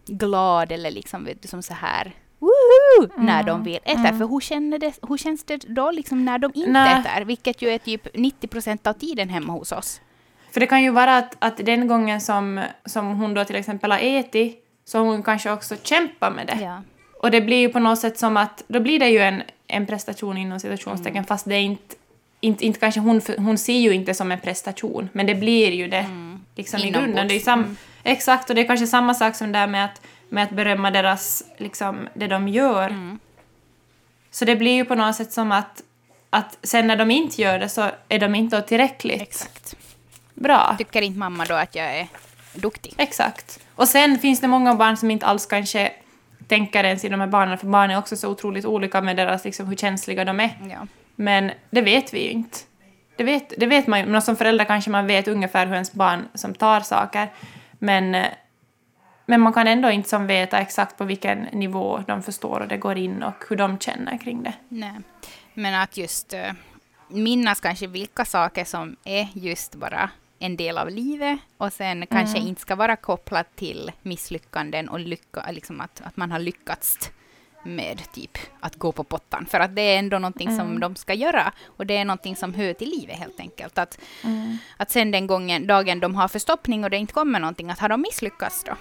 glad 0.05 0.71
eller 0.71 0.91
liksom 0.91 1.25
vet 1.25 1.41
du, 1.41 1.47
som 1.47 1.63
så 1.63 1.73
här 1.73 2.15
Woohoo! 2.39 3.23
när 3.23 3.43
de 3.43 3.63
vill 3.63 3.79
äta. 3.83 4.17
För 4.17 4.27
hur, 4.27 4.39
känner 4.39 4.79
det, 4.79 4.93
hur 5.07 5.17
känns 5.17 5.43
det 5.43 5.57
då 5.67 5.91
liksom 5.91 6.25
när 6.25 6.39
de 6.39 6.51
inte 6.55 6.71
Nej. 6.71 6.99
äter? 6.99 7.25
Vilket 7.25 7.61
ju 7.61 7.69
är 7.69 7.77
typ 7.77 8.07
90 8.13 8.47
procent 8.47 8.87
av 8.87 8.93
tiden 8.93 9.29
hemma 9.29 9.53
hos 9.53 9.71
oss. 9.71 10.01
För 10.51 10.59
det 10.59 10.67
kan 10.67 10.83
ju 10.83 10.91
vara 10.91 11.17
att, 11.17 11.35
att 11.39 11.57
den 11.57 11.87
gången 11.87 12.21
som, 12.21 12.63
som 12.85 13.07
hon 13.07 13.33
då 13.33 13.45
till 13.45 13.55
exempel 13.55 13.91
har 13.91 13.99
ätit 13.99 14.63
så 14.85 14.99
hon 14.99 15.23
kanske 15.23 15.51
också 15.51 15.75
kämpat 15.83 16.35
med 16.35 16.47
det. 16.47 16.57
Ja. 16.61 16.81
Och 17.21 17.31
det 17.31 17.41
blir 17.41 17.57
ju 17.57 17.69
på 17.69 17.79
något 17.79 17.99
sätt 17.99 18.19
som 18.19 18.37
att 18.37 18.63
då 18.67 18.79
blir 18.79 18.99
det 18.99 19.09
ju 19.09 19.19
en, 19.19 19.43
en 19.67 19.85
prestation 19.85 20.37
inom 20.37 20.59
citationstecken 20.59 21.15
Mm. 21.17 21.25
fast 21.25 21.45
det 21.45 21.55
är 21.55 21.61
inte, 21.61 21.95
inte, 22.39 22.65
inte 22.65 22.79
kanske 22.79 22.99
hon, 22.99 23.21
hon 23.37 23.57
ser 23.57 23.79
ju 23.79 23.93
inte 23.93 24.13
som 24.13 24.31
en 24.31 24.39
prestation 24.39 25.09
men 25.13 25.25
det 25.25 25.35
blir 25.35 25.71
ju 25.71 25.87
det 25.87 26.05
liksom 26.55 26.79
i 26.79 26.91
grunden. 26.91 27.27
Det 27.27 27.35
är 27.35 27.39
sam, 27.39 27.77
Exakt 28.03 28.49
och 28.49 28.55
det 28.55 28.61
är 28.61 28.67
kanske 28.67 28.87
samma 28.87 29.13
sak 29.13 29.35
som 29.35 29.51
där 29.51 29.67
med 29.67 29.85
att, 29.85 30.01
med 30.29 30.43
att 30.43 30.49
berömma 30.49 30.91
deras, 30.91 31.43
liksom 31.57 32.09
det 32.13 32.27
de 32.27 32.47
gör. 32.47 32.89
Mm. 32.89 33.19
Så 34.31 34.45
det 34.45 34.55
blir 34.55 34.71
ju 34.71 34.85
på 34.85 34.95
något 34.95 35.15
sätt 35.15 35.31
som 35.33 35.51
att, 35.51 35.83
att 36.29 36.57
sen 36.63 36.87
när 36.87 36.95
de 36.95 37.11
inte 37.11 37.41
gör 37.41 37.59
det 37.59 37.69
så 37.69 37.91
är 38.09 38.19
de 38.19 38.35
inte 38.35 38.61
tillräckligt 38.61 39.21
Exakt. 39.21 39.75
bra. 40.33 40.75
Tycker 40.77 41.01
inte 41.01 41.19
mamma 41.19 41.45
då 41.45 41.53
att 41.53 41.75
jag 41.75 41.85
är 41.85 42.07
duktig? 42.53 42.93
Exakt. 42.97 43.59
Och 43.75 43.87
sen 43.87 44.19
finns 44.19 44.39
det 44.41 44.47
många 44.47 44.75
barn 44.75 44.97
som 44.97 45.11
inte 45.11 45.25
alls 45.25 45.45
kanske 45.45 45.91
tänker 46.47 46.83
ens 46.83 47.05
i 47.05 47.09
de 47.09 47.19
här 47.19 47.27
barnen, 47.27 47.57
för 47.57 47.67
barn 47.67 47.91
är 47.91 47.97
också 47.97 48.15
så 48.15 48.29
otroligt 48.29 48.65
olika 48.65 49.01
med 49.01 49.17
deras, 49.17 49.45
liksom, 49.45 49.67
hur 49.67 49.75
känsliga 49.75 50.25
de 50.25 50.39
är. 50.39 50.49
Ja. 50.69 50.87
Men 51.15 51.51
det 51.69 51.81
vet 51.81 52.13
vi 52.13 52.23
ju 52.23 52.29
inte. 52.29 52.57
Det 53.15 53.23
vet, 53.23 53.53
det 53.57 53.65
vet 53.65 53.87
man 53.87 53.99
ju, 53.99 54.05
men 54.05 54.21
som 54.21 54.35
förälder 54.35 54.65
kanske 54.65 54.89
man 54.89 55.07
vet 55.07 55.27
ungefär 55.27 55.65
hur 55.65 55.73
ens 55.73 55.93
barn 55.93 56.27
som 56.33 56.53
tar 56.53 56.79
saker. 56.79 57.27
Men, 57.79 58.15
eh, 58.15 58.27
men 59.25 59.41
man 59.41 59.53
kan 59.53 59.67
ändå 59.67 59.89
inte 59.91 60.09
som 60.09 60.27
veta 60.27 60.57
exakt 60.57 60.97
på 60.97 61.03
vilken 61.03 61.41
nivå 61.41 62.03
de 62.07 62.23
förstår 62.23 62.59
och 62.59 62.67
det 62.67 62.77
går 62.77 62.97
in 62.97 63.23
och 63.23 63.43
hur 63.49 63.55
de 63.55 63.79
känner 63.79 64.17
kring 64.17 64.43
det. 64.43 64.53
Nej. 64.69 64.95
Men 65.53 65.75
att 65.75 65.97
just 65.97 66.33
uh, 66.33 66.39
minnas 67.07 67.59
kanske 67.59 67.87
vilka 67.87 68.25
saker 68.25 68.65
som 68.65 68.95
är 69.03 69.27
just 69.33 69.75
bara 69.75 70.09
en 70.39 70.57
del 70.57 70.77
av 70.77 70.89
livet 70.89 71.39
och 71.57 71.73
sen 71.73 72.07
kanske 72.07 72.39
inte 72.39 72.61
ska 72.61 72.75
vara 72.75 72.95
kopplat 72.95 73.55
till 73.55 73.91
misslyckanden 74.01 74.89
och 74.89 74.99
lycka, 74.99 75.51
liksom 75.51 75.81
att, 75.81 76.01
att 76.01 76.17
man 76.17 76.31
har 76.31 76.39
lyckats 76.39 77.11
med 77.63 78.11
typ 78.13 78.37
att 78.59 78.75
gå 78.75 78.91
på 78.91 79.03
pottan. 79.03 79.45
För 79.45 79.59
att 79.59 79.75
det 79.75 79.81
är 79.81 79.99
ändå 79.99 80.19
någonting 80.19 80.55
som 80.57 80.79
de 80.79 80.95
ska 80.95 81.13
göra 81.13 81.53
och 81.65 81.85
det 81.85 81.97
är 81.97 82.05
någonting 82.05 82.35
som 82.35 82.53
hör 82.53 82.73
till 82.73 82.89
livet 82.89 83.15
helt 83.15 83.39
enkelt. 83.39 83.77
Att, 83.77 83.99
att 84.77 84.91
sen 84.91 85.11
den 85.11 85.27
gången, 85.27 85.67
dagen 85.67 85.99
de 85.99 86.15
har 86.15 86.27
förstoppning 86.27 86.83
och 86.83 86.89
det 86.89 86.97
inte 86.97 87.13
kommer 87.13 87.39
någonting, 87.39 87.69
att 87.69 87.79
har 87.79 87.89
de 87.89 88.01
misslyckats 88.01 88.63
då? 88.63 88.75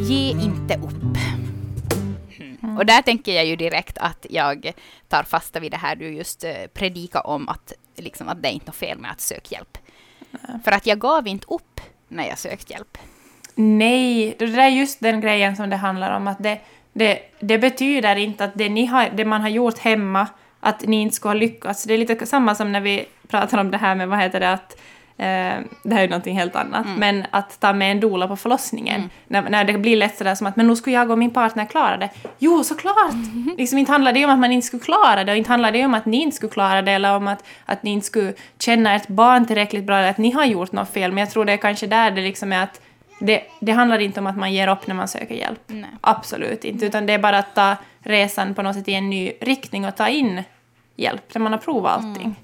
Ge 0.00 0.30
inte 0.30 0.74
upp. 0.74 1.29
Mm. 2.70 2.78
Och 2.78 2.86
där 2.86 3.02
tänker 3.02 3.32
jag 3.32 3.46
ju 3.46 3.56
direkt 3.56 3.98
att 3.98 4.26
jag 4.30 4.72
tar 5.08 5.22
fasta 5.22 5.60
vid 5.60 5.70
det 5.70 5.76
här 5.76 5.96
du 5.96 6.08
just 6.08 6.44
eh, 6.44 6.66
predikar 6.74 7.26
om 7.26 7.48
att, 7.48 7.72
liksom, 7.96 8.28
att 8.28 8.42
det 8.42 8.48
är 8.48 8.52
inte 8.52 8.66
något 8.66 8.76
fel 8.76 8.98
med 8.98 9.10
att 9.10 9.20
söka 9.20 9.48
hjälp. 9.54 9.78
För 10.64 10.72
att 10.72 10.86
jag 10.86 10.98
gav 10.98 11.26
inte 11.26 11.46
upp 11.48 11.80
när 12.08 12.28
jag 12.28 12.38
sökte 12.38 12.72
hjälp. 12.72 12.98
Nej, 13.54 14.36
det 14.38 14.44
är 14.44 14.68
just 14.68 15.00
den 15.00 15.20
grejen 15.20 15.56
som 15.56 15.70
det 15.70 15.76
handlar 15.76 16.16
om. 16.16 16.28
Att 16.28 16.42
det, 16.42 16.60
det, 16.92 17.18
det 17.40 17.58
betyder 17.58 18.16
inte 18.16 18.44
att 18.44 18.54
det, 18.54 18.68
ni 18.68 18.86
har, 18.86 19.10
det 19.10 19.24
man 19.24 19.40
har 19.40 19.48
gjort 19.48 19.78
hemma, 19.78 20.26
att 20.60 20.86
ni 20.86 21.00
inte 21.00 21.16
skulle 21.16 21.30
ha 21.30 21.34
lyckats. 21.34 21.84
Det 21.84 21.94
är 21.94 21.98
lite 21.98 22.26
samma 22.26 22.54
som 22.54 22.72
när 22.72 22.80
vi 22.80 23.06
pratar 23.28 23.58
om 23.58 23.70
det 23.70 23.78
här 23.78 23.94
med, 23.94 24.08
vad 24.08 24.18
heter 24.18 24.40
det, 24.40 24.52
att 24.52 24.80
det 25.16 25.24
här 25.90 25.98
är 25.98 26.02
ju 26.02 26.08
någonting 26.08 26.36
helt 26.38 26.56
annat, 26.56 26.86
men 26.98 27.26
att 27.30 27.60
ta 27.60 27.72
med 27.72 27.90
en 27.92 28.00
doula 28.00 28.28
på 28.28 28.36
förlossningen. 28.36 29.10
När, 29.26 29.42
när 29.42 29.64
det 29.64 29.78
blir 29.78 29.96
lätt 29.96 30.18
sådär 30.18 30.34
som 30.34 30.46
att 30.46 30.56
men 30.56 30.66
nu 30.66 30.76
skulle 30.76 30.96
jag 30.96 31.10
och 31.10 31.18
min 31.18 31.30
partner 31.30 31.64
klara 31.64 31.96
det. 31.96 32.10
Jo, 32.38 32.64
såklart! 32.64 33.14
Liksom 33.58 33.78
inte 33.78 33.92
handlar 33.92 34.12
det 34.12 34.24
om 34.24 34.30
att 34.30 34.38
man 34.38 34.52
inte 34.52 34.66
skulle 34.66 34.82
klara 34.82 35.24
det 35.24 35.32
och 35.32 35.38
inte 35.38 35.50
handlar 35.50 35.72
det 35.72 35.84
om 35.84 35.94
att 35.94 36.06
ni 36.06 36.22
inte 36.22 36.36
skulle 36.36 36.52
klara 36.52 36.82
det 36.82 36.92
eller 36.92 37.16
om 37.16 37.28
att, 37.28 37.44
att 37.66 37.82
ni 37.82 37.90
inte 37.90 38.06
skulle 38.06 38.32
känna 38.58 38.94
ert 38.94 39.08
barn 39.08 39.46
tillräckligt 39.46 39.84
bra 39.84 39.96
eller 39.98 40.10
att 40.10 40.18
ni 40.18 40.30
har 40.30 40.44
gjort 40.44 40.72
något 40.72 40.92
fel. 40.92 41.12
Men 41.12 41.20
jag 41.20 41.30
tror 41.30 41.44
det 41.44 41.52
är 41.52 41.56
kanske 41.56 41.86
där 41.86 42.10
det 42.10 42.20
liksom 42.20 42.52
är 42.52 42.62
att 42.62 42.80
det, 43.20 43.42
det 43.60 43.72
handlar 43.72 43.98
inte 43.98 44.20
om 44.20 44.26
att 44.26 44.36
man 44.36 44.52
ger 44.52 44.68
upp 44.68 44.86
när 44.86 44.94
man 44.94 45.08
söker 45.08 45.34
hjälp. 45.34 45.60
Nej. 45.66 45.90
Absolut 46.00 46.64
inte. 46.64 46.86
Utan 46.86 47.06
det 47.06 47.12
är 47.12 47.18
bara 47.18 47.38
att 47.38 47.54
ta 47.54 47.76
resan 48.00 48.54
på 48.54 48.62
något 48.62 48.76
sätt 48.76 48.88
i 48.88 48.94
en 48.94 49.10
ny 49.10 49.32
riktning 49.40 49.84
och 49.84 49.96
ta 49.96 50.08
in 50.08 50.42
hjälp 50.96 51.34
när 51.34 51.40
man 51.40 51.52
har 51.52 51.58
provat 51.58 52.04
allting. 52.04 52.36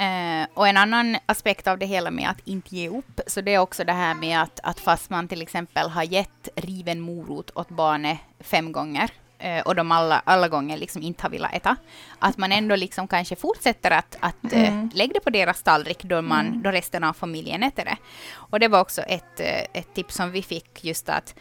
Eh, 0.00 0.46
och 0.54 0.68
en 0.68 0.76
annan 0.76 1.16
aspekt 1.26 1.66
av 1.66 1.78
det 1.78 1.86
hela 1.86 2.10
med 2.10 2.30
att 2.30 2.48
inte 2.48 2.76
ge 2.76 2.88
upp, 2.88 3.20
så 3.26 3.40
det 3.40 3.54
är 3.54 3.58
också 3.58 3.84
det 3.84 3.92
här 3.92 4.14
med 4.14 4.42
att, 4.42 4.60
att 4.62 4.80
fast 4.80 5.10
man 5.10 5.28
till 5.28 5.42
exempel 5.42 5.88
har 5.88 6.02
gett 6.02 6.48
riven 6.56 7.00
morot 7.00 7.50
åt 7.54 7.68
barnet 7.68 8.18
fem 8.40 8.72
gånger 8.72 9.10
eh, 9.38 9.60
och 9.60 9.74
de 9.74 9.92
alla, 9.92 10.22
alla 10.24 10.48
gånger 10.48 10.76
liksom 10.76 11.02
inte 11.02 11.22
har 11.22 11.30
velat 11.30 11.54
äta, 11.54 11.76
att 12.18 12.38
man 12.38 12.52
ändå 12.52 12.76
liksom 12.76 13.08
kanske 13.08 13.36
fortsätter 13.36 13.90
att, 13.90 14.16
att 14.20 14.52
eh, 14.52 14.86
lägga 14.94 15.12
det 15.12 15.20
på 15.20 15.30
deras 15.30 15.62
tallrik 15.62 16.02
då, 16.02 16.22
man, 16.22 16.62
då 16.62 16.70
resten 16.70 17.04
av 17.04 17.12
familjen 17.12 17.62
äter 17.62 17.84
det. 17.84 17.96
Och 18.32 18.60
det 18.60 18.68
var 18.68 18.80
också 18.80 19.02
ett, 19.02 19.40
eh, 19.40 19.80
ett 19.80 19.94
tips 19.94 20.14
som 20.14 20.30
vi 20.30 20.42
fick 20.42 20.84
just 20.84 21.08
att 21.08 21.34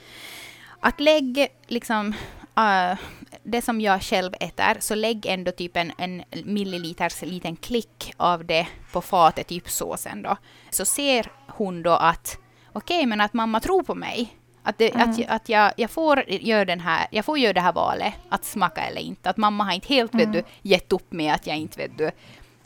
att 0.79 0.99
lägga 0.99 1.47
liksom 1.67 2.13
uh, 2.59 2.97
det 3.43 3.61
som 3.61 3.81
jag 3.81 4.01
själv 4.01 4.33
äter, 4.39 4.77
så 4.79 4.95
lägg 4.95 5.25
ändå 5.25 5.51
typ 5.51 5.77
en, 5.77 5.91
en 5.97 6.23
milliliters 6.45 7.21
liten 7.21 7.55
klick 7.55 8.13
av 8.17 8.45
det 8.45 8.67
på 8.91 9.01
fatet, 9.01 9.47
typ 9.47 9.69
såsen 9.69 10.21
då. 10.21 10.37
Så 10.69 10.85
ser 10.85 11.31
hon 11.47 11.83
då 11.83 11.91
att 11.91 12.37
okej, 12.73 12.97
okay, 12.97 13.05
men 13.05 13.21
att 13.21 13.33
mamma 13.33 13.59
tror 13.59 13.83
på 13.83 13.95
mig. 13.95 14.35
Att, 14.63 14.77
det, 14.77 14.95
mm. 14.95 15.09
att, 15.09 15.29
att 15.29 15.49
jag, 15.49 15.73
jag, 15.77 15.91
får 15.91 16.29
göra 16.29 16.65
den 16.65 16.79
här, 16.79 17.07
jag 17.11 17.25
får 17.25 17.37
göra 17.37 17.53
det 17.53 17.61
här 17.61 17.73
valet, 17.73 18.13
att 18.29 18.45
smaka 18.45 18.81
eller 18.81 19.01
inte. 19.01 19.29
Att 19.29 19.37
mamma 19.37 19.63
har 19.63 19.73
inte 19.73 19.93
helt 19.93 20.13
mm. 20.13 20.31
vet 20.31 20.45
du, 20.45 20.69
gett 20.69 20.91
upp 20.91 21.11
med 21.11 21.33
att 21.33 21.47
jag 21.47 21.57
inte 21.57 21.77
vet 21.77 21.97
du, 21.97 22.11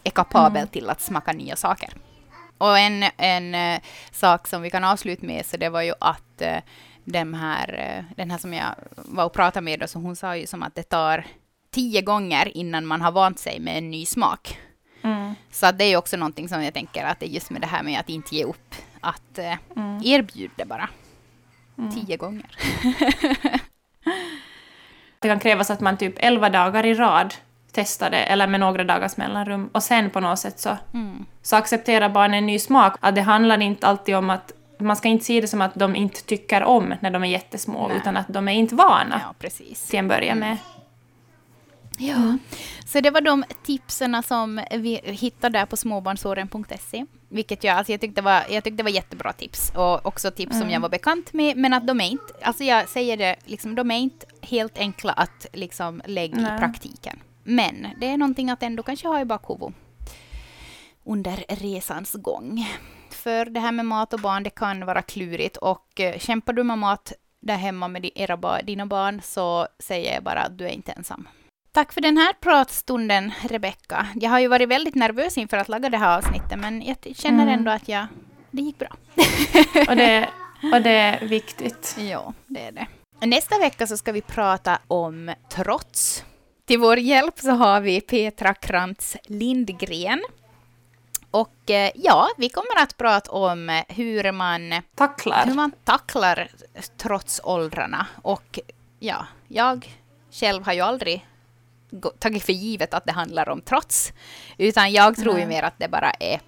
är 0.04 0.12
kapabel 0.12 0.58
mm. 0.58 0.68
till 0.68 0.90
att 0.90 1.02
smaka 1.02 1.34
nya 1.34 1.56
saker. 1.56 1.94
Och 2.58 2.80
en, 2.80 3.04
en 3.18 3.56
uh, 3.56 3.80
sak 4.12 4.48
som 4.48 4.62
vi 4.62 4.70
kan 4.70 4.84
avsluta 4.84 5.26
med, 5.26 5.46
så 5.46 5.58
det 5.58 5.70
var 5.70 5.82
ju 5.82 5.94
att 6.00 6.42
uh, 6.42 6.58
den 7.04 7.34
här, 7.34 7.98
uh, 8.00 8.16
den 8.16 8.32
här 8.32 8.38
som 8.38 8.54
jag 8.54 8.76
var 8.96 9.26
och 9.26 9.34
pratade 9.34 9.64
med, 9.64 9.80
då, 9.80 9.88
så 9.88 10.00
hon 10.00 10.16
sa 10.16 10.38
ju 10.38 10.48
som 10.48 10.64
att 10.64 10.76
det 10.76 10.84
tar 10.84 11.26
tio 11.72 12.02
gånger 12.02 12.58
innan 12.58 12.86
man 12.86 13.02
har 13.02 13.12
vant 13.12 13.40
sig 13.40 13.60
med 13.60 13.78
en 13.78 13.92
ny 13.92 14.06
smak. 14.06 14.60
Mm. 15.02 15.36
Så 15.52 15.72
det 15.72 15.84
är 15.84 15.98
också 15.98 16.18
någonting 16.18 16.50
som 16.50 16.64
jag 16.64 16.74
tänker 16.74 17.06
att 17.06 17.20
det 17.20 17.26
är 17.26 17.30
just 17.30 17.50
med 17.50 17.62
det 17.62 17.68
här 17.68 17.84
med 17.84 18.00
att 18.00 18.10
inte 18.10 18.36
ge 18.36 18.44
upp, 18.44 18.76
att 19.02 19.38
mm. 19.38 20.02
erbjud 20.04 20.52
det 20.56 20.66
bara. 20.66 20.90
Mm. 21.78 21.92
Tio 21.92 22.18
gånger. 22.18 22.46
det 25.20 25.28
kan 25.28 25.40
krävas 25.40 25.70
att 25.70 25.82
man 25.82 25.98
typ 25.98 26.14
elva 26.18 26.50
dagar 26.50 26.86
i 26.86 26.94
rad 26.94 27.34
testar 27.74 28.10
det, 28.10 28.18
eller 28.18 28.48
med 28.48 28.60
några 28.60 28.84
dagars 28.84 29.18
mellanrum, 29.18 29.70
och 29.72 29.84
sen 29.84 30.10
på 30.10 30.20
något 30.20 30.40
sätt 30.40 30.60
så, 30.60 30.78
mm. 30.94 31.26
så 31.42 31.56
accepterar 31.56 32.10
barnen 32.10 32.38
en 32.38 32.46
ny 32.46 32.60
smak. 32.60 32.96
Att 33.00 33.16
det 33.16 33.22
handlar 33.22 33.62
inte 33.62 33.88
alltid 33.88 34.16
om 34.16 34.30
att 34.30 34.52
man 34.84 34.96
ska 34.96 35.08
inte 35.08 35.26
se 35.26 35.42
det 35.42 35.48
som 35.48 35.62
att 35.62 35.76
de 35.76 35.96
inte 35.96 36.24
tycker 36.24 36.64
om 36.64 36.96
när 37.00 37.12
de 37.12 37.24
är 37.24 37.28
jättesmå, 37.28 37.88
Nej. 37.88 37.98
utan 37.98 38.18
att 38.18 38.28
de 38.28 38.48
är 38.48 38.54
inte 38.54 38.76
vana 38.76 39.22
ja, 39.24 39.34
precis. 39.40 39.88
till 39.88 40.00
en 40.00 40.08
början 40.08 40.40
med. 40.40 40.48
Mm. 40.48 40.58
Ja, 41.98 42.16
mm. 42.16 42.40
så 42.86 43.00
det 43.00 43.10
var 43.12 43.22
de 43.22 43.44
tipsen 43.64 44.24
som 44.24 44.62
vi 44.72 45.02
hittade 45.04 45.60
där 45.60 45.66
på 45.66 45.78
småbarnsåren.se. 45.78 47.06
Vilket 47.30 47.64
jag, 47.64 47.78
alltså 47.78 47.92
jag, 47.92 48.02
tyckte 48.02 48.22
var, 48.22 48.44
jag 48.50 48.64
tyckte 48.64 48.78
det 48.78 48.84
var 48.84 48.90
jättebra 48.90 49.34
tips 49.34 49.72
och 49.76 50.06
också 50.06 50.32
tips 50.32 50.52
mm. 50.52 50.62
som 50.62 50.70
jag 50.70 50.80
var 50.80 50.90
bekant 50.90 51.34
med. 51.34 51.58
Men 51.58 51.74
att 51.74 51.88
de 51.88 52.02
är 52.02 52.10
inte, 52.10 52.34
alltså 52.42 52.64
jag 52.64 52.90
säger 52.90 53.18
det, 53.18 53.36
liksom, 53.46 53.76
de 53.76 53.92
är 53.92 53.98
inte 53.98 54.26
helt 54.42 54.78
enkla 54.78 55.14
att 55.14 55.48
liksom 55.54 56.02
lägga 56.06 56.38
Nej. 56.38 56.56
i 56.56 56.60
praktiken. 56.60 57.20
Men 57.44 57.88
det 58.00 58.08
är 58.08 58.18
någonting 58.18 58.50
att 58.50 58.64
ändå 58.64 58.84
kanske 58.84 59.08
ha 59.08 59.22
i 59.22 59.26
bakhuvudet 59.26 59.76
under 61.06 61.46
resans 61.48 62.14
gång. 62.14 62.66
För 63.24 63.46
det 63.46 63.60
här 63.60 63.72
med 63.72 63.86
mat 63.86 64.14
och 64.14 64.20
barn, 64.20 64.44
det 64.44 64.50
kan 64.50 64.86
vara 64.86 65.02
klurigt 65.02 65.58
och 65.58 66.00
uh, 66.00 66.20
kämpar 66.20 66.54
du 66.54 66.64
med 66.64 66.78
mat 66.78 67.14
där 67.42 67.56
hemma 67.56 67.88
med 67.88 68.10
era 68.16 68.62
dina 68.62 68.86
barn 68.86 69.22
så 69.24 69.68
säger 69.80 70.14
jag 70.14 70.24
bara 70.24 70.42
att 70.42 70.58
du 70.58 70.66
är 70.66 70.70
inte 70.70 70.92
ensam. 70.92 71.28
Tack 71.72 71.94
för 71.94 72.02
den 72.02 72.18
här 72.18 72.34
pratstunden, 72.34 73.32
Rebecka. 73.42 74.08
Jag 74.16 74.30
har 74.30 74.40
ju 74.40 74.48
varit 74.48 74.70
väldigt 74.70 74.96
nervös 74.96 75.38
inför 75.38 75.58
att 75.58 75.70
laga 75.70 75.90
det 75.90 75.98
här 75.98 76.18
avsnittet, 76.18 76.60
men 76.60 76.82
jag 76.82 77.16
känner 77.16 77.44
mm. 77.44 77.60
ändå 77.60 77.72
att 77.72 77.88
jag, 77.88 78.06
det 78.52 78.62
gick 78.62 78.80
bra. 78.80 78.90
och, 79.90 79.96
det, 79.96 80.30
och 80.74 80.82
det 80.82 80.90
är 80.90 81.28
viktigt. 81.28 81.96
Ja, 82.00 82.34
det 82.48 82.62
är 82.62 82.72
det. 82.72 82.88
Nästa 83.26 83.60
vecka 83.60 83.88
så 83.88 83.98
ska 83.98 84.12
vi 84.12 84.22
prata 84.22 84.80
om 84.88 85.34
trots. 85.50 86.24
Till 86.66 86.80
vår 86.80 87.00
hjälp 87.00 87.40
så 87.40 87.52
har 87.52 87.82
vi 87.82 88.02
Petra 88.02 88.54
Krantz 88.54 89.18
Lindgren. 89.24 90.22
Och 91.34 91.70
eh, 91.70 91.92
ja, 91.96 92.30
vi 92.38 92.50
kommer 92.50 92.84
att 92.84 92.98
prata 92.98 93.32
om 93.32 93.84
hur 93.88 94.32
man 94.32 94.82
tacklar, 94.96 95.46
hur 95.46 95.54
man 95.54 95.72
tacklar 95.84 96.48
trots 96.98 97.42
åldrarna. 97.44 98.08
Och 98.22 98.60
ja, 99.00 99.26
jag 99.48 99.98
själv 100.32 100.66
har 100.66 100.74
ju 100.74 100.82
aldrig 100.82 101.26
tagit 102.20 102.44
för 102.44 102.54
givet 102.54 102.94
att 102.94 103.06
det 103.06 103.12
handlar 103.12 103.50
om 103.50 103.62
trots, 103.62 104.14
utan 104.58 104.92
jag 104.92 105.16
tror 105.16 105.40
ju 105.40 105.46
mer 105.46 105.64
att 105.64 105.74
det 105.78 105.88
bara 105.88 106.12
är 106.12 106.40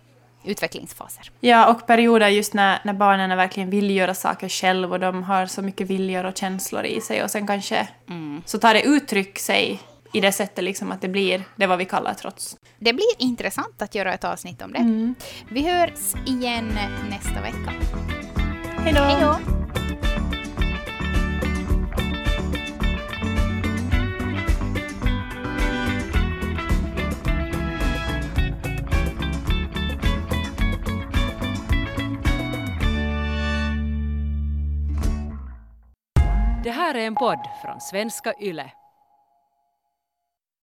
utvecklingsfaser. 0.44 1.32
Ja, 1.40 1.68
och 1.72 1.88
perioder 1.88 2.30
just 2.30 2.54
när, 2.54 2.80
när 2.84 2.94
barnen 2.94 3.38
verkligen 3.38 3.70
vill 3.70 3.92
göra 3.92 4.14
saker 4.14 4.50
själv 4.50 4.92
och 4.92 5.00
de 5.00 5.24
har 5.24 5.46
så 5.46 5.62
mycket 5.62 5.88
viljor 5.88 6.24
och 6.24 6.38
känslor 6.38 6.84
i 6.84 7.02
sig 7.02 7.24
och 7.24 7.32
sen 7.32 7.48
kanske 7.48 7.88
mm. 8.10 8.44
så 8.46 8.58
tar 8.58 8.74
det 8.74 8.84
uttryck 8.84 9.40
sig 9.40 9.80
i 10.16 10.20
det 10.22 10.32
sättet 10.32 10.64
liksom 10.64 10.92
att 10.92 11.02
det 11.02 11.08
blir 11.08 11.44
det 11.56 11.68
vad 11.68 11.78
vi 11.78 11.86
kallar 11.86 12.14
trots. 12.14 12.58
Det 12.80 12.94
blir 12.94 13.06
intressant 13.18 13.82
att 13.82 13.96
göra 13.96 14.14
ett 14.14 14.24
avsnitt 14.24 14.62
om 14.62 14.74
det. 14.74 14.80
Mm. 14.80 15.16
Vi 15.50 15.70
hörs 15.72 16.16
igen 16.26 16.78
nästa 17.10 17.42
vecka. 17.42 17.74
Hej 18.78 18.94
då! 18.94 19.38
Det 36.64 36.72
här 36.72 36.96
är 36.96 37.08
en 37.08 37.16
podd 37.16 37.40
från 37.62 37.82
svenska 37.82 38.34
YLE. 38.42 38.72